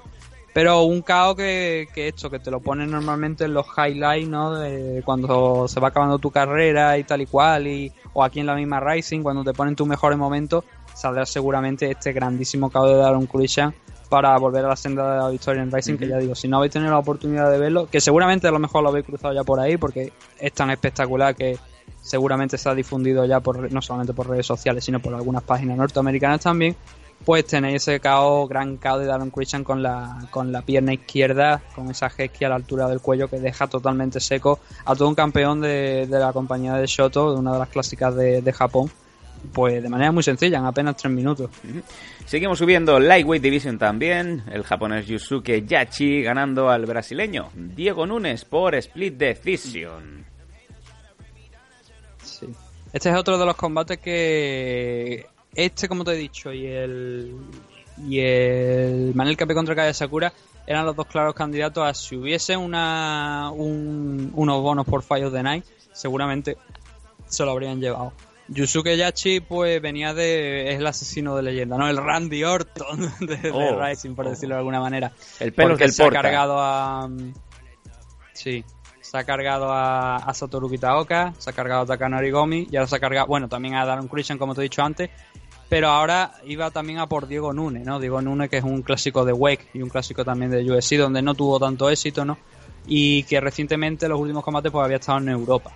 [0.53, 4.53] Pero un KO que, que esto, que te lo ponen normalmente en los highlights, ¿no?
[4.53, 8.47] De cuando se va acabando tu carrera y tal y cual, y, o aquí en
[8.47, 12.95] la misma Rising, cuando te ponen tus mejores momentos, saldrá seguramente este grandísimo KO de
[12.95, 13.73] Daron Christian
[14.11, 16.57] para volver a la senda de la victoria en Rising, que ya digo, si no
[16.57, 19.45] habéis tenido la oportunidad de verlo, que seguramente a lo mejor lo habéis cruzado ya
[19.45, 21.57] por ahí, porque es tan espectacular que
[22.01, 25.77] seguramente se ha difundido ya por no solamente por redes sociales, sino por algunas páginas
[25.77, 26.75] norteamericanas también,
[27.23, 31.61] pues tenéis ese KO, gran KO de Daron Christian con la, con la pierna izquierda,
[31.73, 35.15] con esa gesquia a la altura del cuello que deja totalmente seco a todo un
[35.15, 38.91] campeón de, de la compañía de Shoto, de una de las clásicas de, de Japón,
[39.53, 41.49] pues de manera muy sencilla, en apenas tres minutos.
[42.25, 44.43] Seguimos subiendo Lightweight Division también.
[44.51, 50.25] El japonés Yusuke Yachi ganando al brasileño Diego Nunes por Split Decision.
[52.23, 52.47] Sí.
[52.93, 55.25] Este es otro de los combates que.
[55.53, 57.35] Este, como te he dicho, y el.
[58.07, 60.33] Y el Manel Cape contra Kaya Sakura
[60.65, 65.43] eran los dos claros candidatos a si hubiese una, un- unos bonos por of the
[65.43, 66.57] Night, seguramente
[67.27, 68.13] se lo habrían llevado.
[68.51, 70.73] Yusuke Yachi, pues venía de.
[70.73, 71.87] es el asesino de leyenda, ¿no?
[71.87, 75.11] El Randy Orton de, de Oh, Rising, por decirlo de alguna manera.
[75.39, 77.09] El pelo del se ha cargado a.
[78.33, 78.63] Sí.
[78.99, 82.87] Se ha cargado a, a Satoru Kitaoka, se ha cargado a Takanori Gomi y ahora
[82.87, 85.09] se ha cargado, bueno, también a Daron Christian, como te he dicho antes,
[85.67, 87.99] pero ahora iba también a por Diego Nune, ¿no?
[87.99, 91.21] Diego Nune, que es un clásico de Wake y un clásico también de UFC, donde
[91.21, 92.37] no tuvo tanto éxito, ¿no?
[92.87, 95.71] Y que recientemente en los últimos combates pues había estado en Europa.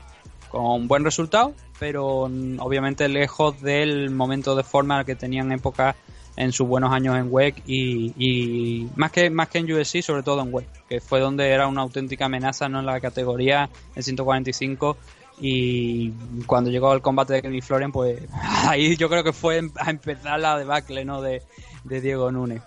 [0.49, 5.95] Con buen resultado, pero mm, obviamente lejos del momento de forma que tenían en época
[6.37, 10.41] en sus buenos años en WEC y, más que más que en UFC, sobre todo
[10.41, 14.97] en WEC, que fue donde era una auténtica amenaza no en la categoría en 145
[15.39, 16.11] y
[16.45, 18.21] cuando llegó el combate de Kenny Florian, pues
[18.67, 21.21] ahí yo creo que fue a empezar la debacle ¿no?
[21.21, 21.41] de,
[21.83, 22.61] de Diego Núñez.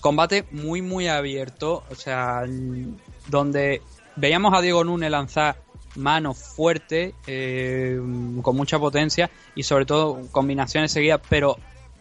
[0.00, 2.96] Combate muy muy abierto, o sea, mm,
[3.28, 3.82] donde
[4.16, 5.56] veíamos a Diego Núñez lanzar
[5.96, 8.00] manos fuertes, eh,
[8.42, 11.56] con mucha potencia y sobre todo combinaciones seguidas, pero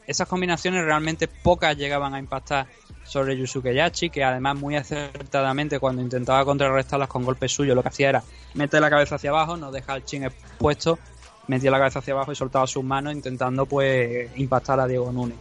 [0.08, 2.68] esas combinaciones realmente pocas llegaban a impactar
[3.04, 7.90] sobre Yusuke Yachi, que además muy acertadamente cuando intentaba contrarrestarlas con golpes suyos, lo que
[7.90, 8.24] hacía era
[8.54, 11.00] meter la cabeza hacia abajo, no dejar el chin expuesto,
[11.48, 15.38] metía la cabeza hacia abajo y soltaba sus manos intentando pues impactar a Diego Núñez.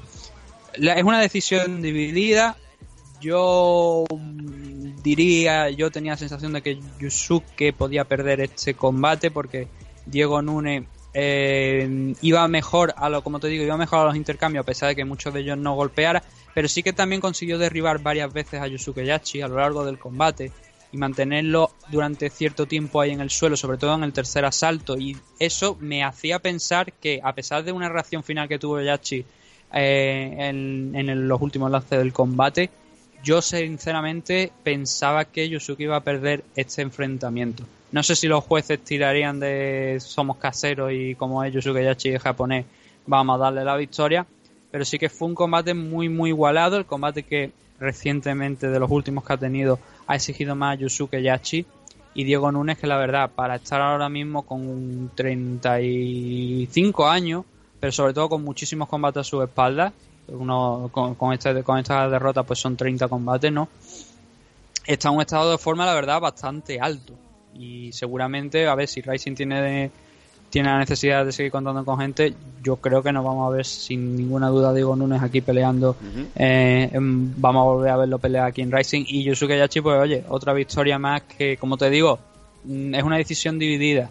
[0.74, 2.56] Es una decisión dividida.
[3.20, 4.04] Yo
[5.02, 9.68] diría, yo tenía la sensación de que Yusuke podía perder este combate porque
[10.06, 14.62] Diego Núñez eh, iba mejor a lo, como te digo, iba mejor a los intercambios
[14.62, 16.22] a pesar de que muchos de ellos no golpeara,
[16.54, 19.98] pero sí que también consiguió derribar varias veces a Yusuke Yachi a lo largo del
[19.98, 20.52] combate
[20.92, 24.98] y mantenerlo durante cierto tiempo ahí en el suelo, sobre todo en el tercer asalto.
[24.98, 29.24] Y eso me hacía pensar que, a pesar de una reacción final que tuvo Yachi
[29.72, 32.70] eh, en, en los últimos lances del combate,
[33.22, 37.64] yo sinceramente pensaba que Yusuke iba a perder este enfrentamiento.
[37.92, 42.22] No sé si los jueces tirarían de somos caseros y como es Yusuke Yachi es
[42.22, 42.64] japonés,
[43.06, 44.26] vamos a darle la victoria.
[44.70, 46.76] Pero sí que fue un combate muy, muy igualado.
[46.76, 51.66] El combate que recientemente, de los últimos que ha tenido, ha exigido más Yusuke Yachi
[52.14, 57.44] y Diego Núñez, que la verdad, para estar ahora mismo con 35 años,
[57.80, 59.92] pero sobre todo con muchísimos combates a su espalda,
[60.32, 63.68] uno, con, con, este, con esta derrota pues son 30 combates, ¿no?
[64.86, 67.14] Está en un estado de forma, la verdad, bastante alto.
[67.54, 69.90] Y seguramente, a ver, si Rising tiene,
[70.48, 73.66] tiene la necesidad de seguir contando con gente, yo creo que nos vamos a ver
[73.66, 75.96] sin ninguna duda Diego Núñez aquí peleando.
[76.34, 79.04] Eh, vamos a volver a verlo pelear aquí en Rising.
[79.06, 82.18] Y Yusuke Yachi, pues oye, otra victoria más que, como te digo,
[82.64, 84.10] mm, es una decisión dividida.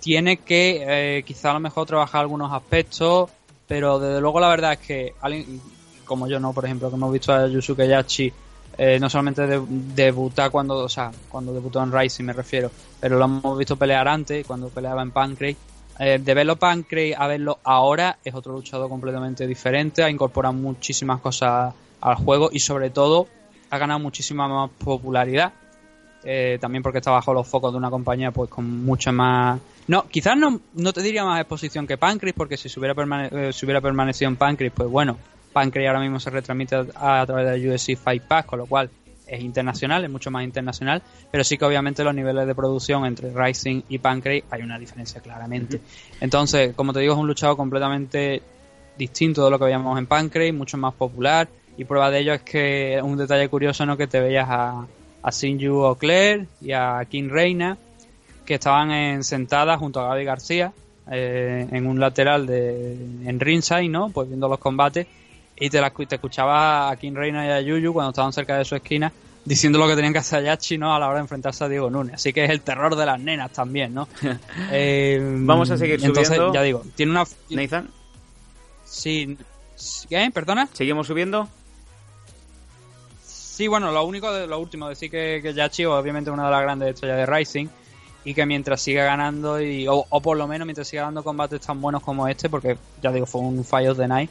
[0.00, 3.30] Tiene que eh, quizá a lo mejor trabajar algunos aspectos,
[3.66, 5.60] pero desde luego la verdad es que alguien
[6.04, 8.32] como yo no, por ejemplo, que hemos visto a Yusuke Yachi
[8.76, 12.70] eh, no solamente de- debutar cuando, o sea, cuando debutó en Rising me refiero,
[13.00, 15.56] pero lo hemos visto pelear antes, cuando peleaba en Pancrase.
[15.98, 21.20] Eh, de verlo Pancrase a verlo ahora es otro luchador completamente diferente, ha incorporado muchísimas
[21.20, 23.28] cosas al juego y sobre todo
[23.70, 25.52] ha ganado muchísima más popularidad.
[26.24, 29.60] Eh, también porque está bajo los focos de una compañía pues con mucha más...
[29.86, 33.30] No, quizás no, no te diría más exposición que Pancrase, porque si se hubiera, permane-
[33.32, 35.18] eh, si hubiera permanecido en Pancrase, pues bueno,
[35.52, 38.88] Pancrase ahora mismo se retransmite a, a través del UFC Fight Pass, con lo cual
[39.26, 43.30] es internacional, es mucho más internacional, pero sí que obviamente los niveles de producción entre
[43.34, 45.80] Rising y Pancrase hay una diferencia claramente.
[46.20, 48.42] Entonces, como te digo, es un luchador completamente
[48.96, 52.42] distinto de lo que veíamos en Pancrase, mucho más popular, y prueba de ello es
[52.42, 53.96] que un detalle curioso, ¿no?
[53.96, 54.86] Que te veías a,
[55.24, 57.78] a Sinju O'Clair y a King Reina,
[58.44, 60.72] que estaban en, sentadas junto a Gaby García,
[61.10, 62.92] eh, en un lateral de,
[63.24, 64.10] en ringside, ¿no?
[64.10, 65.06] Pues viendo los combates,
[65.56, 68.66] y te, la, te escuchaba a King Reina y a Yuyu cuando estaban cerca de
[68.66, 69.10] su esquina,
[69.46, 70.94] diciendo lo que tenían que hacer a Yachi, ¿no?
[70.94, 72.16] A la hora de enfrentarse a Diego Nunes.
[72.16, 74.08] Así que es el terror de las nenas también, ¿no?
[74.70, 76.52] Eh, Vamos a seguir entonces, subiendo.
[76.52, 77.24] ya digo, tiene una...
[77.50, 77.88] Nathan,
[78.84, 79.36] Sí,
[80.08, 80.30] ¿qué?
[80.32, 80.68] ¿Perdona?
[80.72, 81.48] ¿seguimos subiendo?
[83.54, 86.62] Sí, bueno, lo único, de, lo último, decir que, que Yachi obviamente una de las
[86.62, 87.68] grandes estrellas de Rising
[88.24, 91.80] y que mientras siga ganando, y, o, por lo menos mientras siga dando combates tan
[91.80, 94.28] buenos como este, porque ya digo, fue un Fire of the Night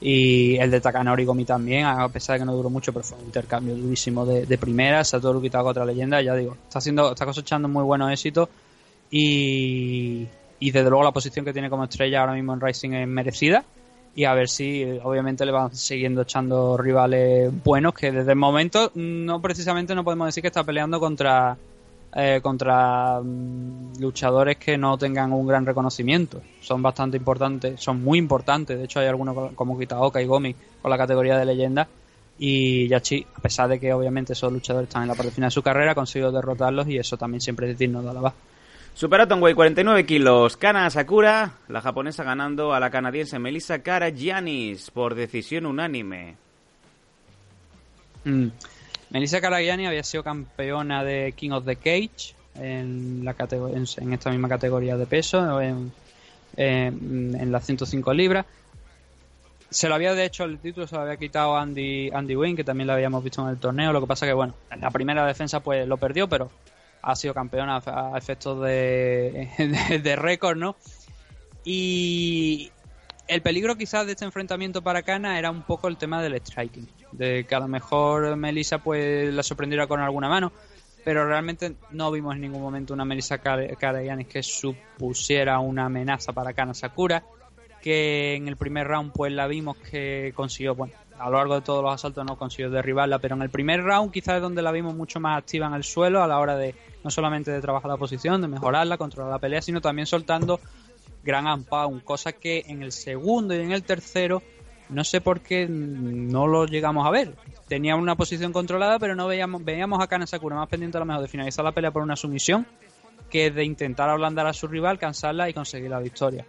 [0.00, 3.16] y el de Takanori Gomi también, a pesar de que no duró mucho, pero fue
[3.16, 7.26] un intercambio durísimo de, de primeras, Satoru Kitaga contra leyenda, ya digo, está haciendo, está
[7.26, 8.48] cosechando muy buenos éxitos
[9.08, 10.26] y,
[10.58, 13.64] y desde luego la posición que tiene como estrella ahora mismo en Rising es merecida
[14.16, 18.92] y a ver si obviamente le van siguiendo echando rivales buenos que desde el momento
[18.94, 21.56] no precisamente no podemos decir que está peleando contra
[22.16, 26.40] eh, contra mm, luchadores que no tengan un gran reconocimiento.
[26.60, 28.78] Son bastante importantes son muy importantes.
[28.78, 31.88] De hecho hay algunos co- como Kitaoka y Gomi con la categoría de leyenda.
[32.38, 35.54] Y Yachi a pesar de que obviamente esos luchadores están en la parte final de
[35.54, 38.32] su carrera ha conseguido derrotarlos y eso también siempre es digno de alabar
[38.94, 40.56] Super Atomweight 49 kilos.
[40.56, 46.36] Kana Sakura, la japonesa ganando a la canadiense Melissa Karagianis por decisión unánime.
[48.24, 48.46] Mm.
[49.10, 54.48] Melissa Caragiani había sido campeona de King of the Cage en, la en, esta misma
[54.48, 55.92] categoría de peso, en,
[56.56, 58.46] en, en las 105 libras.
[59.70, 62.62] Se lo había, de hecho, el título se lo había quitado Andy, Andy Wynn, que
[62.62, 63.92] también lo habíamos visto en el torneo.
[63.92, 66.48] Lo que pasa que, bueno, en la primera defensa pues lo perdió, pero
[67.04, 70.76] ha sido campeona a, efectos de, de, récord, ¿no?
[71.64, 72.70] Y
[73.28, 76.88] el peligro quizás de este enfrentamiento para Kana era un poco el tema del striking,
[77.12, 80.52] de que a lo mejor Melissa pues la sorprendiera con alguna mano,
[81.04, 86.32] pero realmente no vimos en ningún momento una Melissa Kar- Karagianis que supusiera una amenaza
[86.32, 87.24] para Kana Sakura,
[87.82, 91.60] que en el primer round pues la vimos que consiguió, bueno, a lo largo de
[91.60, 94.72] todos los asaltos no consiguió derribarla, pero en el primer round quizás es donde la
[94.72, 97.90] vimos mucho más activa en el suelo a la hora de no solamente de trabajar
[97.90, 100.60] la posición, de mejorarla, controlar la pelea, sino también soltando
[101.22, 104.42] gran unpound, cosa que en el segundo y en el tercero
[104.88, 107.34] no sé por qué no lo llegamos a ver.
[107.68, 111.06] Tenía una posición controlada, pero no veíamos, veíamos a Kana Sakura más pendiente a lo
[111.06, 112.66] mejor de finalizar la pelea por una sumisión
[113.30, 116.46] que de intentar ablandar a su rival, cansarla y conseguir la victoria.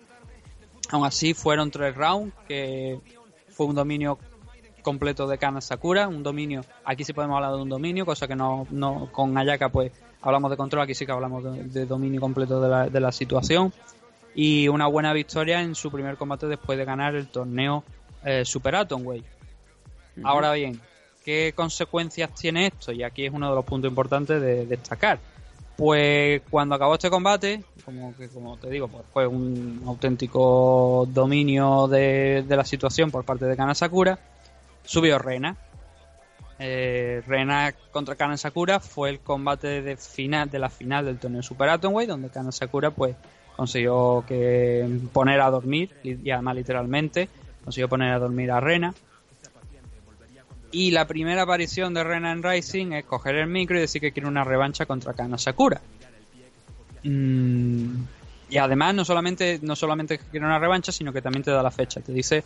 [0.89, 2.99] Aún así, fueron tres rounds, que
[3.49, 4.19] fue un dominio
[4.85, 8.35] completo de Kana Sakura, un dominio, aquí sí podemos hablar de un dominio, cosa que
[8.35, 9.91] no, no con Ayaka pues
[10.21, 13.11] hablamos de control, aquí sí que hablamos de, de dominio completo de la, de la
[13.11, 13.73] situación
[14.35, 17.83] y una buena victoria en su primer combate después de ganar el torneo
[18.23, 19.25] eh, Super Atomweight.
[20.23, 20.79] Ahora bien,
[21.23, 22.91] ¿qué consecuencias tiene esto?
[22.91, 25.19] Y aquí es uno de los puntos importantes de destacar.
[25.75, 31.87] Pues cuando acabó este combate, como que como te digo, pues fue un auténtico dominio
[31.87, 34.17] de, de la situación por parte de Kana Sakura,
[34.85, 35.55] subió Rena.
[36.57, 41.43] Eh, Rena contra Kana Sakura fue el combate de final de la final del torneo
[41.43, 43.15] Super Atomweight, donde Kana Sakura pues
[43.55, 44.23] consiguió
[45.13, 47.29] poner a dormir y además literalmente
[47.63, 48.93] consiguió poner a dormir a Rena.
[50.71, 54.11] Y la primera aparición de Rena en Rising es coger el micro y decir que
[54.11, 55.81] quiere una revancha contra Kana Sakura.
[57.03, 58.03] Mm,
[58.49, 61.71] y además no solamente no solamente quiere una revancha, sino que también te da la
[61.71, 62.01] fecha.
[62.01, 62.43] Te dice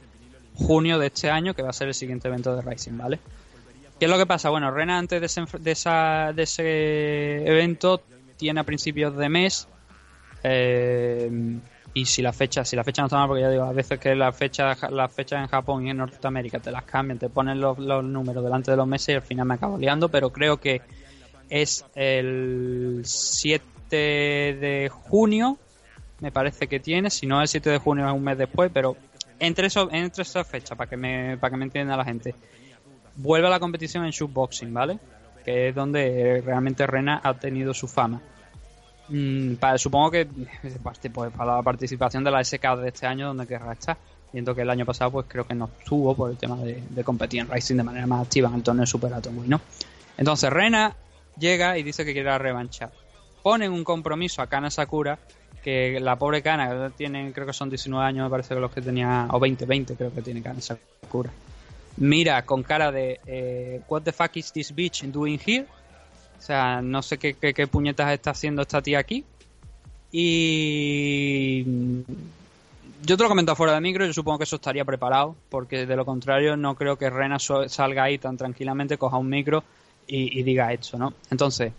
[0.59, 3.19] junio de este año que va a ser el siguiente evento de Rising, ¿vale?
[3.99, 4.49] ¿Qué es lo que pasa?
[4.49, 8.01] Bueno, Rena antes de ese, esa, de ese evento
[8.37, 9.67] tiene a principios de mes
[10.43, 11.29] eh,
[11.93, 13.99] y si la fecha si la fecha no está mal porque ya digo a veces
[13.99, 17.59] que la fecha las fechas en Japón y en Norteamérica te las cambian te ponen
[17.59, 20.57] los, los números delante de los meses y al final me acabo liando pero creo
[20.57, 20.81] que
[21.49, 25.57] es el 7 de junio
[26.21, 28.95] me parece que tiene si no el 7 de junio es un mes después pero
[29.39, 32.35] entre eso entre esas fechas para que me para que me entienda la gente
[33.15, 34.99] vuelve a la competición en shootboxing vale
[35.45, 38.21] que es donde realmente Rena ha tenido su fama
[39.09, 40.27] Mm, supongo que
[40.83, 40.99] pues,
[41.35, 43.97] para la participación de la SK de este año donde querrá estar.
[44.31, 47.39] Viendo que el año pasado pues creo que no estuvo por el tema de, competir
[47.39, 49.59] en Racing de manera más activa en el torneo Super Atomweight, ¿no?
[50.17, 50.95] Entonces Rena
[51.35, 52.91] llega y dice que quiere la revancha.
[53.41, 55.17] Ponen un compromiso a Kana Sakura,
[55.63, 58.81] que la pobre Kana, tiene, creo que son 19 años, me parece que los que
[58.81, 61.31] tenía, o 20, 20 creo que tiene Kana Sakura.
[61.97, 65.65] Mira con cara de, eh, what the fuck is this bitch doing here?
[66.37, 69.25] O sea, no sé qué, qué, puñetas está haciendo esta tía aquí.
[70.11, 71.63] Y
[73.03, 75.85] yo te lo he comentado fuera de micro, yo supongo que eso estaría preparado, porque
[75.85, 79.63] de lo contrario no creo que Rena salga ahí tan tranquilamente, coja un micro
[80.07, 81.13] y, y diga esto, ¿no?
[81.29, 81.73] Entonces,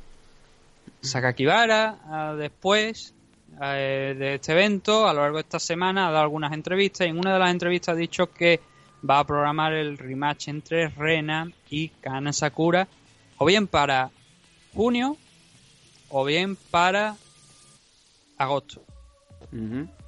[1.02, 3.14] Sakakibara ah, después
[3.62, 7.10] eh, de este evento, a lo largo de esta semana, ha dado algunas entrevistas y
[7.10, 8.60] en una de las entrevistas ha dicho que
[9.08, 12.86] va a programar el rematch entre Rena y Kana Sakura,
[13.38, 14.10] o bien para
[14.74, 15.16] junio,
[16.10, 17.16] o bien para
[18.36, 18.82] agosto.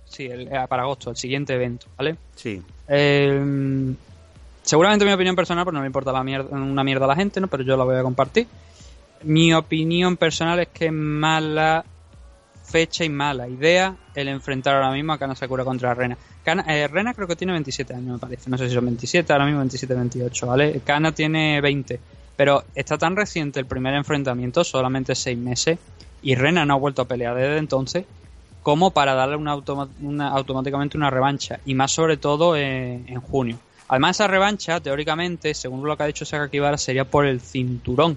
[0.05, 2.17] Sí, el- eh, para agosto, el siguiente evento, ¿vale?
[2.37, 2.61] Sí.
[2.89, 3.95] Eh,
[4.63, 7.41] seguramente mi opinión personal, pues no le importa la mierda, una mierda a la gente,
[7.41, 7.49] ¿no?
[7.49, 8.47] Pero yo la voy a compartir.
[9.25, 11.85] Mi opinión personal es que es mala
[12.65, 16.17] fecha y mala idea el enfrentar ahora mismo a Kana Sakura contra Rena.
[16.45, 18.49] Kana- eh, Rena creo que tiene 27 años, me parece.
[18.51, 20.81] No sé si son 27, ahora mismo 27, 28, ¿vale?
[20.85, 22.01] Kana tiene 20.
[22.37, 25.79] Pero está tan reciente el primer enfrentamiento, solamente 6 meses,
[26.23, 28.05] y Rena no ha vuelto a pelear desde entonces,
[28.63, 29.53] como para darle una
[30.29, 33.59] automáticamente una revancha, y más sobre todo en, en junio.
[33.89, 38.17] Además, esa revancha, teóricamente, según lo que ha dicho Sakakibara, sería por el cinturón,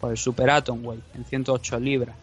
[0.00, 2.16] por el Super Atomweight, en 108 libras.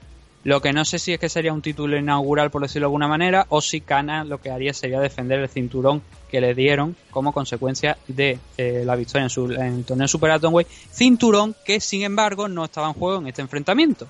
[0.44, 3.08] Lo que no sé si es que sería un título inaugural, por decirlo de alguna
[3.08, 7.32] manera, o si Kana lo que haría sería defender el cinturón que le dieron como
[7.32, 10.68] consecuencia de eh, la victoria en, su- el torneo Super Atomweight.
[10.68, 14.06] Cinturón que, sin embargo, no estaba en juego en este enfrentamiento.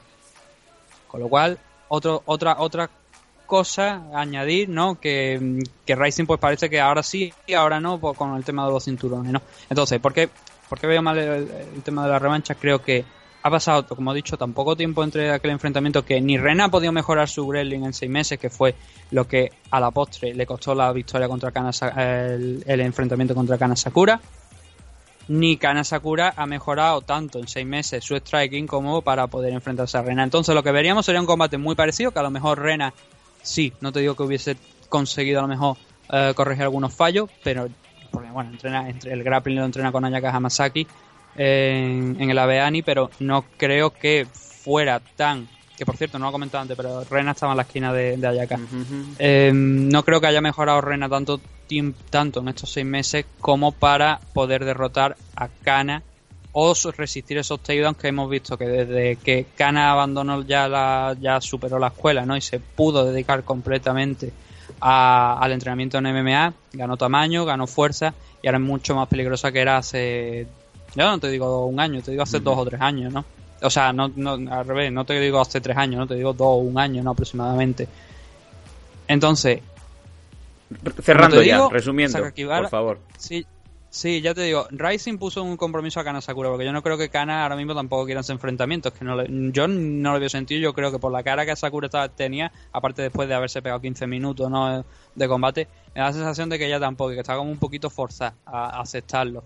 [1.07, 1.59] Con lo cual,
[1.89, 2.89] otro, otra, otra
[3.45, 4.99] cosa añadir, ¿no?
[4.99, 8.65] Que, que Rising pues parece que ahora sí y ahora no pues, con el tema
[8.65, 9.41] de los cinturones, ¿no?
[9.69, 10.29] Entonces, ¿por qué,
[10.67, 12.55] por qué veo mal el tema de la revancha?
[12.55, 13.05] Creo que
[13.45, 16.69] ha pasado, como he dicho, tan poco tiempo entre aquel enfrentamiento que ni Rena ha
[16.69, 18.73] podido mejorar su Gremlin en seis meses, que fue
[19.11, 23.57] lo que a la postre le costó la victoria contra Kana, Sa- el, enfrentamiento contra
[23.57, 24.19] Kana Sakura.
[25.27, 29.97] Ni Kana Sakura ha mejorado tanto en seis meses su striking como para poder enfrentarse
[29.97, 30.23] a Rena.
[30.23, 32.93] Entonces lo que veríamos sería un combate muy parecido, que a lo mejor Rena,
[33.41, 34.57] sí, no te digo que hubiese
[34.89, 35.77] conseguido a lo mejor
[36.11, 37.67] eh, corregir algunos fallos, pero
[38.33, 40.87] bueno, entrena, entre el grappling lo entrena con Ayaka Hamasaki
[41.35, 45.47] en, en el Abeani, pero no creo que fuera tan
[45.77, 48.15] que por cierto no lo he comentado antes, pero Rena estaba en la esquina de,
[48.17, 48.57] de Ayaka.
[49.17, 51.41] Eh, no creo que haya mejorado Rena tanto,
[52.11, 56.03] tanto en estos seis meses como para poder derrotar a Kana
[56.51, 61.41] o resistir esos takedowns que hemos visto que desde que Kana abandonó ya la, ya
[61.41, 62.37] superó la escuela ¿no?
[62.37, 64.31] y se pudo dedicar completamente
[64.79, 69.51] a- al entrenamiento en MMA, ganó tamaño, ganó fuerza y ahora es mucho más peligrosa
[69.51, 70.45] que era hace,
[70.95, 73.25] yo no te digo un año, te digo hace dos o tres años, ¿no?
[73.61, 76.33] O sea, no, no, al revés, no te digo hace tres años, no te digo
[76.33, 77.11] dos o un año, ¿no?
[77.11, 77.87] Aproximadamente.
[79.07, 79.61] Entonces,
[81.01, 82.17] Cerrando ya, digo, resumiendo,
[82.61, 82.99] por favor.
[83.17, 83.45] Sí,
[83.89, 86.97] sí, ya te digo, Rising puso un compromiso a Kana Sakura, porque yo no creo
[86.97, 90.29] que Kana ahora mismo tampoco quiera ese enfrentamientos, que no le- yo no lo veo
[90.29, 93.61] sentido, yo creo que por la cara que Sakura estaba- tenía, aparte después de haberse
[93.61, 94.83] pegado 15 minutos ¿no?
[95.13, 97.89] de combate, me da la sensación de que ella tampoco, que está como un poquito
[97.89, 99.43] forzada a aceptarlo.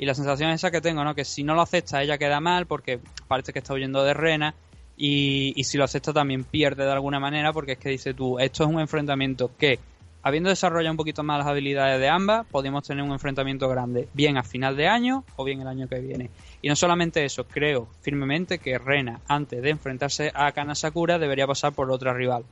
[0.00, 1.14] Y la sensación es esa que tengo, ¿no?
[1.14, 4.54] Que si no lo acepta ella queda mal porque parece que está huyendo de Rena
[4.96, 8.38] y, y si lo acepta también pierde de alguna manera porque es que dice tú,
[8.38, 9.78] esto es un enfrentamiento que,
[10.22, 14.38] habiendo desarrollado un poquito más las habilidades de ambas, podemos tener un enfrentamiento grande, bien
[14.38, 16.30] a final de año o bien el año que viene.
[16.62, 21.46] Y no solamente eso, creo firmemente que Rena, antes de enfrentarse a Kana Sakura, debería
[21.46, 22.46] pasar por otra rival.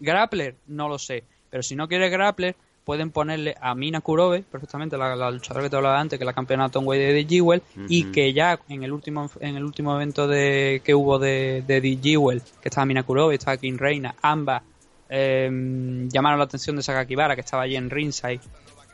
[0.00, 4.96] Grappler, no lo sé, pero si no quiere Grappler, pueden ponerle a Mina Kurobe, perfectamente,
[4.98, 8.32] la, la luchadora que te hablaba antes, que es la campeona de Jewel, y que
[8.32, 12.68] ya en el último en el último evento de que hubo de, de Jewel, que
[12.68, 14.62] estaba Mina Kurobe, estaba King Reina, ambas
[15.08, 15.48] eh,
[16.10, 18.40] llamaron la atención de Sakakibara, que estaba allí en ringside.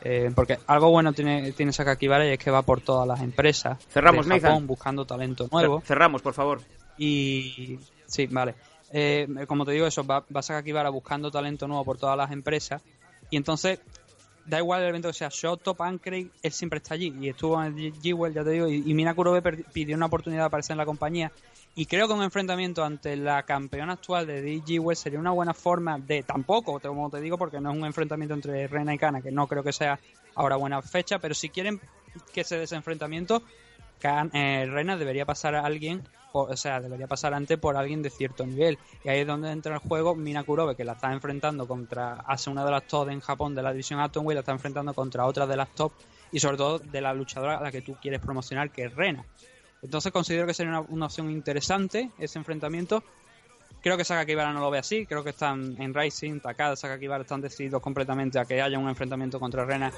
[0.03, 3.79] eh, porque algo bueno tiene, tiene Sakakibara y es que va por todas las empresas
[3.89, 5.81] Cerramos, de Japón buscando talento nuevo.
[5.81, 6.61] Cer- Cerramos, por favor.
[6.97, 8.55] Y sí, vale.
[8.93, 12.83] Eh, como te digo, eso, va, va Sakakibara buscando talento nuevo por todas las empresas.
[13.31, 13.81] Y entonces,
[14.45, 17.15] da igual el evento que sea Shot, Top, él siempre está allí.
[17.21, 19.43] Y estuvo en el G-Well, ya te digo, y, Mina Kurobe
[19.73, 21.31] pidió una oportunidad de aparecer en la compañía.
[21.75, 25.99] Y creo que un enfrentamiento ante la campeona actual de DG sería una buena forma
[25.99, 29.31] de, tampoco, como te digo, porque no es un enfrentamiento entre Rena y Kana, que
[29.31, 30.01] no creo que sea
[30.35, 31.81] ahora buena fecha, pero si quieren
[32.33, 36.03] que se dé ese enfrentamiento, Kan- eh, Rena debería pasar a alguien,
[36.33, 38.79] o, sea, debería pasar antes por alguien de cierto nivel.
[39.05, 42.51] Y ahí es donde entra el juego Mina Kurobe, que la está enfrentando contra, hace
[42.51, 45.47] una de las top en Japón de la división Atomweight, la está enfrentando contra otra
[45.47, 45.93] de las top
[46.31, 49.25] y sobre todo de la luchadora a la que tú quieres promocionar, que es Rena.
[49.83, 53.03] Entonces considero que sería una, opción interesante ese enfrentamiento.
[53.81, 55.07] Creo que Saka Kibara no lo ve así.
[55.07, 58.89] Creo que están en Rising, Takada, Saka Kibara están decididos completamente a que haya un
[58.89, 59.93] enfrentamiento contra Rena,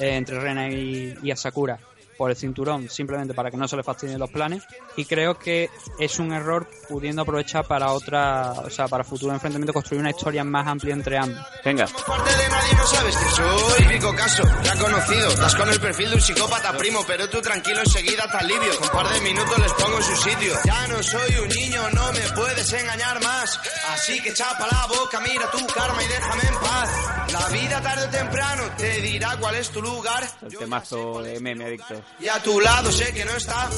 [0.00, 1.78] eh, entre Rena y Asakura
[2.20, 4.62] por el cinturón, simplemente para que no se le fastidien los planes.
[4.94, 9.72] Y creo que es un error pudiendo aprovechar para otra, o sea, para futuro enfrentamiento
[9.72, 11.38] construir una historia más amplia entre ambos.
[11.64, 11.86] Venga.
[11.86, 15.28] Parte de nadie no sabes que soy Pico Caso, ya conocido.
[15.28, 18.78] Estás con el perfil de un psicópata, primo, pero tú tranquilo enseguida te alivio.
[18.82, 20.54] Un par de minutos les pongo en su sitio.
[20.62, 23.58] Ya no soy un niño, no me puedes engañar más.
[23.94, 27.32] Así que chapa la boca, mira tu karma y déjame en paz.
[27.32, 30.22] La vida tarde o temprano te dirá cuál es tu lugar.
[30.42, 32.09] El temazo de meme adictos.
[32.18, 33.70] Y a tu lado sé que no está.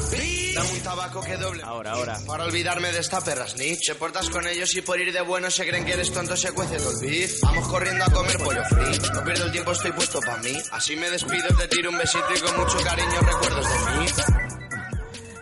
[0.54, 1.62] Dame un tabaco que doble.
[1.62, 2.18] Ahora, ahora.
[2.26, 3.86] Para olvidarme de esta perra snitch.
[3.86, 6.52] Se portas con ellos y por ir de bueno se creen que eres tonto, se
[6.52, 7.40] cuece todo el beef.
[7.42, 8.98] Vamos corriendo a comer pollo free.
[9.14, 10.56] No pierdo el tiempo, estoy puesto para mí.
[10.72, 14.06] Así me despido, te tiro un besito y con mucho cariño recuerdos de mí.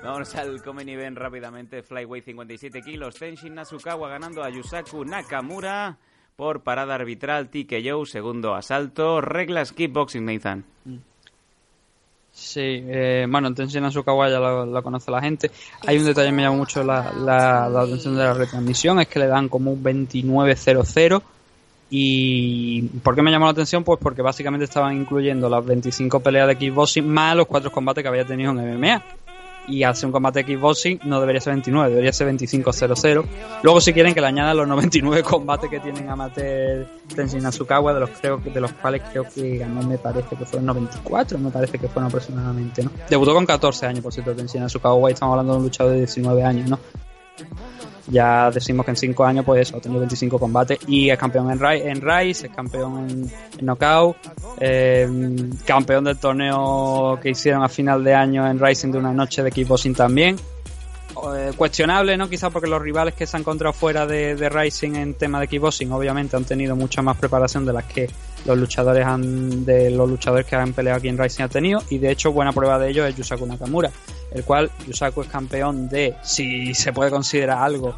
[0.03, 1.83] Vamos al Comen Event rápidamente.
[1.83, 3.15] Flyweight 57 kilos.
[3.15, 5.99] Tenshin Nasukawa ganando a Yusaku Nakamura
[6.37, 7.51] por parada arbitral.
[7.51, 9.21] TKO, segundo asalto.
[9.21, 10.65] Reglas kickboxing, Nathan.
[12.41, 15.51] Sí, eh, bueno, en Tenshin Nasukawa ya lo, conoce la gente.
[15.87, 17.01] Hay un detalle que me llama mucho la
[17.67, 21.23] atención de la retransmisión, es que le dan como un 29-0-0.
[21.91, 23.83] ¿Y por qué me llamó la atención?
[23.83, 28.09] Pues porque básicamente estaban incluyendo las 25 peleas de kickboxing más los cuatro combates que
[28.09, 29.03] había tenido en MMA.
[29.71, 33.25] Y hacer un combate de no debería ser 29, debería ser 25-0-0.
[33.63, 38.01] Luego si quieren que le añadan los 99 combates que tienen amateur Tenshin Nasukawa, de
[38.01, 41.79] los, creo, de los cuales creo que ganó, me parece que fueron 94, me parece
[41.79, 42.91] que fueron aproximadamente, ¿no?
[43.09, 45.99] Debutó con 14 años, por cierto, Tenshin Nasukawa, y estamos hablando de un luchador de
[46.01, 46.79] 19 años, ¿no?
[48.11, 51.51] Ya decimos que en 5 años, pues eso, ha tenido 25 combates y es campeón
[51.51, 54.17] en, Ri- en Rise, es campeón en, en Knockout,
[54.59, 55.09] eh,
[55.65, 59.51] campeón del torneo que hicieron a final de año en Rising de una noche de
[59.51, 60.37] kickboxing también.
[61.37, 62.29] Eh, cuestionable, ¿no?
[62.31, 65.49] Quizás porque los rivales que se han encontrado fuera de, de Rising en tema de
[65.49, 68.09] kickboxing, obviamente han tenido mucha más preparación de las que
[68.47, 71.83] los luchadores han, de los luchadores que han peleado aquí en Rising han tenido.
[71.91, 73.91] Y de hecho, buena prueba de ello es Yusaku Nakamura,
[74.33, 77.95] el cual Yusaku es campeón de, si se puede considerar algo,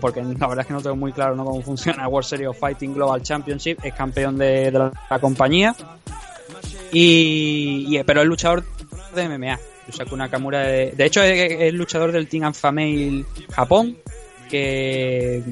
[0.00, 1.44] porque la verdad es que no tengo muy claro ¿no?
[1.44, 5.74] cómo funciona World Series of Fighting Global Championship, es campeón de, la, compañía.
[6.92, 8.64] Y, pero es luchador
[9.14, 9.58] de MMA.
[9.88, 13.96] Yusaku Nakamura, de, de hecho, es, luchador del Team Male Japón,
[14.52, 15.42] que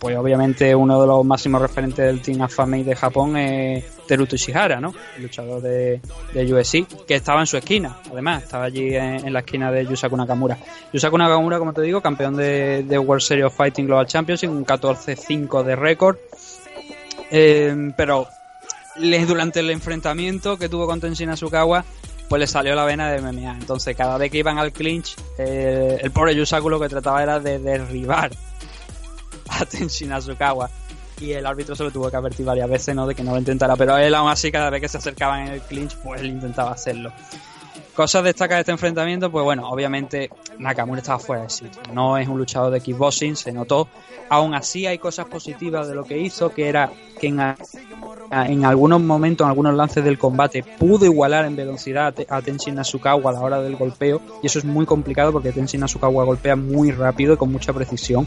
[0.00, 4.80] pues obviamente uno de los máximos referentes del Team Male de Japón es Teruto Ishihara,
[4.80, 4.92] ¿no?
[5.16, 6.00] El luchador de,
[6.34, 10.16] de UFC, que estaba en su esquina, además, estaba allí en, la esquina de Yusaku
[10.16, 10.58] Nakamura.
[10.92, 14.66] Yusaku Nakamura, como te digo, campeón de, de World Series of Fighting Global Championship, un
[14.66, 16.16] 14-5 de récord.
[17.30, 18.26] Eh, pero
[19.28, 21.84] durante el enfrentamiento que tuvo con Tenshin Asukawa,
[22.30, 23.56] pues le salió la vena de MMA.
[23.58, 27.40] Entonces, cada vez que iban al clinch, eh, el pobre Yusaku lo que trataba era
[27.40, 28.30] de derribar
[29.48, 30.70] a Tenshin Asukawa.
[31.20, 33.04] Y el árbitro se lo tuvo que advertir varias veces, ¿no?
[33.04, 33.74] De que no lo intentara.
[33.74, 36.70] Pero él, aún así, cada vez que se acercaban en el clinch, pues él intentaba
[36.70, 37.12] hacerlo.
[37.94, 41.82] Cosas destacadas de este enfrentamiento, pues bueno, obviamente Nakamura estaba fuera de sitio.
[41.92, 43.88] No es un luchador de kickboxing, se notó.
[44.28, 46.90] Aún así hay cosas positivas de lo que hizo, que era
[47.20, 52.26] que en, algunos momentos, en algunos lances del combate, pudo igualar en velocidad a Te-
[52.30, 54.22] a Tenshin Nasukawa a la hora del golpeo.
[54.42, 58.26] Y eso es muy complicado porque Tenshin Nasukawa golpea muy rápido y con mucha precisión.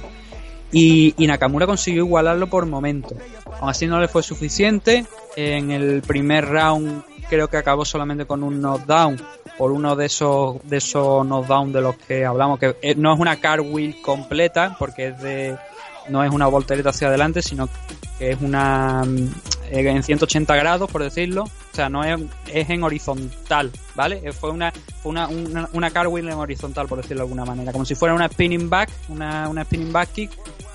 [0.71, 3.17] Y, y Nakamura consiguió igualarlo por momentos.
[3.59, 5.05] Aún así no le fue suficiente.
[5.35, 7.03] En el primer round
[7.33, 9.19] creo que acabó solamente con un knockdown
[9.57, 13.19] por uno de esos de esos knockdown de los que hablamos que eh, no es
[13.19, 15.57] una cartwheel completa porque es de
[16.09, 17.67] no es una voltereta hacia adelante sino
[18.19, 19.29] que es una mm,
[19.71, 21.45] en 180 grados por decirlo.
[21.45, 22.21] O sea no es,
[22.53, 24.71] es en horizontal vale Eh, fue una
[25.03, 27.71] una, una, una cartwheel en horizontal por decirlo de alguna manera.
[27.71, 30.31] Como si fuera una spinning back una, una spinning back kick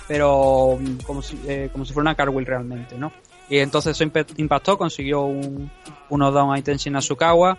[0.09, 3.13] pero mm, como si, eh, como si fuera una cartwheel realmente no
[3.49, 5.69] y entonces eso impactó consiguió un,
[6.09, 7.57] un knockdown a Tenshin Asukawa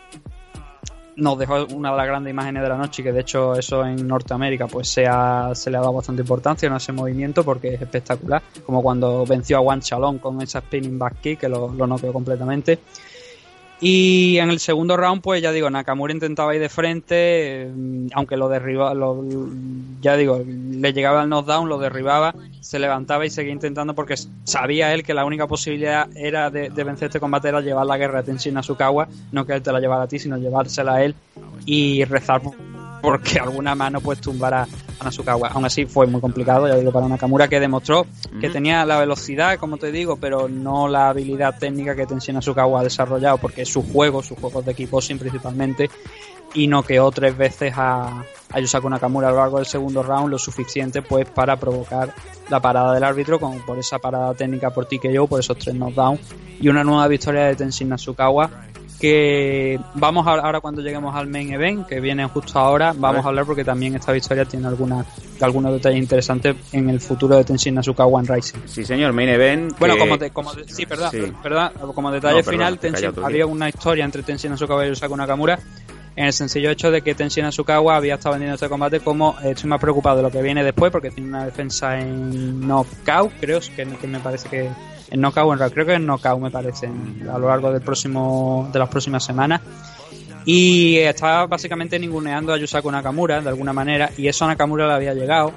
[1.16, 4.06] nos dejó una de las grandes imágenes de la noche que de hecho eso en
[4.06, 7.82] Norteamérica pues se, ha- se le ha dado bastante importancia a ese movimiento porque es
[7.82, 8.40] espectacular.
[8.64, 12.12] Como cuando venció a Juan Chalón con esa spinning back kick que lo, lo noqueó
[12.12, 12.78] completamente
[13.80, 17.14] y en el segundo round pues ya digo Nakamura intentaba ir de frente
[17.62, 17.70] eh,
[18.14, 19.24] aunque lo derriba lo,
[20.02, 24.92] ya digo le llegaba el knockdown lo derribaba se levantaba y seguía intentando porque sabía
[24.92, 28.22] él que la única posibilidad era de, vencer este combate era llevar la guerra a
[28.22, 31.14] Tenshin Asukawa no que él te la llevara a ti sino llevársela a él
[31.64, 32.54] y rezar por-
[33.00, 34.66] porque alguna mano pues tumbara
[35.04, 35.48] Nasukawa.
[35.48, 38.06] Aún así fue muy complicado, ya digo, para Nakamura que demostró
[38.40, 42.80] que tenía la velocidad, como te digo, pero no la habilidad técnica que Tenshin Nasukawa
[42.80, 45.90] ha desarrollado, porque es su juego, sus juegos de kickboxing principalmente,
[46.54, 50.38] y noqueó tres veces a, a Yusaku Nakamura a lo largo del segundo round, lo
[50.38, 52.12] suficiente pues para provocar
[52.48, 56.20] la parada del árbitro, como por esa parada técnica por TKO, por esos tres knockdowns,
[56.60, 58.50] y una nueva victoria de Tenshin Nasukawa
[59.00, 63.28] que vamos a, ahora cuando lleguemos al main event, que viene justo ahora, vamos a
[63.28, 65.06] hablar porque también esta victoria tiene algunas
[65.40, 68.58] algunos detalles interesantes en el futuro de Tenshin Nasukawa en Rising.
[68.66, 69.78] Sí, señor, main event.
[69.78, 71.32] Bueno, que- como, de- como de- sí, perdón, Sí.
[71.42, 74.84] perdón, como detalle No, perdón, final, te Tenshin- tú, había una historia entre Tenshin Nasukawa
[74.84, 75.58] y Yusaku Nakamura
[76.14, 79.52] en el sencillo hecho de que Tenshin Nasukawa había estado vendiendo este combate como eh,
[79.52, 83.60] estoy más preocupado de lo que viene después porque tiene una defensa en knockout, creo
[83.74, 84.68] que, que me parece que
[85.10, 88.68] en knockout en round, creo que en knockout me parece a lo largo del próximo
[88.72, 89.60] de las próximas semanas
[90.44, 94.94] y estaba básicamente ninguneando a Yusaku Nakamura de alguna manera y eso a Nakamura le
[94.94, 95.52] había llegado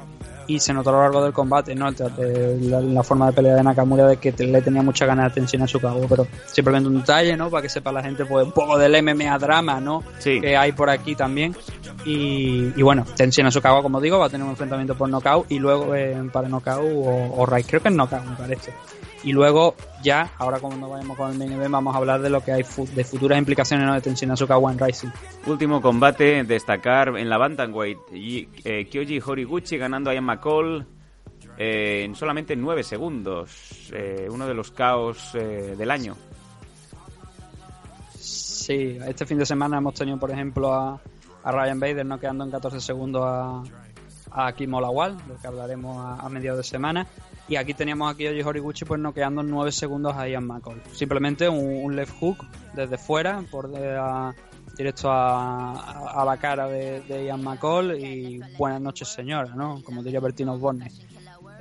[0.45, 1.89] y se notó a lo largo del combate, ¿no?
[1.89, 5.35] La, la forma de pelea de Nakamura de que te- le tenía mucha ganas de
[5.39, 7.49] tensión a su cabo, pero simplemente un detalle, ¿no?
[7.49, 10.03] Para que sepa la gente, pues un poco del MMA drama, ¿no?
[10.19, 10.41] Sí.
[10.41, 11.55] Que hay por aquí también.
[12.03, 15.59] Y, y bueno, Tenshin Nasukawa, como digo, va a tener un enfrentamiento por knockout y
[15.59, 18.73] luego eh, para knockout o, o Rai, creo que es knockout, me parece.
[19.23, 22.43] Y luego ya, ahora cuando vayamos con el main event, vamos a hablar de lo
[22.43, 23.93] que hay fu- de futuras implicaciones ¿no?
[23.93, 25.09] de Tenshin Nasukawa en Rising.
[25.47, 27.97] Último combate, destacar en la Bantamweight.
[28.13, 30.85] Y, eh, Kyoji Horiguchi ganando a Ian McCall
[31.57, 33.89] eh, en solamente 9 segundos.
[33.93, 36.17] Eh, uno de los caos eh, del año.
[38.17, 40.99] Sí, este fin de semana hemos tenido, por ejemplo, a,
[41.43, 43.63] a Ryan Bader no quedando en 14 segundos a,
[44.31, 47.07] a Kim Olawal, de lo que hablaremos a, a mediados de semana.
[47.47, 50.81] Y aquí teníamos a Kyoji Horiguchi pues noqueando en 9 segundos a Ian McCall.
[50.93, 52.37] Simplemente un, left hook
[52.73, 54.33] desde fuera, por de- a-
[54.77, 59.81] directo a, a- la cara de, Ian McCall y buenas noches señora, ¿no?
[59.83, 60.89] Como diría Bertino Osborne.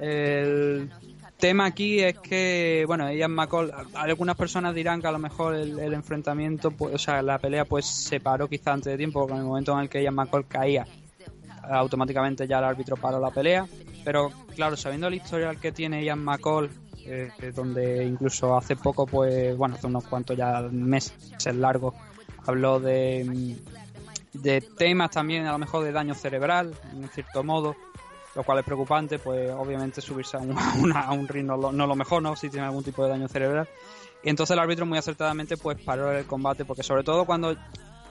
[0.01, 0.89] El
[1.37, 5.79] tema aquí es que, bueno, Ian McCall, algunas personas dirán que a lo mejor el,
[5.81, 9.35] el enfrentamiento, pues, o sea, la pelea pues se paró quizá antes de tiempo, porque
[9.35, 10.87] en el momento en el que Ian McCall caía,
[11.71, 13.67] automáticamente ya el árbitro paró la pelea.
[14.05, 16.71] Pero claro, sabiendo el historial que tiene Ian McCall,
[17.05, 21.15] eh, donde incluso hace poco, pues, bueno, hace unos cuantos ya meses
[21.55, 21.95] largos,
[22.47, 23.57] habló de,
[24.33, 27.77] de temas también, a lo mejor de daño cerebral, en cierto modo,
[28.35, 31.71] lo cual es preocupante, pues obviamente subirse a un, una- a un ring no lo,
[31.73, 32.35] no lo mejor, ¿no?
[32.37, 33.69] Si tiene algún tipo de daño cerebral.
[34.25, 37.55] Y entonces el árbitro muy acertadamente pues paró el combate, porque sobre todo cuando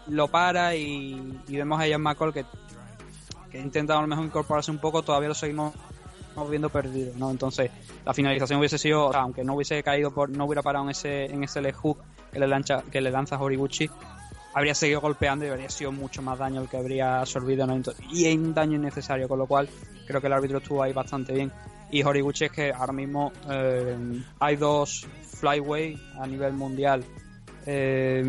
[0.08, 2.46] lo para y, y vemos a Ian McCall que,
[3.52, 5.74] que intenta a lo mejor incorporarse un poco, todavía lo seguimos
[6.50, 7.30] viendo perdido, ¿no?
[7.30, 7.70] Entonces
[8.06, 10.92] la finalización hubiese sido, o sea, aunque no hubiese caído por, no hubiera parado en
[10.92, 11.98] ese, en ese left hook
[12.32, 13.90] que le lanza, que le lanza Horiguchi,
[14.54, 17.80] habría seguido golpeando y habría sido mucho más daño el que habría absorbido ¿no?
[18.12, 19.70] Y es un daño innecesario, con lo cual
[20.08, 21.52] creo que el árbitro estuvo ahí bastante bien.
[21.92, 25.06] Y Horiguchi es que ahora mismo eh, hay dos
[25.40, 27.04] flyway a nivel mundial.
[27.66, 28.24] eh,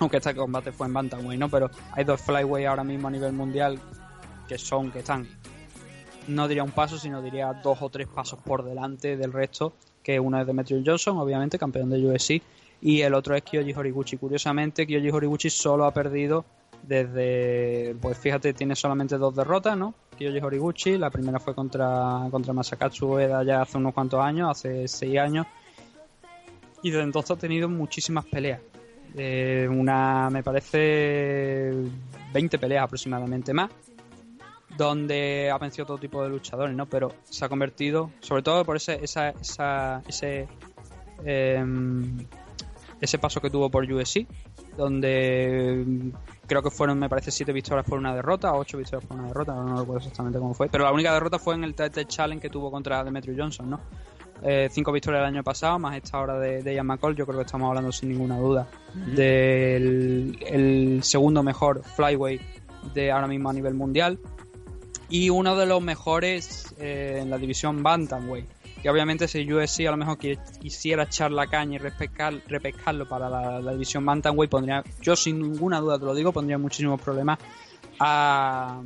[0.00, 1.48] aunque este combate fue en Bantamweight, ¿no?
[1.48, 3.78] Pero hay dos flyway ahora mismo a nivel mundial
[4.48, 5.26] que son, que están,
[6.28, 10.20] no diría un paso, sino diría dos o tres pasos por delante del resto, que
[10.20, 12.42] uno es Demetrius Johnson, obviamente, campeón de UFC,
[12.80, 14.16] y el otro es Kyoji Horiguchi.
[14.16, 16.44] Curiosamente, Kyoji Horiguchi solo ha perdido
[16.82, 19.94] desde, pues fíjate, tiene solamente dos derrotas, ¿no?
[20.18, 24.86] Kyoji Horiguchi, la primera fue contra, contra Masakatsu Ueda ya hace unos cuantos años, hace
[24.86, 25.46] seis años,
[26.82, 28.60] y desde entonces ha tenido muchísimas peleas.
[29.16, 31.72] Eh, una, me parece,
[32.32, 33.70] 20 peleas aproximadamente más,
[34.76, 36.86] donde ha vencido todo tipo de luchadores, ¿no?
[36.86, 40.48] Pero se ha convertido, sobre todo por ese, esa, esa, ese,
[41.24, 42.26] em,
[43.00, 44.26] ese paso que tuvo por USC,
[44.76, 46.12] donde
[46.46, 49.28] creo que fueron, me parece, siete victorias por una derrota, o ocho victorias por una
[49.28, 52.42] derrota, no recuerdo exactamente cómo fue, pero la única derrota fue en el Title Challenge
[52.42, 53.80] que tuvo contra Demetrius Johnson, ¿no?
[54.42, 57.38] Eh, cinco victorias el año pasado, más esta hora de, de Ian McCall, yo creo
[57.38, 62.42] que estamos hablando sin ninguna duda del el segundo mejor flyweight
[62.92, 64.18] de ahora mismo a nivel mundial
[65.14, 68.46] y uno de los mejores eh, en la división Bantamweight.
[68.82, 73.06] Que obviamente si UFC a lo mejor qui- quisiera echar la caña y repescar, repescarlo
[73.08, 77.00] para la, la división Bantamweight, pondría, yo sin ninguna duda te lo digo, pondría muchísimos
[77.00, 77.38] problemas
[78.00, 78.80] a,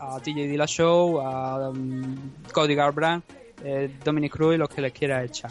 [0.00, 2.14] a TJ Dillashaw, a um,
[2.52, 3.24] Cody Garbrandt,
[3.64, 5.50] eh, Dominic Cruz y los que les quiera echar.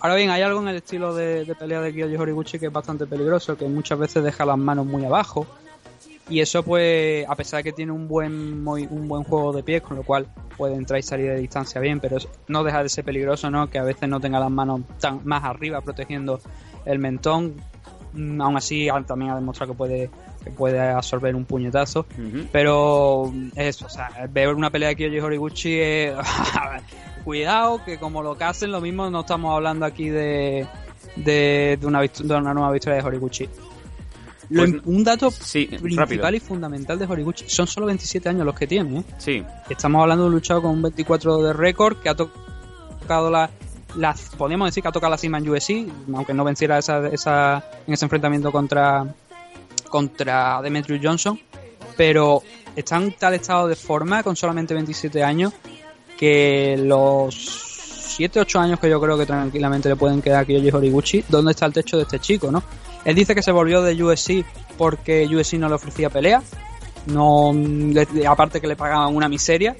[0.00, 2.72] Ahora bien, hay algo en el estilo de, de pelea de Kyoji Horiguchi que es
[2.72, 5.46] bastante peligroso, que muchas veces deja las manos muy abajo.
[6.30, 9.62] Y eso, pues, a pesar de que tiene un buen muy- un buen juego de
[9.62, 10.26] pies, con lo cual
[10.56, 12.18] puede entrar y salir de distancia bien, pero
[12.48, 13.70] no deja de ser peligroso, ¿no?
[13.70, 16.40] Que a veces no tenga las manos tan más arriba protegiendo
[16.84, 17.54] el mentón.
[18.12, 20.10] Mm, aún así también ha demostrado que puede
[20.42, 22.06] que puede absorber un puñetazo
[22.50, 26.14] pero eso o sea ver una pelea de Kyoji Horiguchi es
[27.24, 30.66] cuidado que como lo que hacen lo mismo no estamos hablando aquí de
[31.16, 33.48] de, de una, de una nueva victoria de Horiguchi
[34.50, 35.30] Lo Pues- un dato
[35.78, 39.04] principal y fundamental de Horiguchi son solo 27 años los que tiene ¿eh?
[39.18, 39.44] Sí.
[39.68, 42.30] Estamos hablando de un luchador con un 24 de récord que ha to-
[43.00, 43.50] tocado la,
[43.96, 44.14] la
[44.66, 48.04] decir que ha tocado la cima en UFC, aunque no venciera esa, esa, en ese
[48.06, 49.06] enfrentamiento contra
[49.88, 51.38] contra Demetrius Johnson,
[51.96, 52.42] pero
[52.76, 55.52] está en tal estado de forma con solamente 27 años
[56.18, 60.70] que los 7 8 años que yo creo que tranquilamente le pueden quedar a Kyoji
[60.70, 62.62] Horiguchi, ¿dónde está el techo de este chico, no?
[63.04, 64.44] Él dice que se volvió de UFC
[64.76, 66.42] porque UFC no le ofrecía pelea,
[67.06, 67.52] no
[68.28, 69.76] aparte que le pagaban una miseria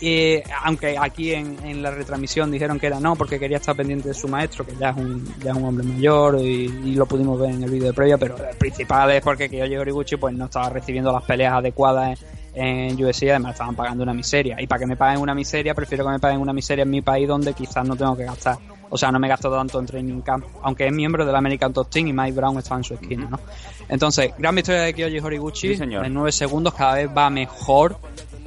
[0.00, 4.06] eh, aunque aquí en, en la retransmisión dijeron que era no porque quería estar pendiente
[4.06, 7.40] de su maestro que ya es un, ya es un hombre mayor y, lo pudimos
[7.40, 10.44] ver en el vídeo de previa pero el principal es porque Kyoji Horiguchi pues no
[10.44, 12.20] estaba recibiendo las peleas adecuadas
[12.54, 14.60] en, en y además estaban pagando una miseria.
[14.60, 17.02] Y para que me paguen una miseria prefiero que me paguen una miseria en mi
[17.02, 18.56] país donde quizás no tengo que gastar
[18.90, 21.88] o sea no me gasto tanto en training camp aunque es miembro del American Top
[21.90, 23.38] Team y Mike Brown está en su esquina ¿no?
[23.88, 27.98] entonces gran victoria de Kyoji Horiguchi Sí, en 9 segundos cada vez va mejor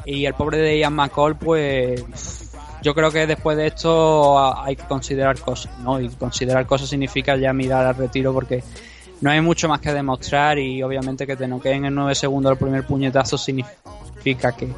[0.05, 2.51] y el pobre de Ian McCall, pues
[2.81, 5.99] yo creo que después de esto hay que considerar cosas, ¿no?
[5.99, 8.63] Y considerar cosas significa ya mirar al retiro porque
[9.21, 12.57] no hay mucho más que demostrar y obviamente que te noqueen en 9 segundos el
[12.57, 14.69] primer puñetazo significa que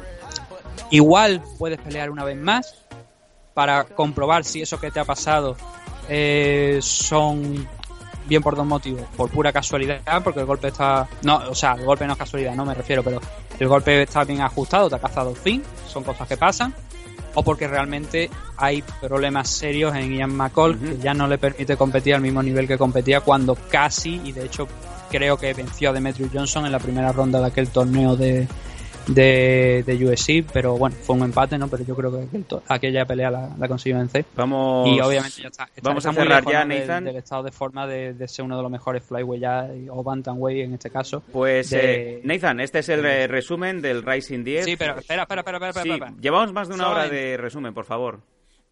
[0.90, 2.83] igual puedes pelear una vez más
[3.54, 5.56] para comprobar si eso que te ha pasado
[6.08, 7.66] eh, son
[8.26, 9.02] bien por dos motivos.
[9.16, 11.08] Por pura casualidad, porque el golpe está.
[11.22, 13.20] No, o sea, el golpe no es casualidad, no me refiero, pero
[13.58, 16.74] el golpe está bien ajustado, te ha cazado fin, son cosas que pasan.
[17.36, 22.14] O porque realmente hay problemas serios en Ian McCall que ya no le permite competir
[22.14, 24.68] al mismo nivel que competía cuando casi, y de hecho
[25.10, 28.46] creo que venció a Demetrius Johnson en la primera ronda de aquel torneo de,
[29.06, 31.68] de, de UFC, pero bueno, fue un empate, ¿no?
[31.68, 34.24] Pero yo creo que to- aquella pelea la, la consiguió vencer.
[34.36, 35.64] Vamos, Y obviamente ya está.
[35.64, 36.74] está- vamos está a muy cerrar lejos, ya, ¿no?
[36.74, 37.04] del- Nathan.
[37.04, 40.64] Del, estado de forma de, de ser uno de los mejores flyweight ya, o bantamweight
[40.64, 41.22] en este caso.
[41.32, 44.64] Pues, De- eh, Nathan, este es el resumen del Rising 10.
[44.64, 46.12] Sí, pero espera, espera, espera, espera, Sí, espera.
[46.20, 48.20] llevamos más de una hora de resumen, por favor.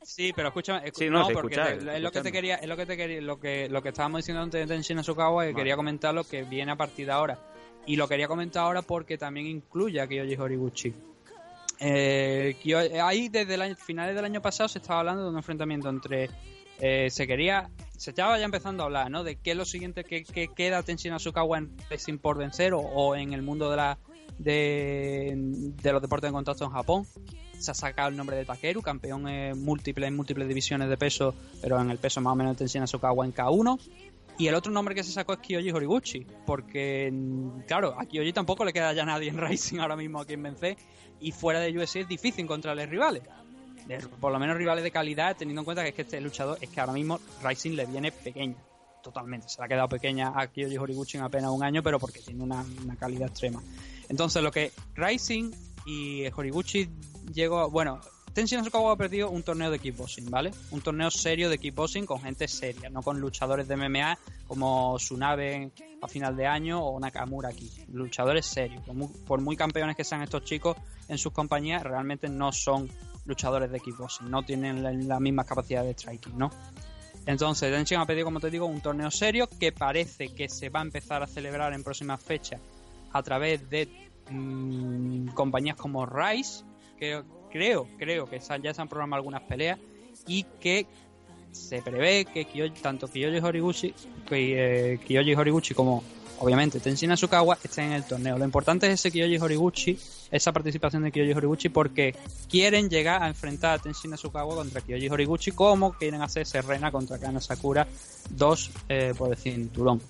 [0.05, 2.33] Sí, pero escúchame, escu- Sí, no, te porque escucha, te- te es lo que te
[2.33, 4.99] quería, es lo que te quería, lo que lo que estábamos diciendo antes de Tenshin
[4.99, 7.39] Asukawa, que quería comentar lo que viene a partir de ahora.
[7.87, 10.95] Y lo quería comentar ahora porque también incluye a Kyoji Horiguchi.
[11.81, 15.37] Eh, Kyo- ahí desde el año- finales del año pasado se estaba hablando de un
[15.37, 16.31] enfrentamiento entre
[16.79, 19.25] eh, se quería se estaba ya empezando a hablar ¿no?
[19.25, 23.15] de qué es lo siguiente que, que queda Tenshin Asukawa en Wrestling por vencer o,
[23.17, 23.99] en el mundo de la
[24.39, 25.35] de,
[25.83, 27.07] los deportes de contacto en Japón
[27.59, 31.35] se ha sacado el nombre de Takeru campeón eh, múltiple en múltiples divisiones de peso
[31.61, 33.81] pero en el peso más o menos de Tenshin Asukawa en K1
[34.39, 38.33] y el otro nombre que se sacó es Kyoji Horiguchi, porque, mm, claro, a Kyoji
[38.33, 40.77] tampoco le queda ya nadie en Rising ahora mismo a quien vencer,
[41.21, 43.23] y fuera de UFC es difícil encontrarle rivales.
[44.21, 46.71] Por lo menos rivales de calidad, teniendo en cuenta que es que este luchador es
[46.71, 48.57] que ahora mismo Rising le viene pequeña,
[49.03, 49.49] totalmente.
[49.49, 52.43] Se le ha quedado pequeña a Kyoji Horiguchi en apenas un año, pero porque tiene
[52.43, 53.61] una, una calidad extrema.
[54.09, 55.53] Entonces, lo que Rising
[55.85, 56.89] y Horiguchi
[57.33, 58.01] llegó, bueno,
[58.33, 60.53] Tenshin Asukawa ha perdido un torneo de kickboxing, ¿vale?
[60.71, 64.19] Un torneo serio de kickboxing con gente seria, no con luchadores de MMA
[64.49, 67.71] como Tsunabe a final de año o Nakamura aquí.
[67.93, 68.83] Luchadores serios.
[69.27, 70.77] Por muy, campeones que sean estos chicos
[71.09, 72.89] en sus compañías, realmente no son
[73.27, 76.51] luchadores de kickboxing, no tienen la, la misma capacidad de striking, ¿no?
[77.27, 80.81] Entonces, Tenshin ha pedido, como te digo, un torneo serio que parece que se va
[80.81, 82.61] a empezar a celebrar en próximas fechas
[83.13, 86.65] a través de mm, compañías como Rise,
[86.99, 87.23] que
[87.53, 89.79] creo, creo que ya se han programado algunas peleas
[90.27, 90.87] y que
[91.53, 92.47] se prevé que
[92.81, 93.95] tanto Kyoji Horiguchi,
[94.31, 94.99] eh,
[95.37, 96.03] Horiguchi como
[96.41, 98.39] obviamente Tenshin Asukawa estén en el torneo.
[98.39, 99.99] Lo importante es ese Kyoji Horiguchi,
[100.31, 102.17] esa participación de Kyoji Horiguchi porque
[102.49, 107.19] quieren llegar a enfrentar a Tenshin Asukawa contra Kyoji Horiguchi como quieren hacer Serena contra
[107.19, 107.87] Kana Sakura,
[108.31, 110.01] dos eh, por el cinturón.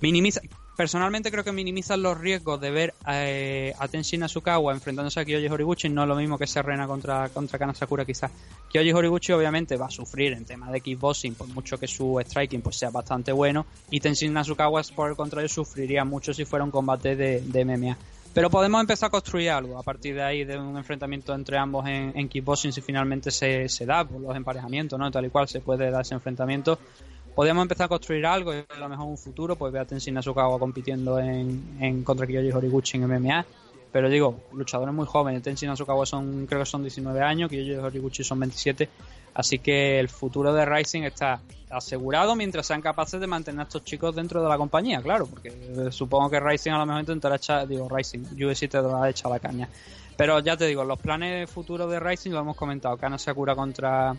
[0.00, 0.40] Minimiza,
[0.78, 5.48] personalmente creo que minimizan los riesgos de ver eh, a Tenshin Asukawa enfrentándose a Kyoji
[5.48, 8.30] Horiguchi, no es lo mismo que Serena contra, contra Kana Sakura quizás.
[8.70, 12.62] Kyoji Horiguchi obviamente va a sufrir en tema de kickboxing, por mucho que su striking
[12.62, 16.70] pues sea bastante bueno, y Tenshin Asukawa por el contrario sufriría mucho si fuera un
[16.70, 17.96] combate de, de MMA.
[18.32, 21.88] Pero podemos empezar a construir algo a partir de ahí, de un enfrentamiento entre ambos
[21.88, 25.10] en, en kickboxing, si finalmente se, se da por los emparejamientos, ¿no?
[25.10, 26.78] Tal y cual se puede dar ese enfrentamiento
[27.38, 30.18] podríamos empezar a construir algo y a lo mejor un futuro pues ver a Tenshin
[30.18, 33.46] Asukawa compitiendo en, en contra Kyoji Horiguchi en MMA
[33.92, 35.40] Pero digo, luchadores muy jóvenes.
[35.44, 38.88] Tenshin Nasukawa son, creo que son 19 años, Kiyoshi Horiguchi son 27.
[39.34, 41.40] Así que el futuro de Rising está
[41.70, 45.50] asegurado mientras sean capaces de mantener a estos chicos dentro de la compañía, claro, porque
[45.50, 49.30] eh, supongo que Rising a lo mejor intentará echar, digo, Rising, UFC te a echar
[49.30, 49.68] la caña.
[50.16, 52.96] Pero ya te digo, los planes futuros de Rising lo hemos comentado.
[52.96, 54.16] Kana Sakura contra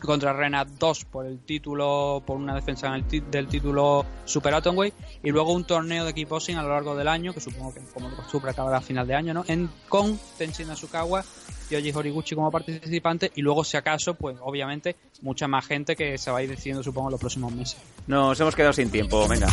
[0.00, 4.94] contra Renat 2 por el título, por una defensa en el del título Super Atomweight
[5.22, 8.08] y luego un torneo de kickboxing a lo largo del año, que supongo que como
[8.10, 9.44] de costumbre acabará a final de año, ¿no?
[9.48, 11.24] En, con Tenshin Nasukawa,
[11.70, 16.30] Yoji Horiguchi como participante y luego si acaso, pues obviamente mucha más gente que se
[16.30, 17.78] va a ir decidiendo supongo en los próximos meses.
[18.06, 19.48] Nos hemos quedado sin tiempo, venga.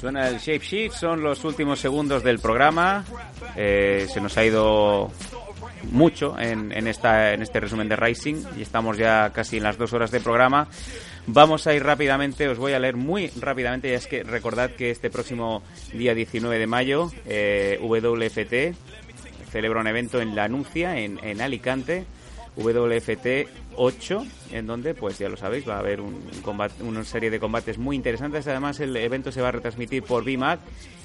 [0.00, 3.04] Suena el Shape Shift, son los últimos segundos del programa.
[3.56, 5.10] Eh, se nos ha ido
[5.90, 9.78] mucho en, en, esta, en este resumen de Rising y estamos ya casi en las
[9.78, 10.68] dos horas de programa.
[11.26, 14.90] Vamos a ir rápidamente, os voy a leer muy rápidamente, ya es que recordad que
[14.90, 15.62] este próximo
[15.92, 18.76] día 19 de mayo eh, WFT
[19.50, 22.04] celebra un evento en La Anuncia, en, en Alicante,
[22.56, 27.30] WFT 8, en donde, pues ya lo sabéis, va a haber un combate, una serie
[27.30, 28.46] de combates muy interesantes.
[28.46, 30.60] Además, el evento se va a retransmitir por BIMAC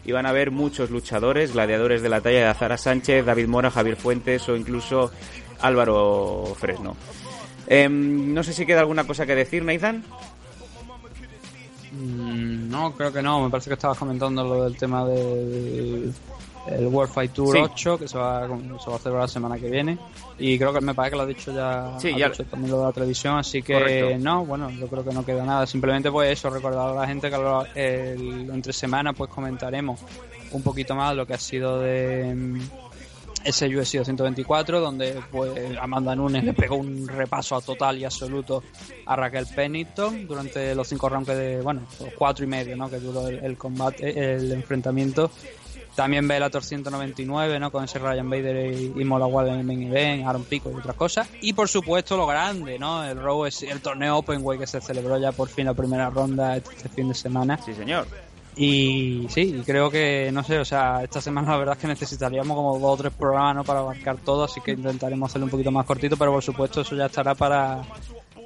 [0.05, 3.71] y van a haber muchos luchadores, gladiadores de la talla de Azara Sánchez, David Mora,
[3.71, 5.11] Javier Fuentes o incluso
[5.61, 6.95] Álvaro Fresno.
[7.67, 10.03] Eh, no sé si queda alguna cosa que decir, Nathan.
[11.91, 13.43] Mm, no, creo que no.
[13.43, 16.13] Me parece que estabas comentando lo del tema del
[16.71, 17.61] el World Fight Tour Sí.
[17.63, 19.97] 8 que se va, se va a celebrar la semana que viene
[20.37, 22.71] y creo que me parece que lo ha dicho ya, Sí, ha ya- dicho también
[22.71, 24.17] lo de la televisión así que Correcto.
[24.19, 27.29] no bueno yo creo que no queda nada simplemente pues eso recordar a la gente
[27.29, 29.99] que lo- el, entre semana pues comentaremos
[30.51, 32.59] un poquito más lo que ha sido de mm,
[33.45, 38.63] ese UFC 224 donde pues Amanda Nunes le pegó un repaso a total y absoluto
[39.05, 42.99] a Raquel Pennington durante los cinco rounds de bueno los cuatro y medio no que
[42.99, 45.31] duró el, el combate el enfrentamiento
[45.99, 49.83] también Bellator 199 no con ese Ryan Bader y, y Mola Wall en el main
[49.83, 53.63] event Aaron Pico y otras cosas y por supuesto lo grande no el Raw es
[53.63, 57.15] el torneo Openweight que se celebró ya por fin la primera ronda este fin de
[57.15, 58.07] semana sí señor
[58.55, 61.87] y sí, y creo que, no sé, o sea, esta semana la verdad es que
[61.87, 63.63] necesitaríamos como dos o tres programas ¿no?
[63.63, 66.93] para abarcar todo, así que intentaremos hacerlo un poquito más cortito, pero por supuesto eso
[66.93, 67.83] ya estará para,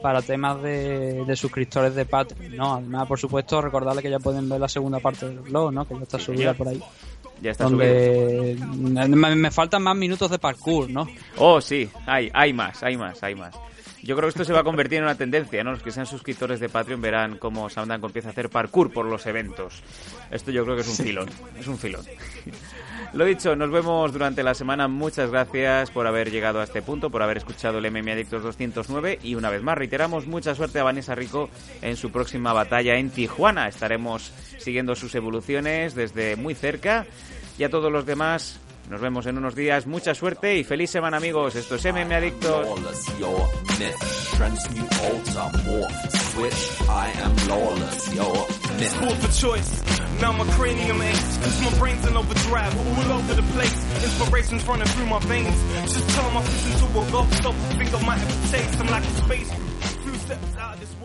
[0.03, 2.73] para temas de, de suscriptores de Patreon, ¿no?
[2.75, 5.87] Además, por supuesto, recordarle que ya pueden ver la segunda parte del blog, ¿no?
[5.87, 6.83] Que ya está subida por ahí.
[7.43, 7.93] Ya está subido.
[8.63, 11.05] donde me, me faltan más minutos de parkour, ¿no?
[11.35, 13.53] Oh, sí, hay, hay más, hay más, hay más.
[14.01, 15.71] Yo creo que esto se va a convertir en una tendencia, ¿no?
[15.71, 19.25] Los que sean suscriptores de Patreon verán cómo Samdanko empieza a hacer parkour por los
[19.25, 19.81] eventos.
[20.29, 22.05] Esto yo creo que es un filón, es un filón.
[23.13, 24.87] Lo dicho, nos vemos durante la semana.
[24.87, 29.19] Muchas gracias por haber llegado a este punto, por haber escuchado el MMA Adictos 209
[29.21, 31.49] y una vez más reiteramos mucha suerte a Vanessa Rico
[31.81, 33.67] en su próxima batalla en Tijuana.
[33.67, 37.05] Estaremos siguiendo sus evoluciones desde muy cerca
[37.57, 38.59] y a todos los demás
[38.89, 39.87] nos vemos en unos días.
[39.87, 41.55] Mucha suerte y feliz semana amigos.
[41.55, 42.65] Esto es MMA Adictos.
[42.65, 43.49] Lawless, your
[43.79, 44.35] myth.
[44.37, 46.89] Transmute, alter, morph, switch.
[46.89, 48.33] I am lawless, your
[48.77, 48.89] myth.
[48.89, 49.81] School for choice.
[50.21, 51.37] Now my cranium aches.
[51.37, 52.73] Cause my brain's in overdrive.
[52.77, 54.03] All over the place.
[54.03, 55.55] Inspiration's running through my veins.
[55.93, 57.43] Just turn my fist into a ghost.
[57.43, 58.79] So think I might have a taste.
[58.81, 59.51] I'm like a space.
[60.03, 61.02] Few steps out of this world.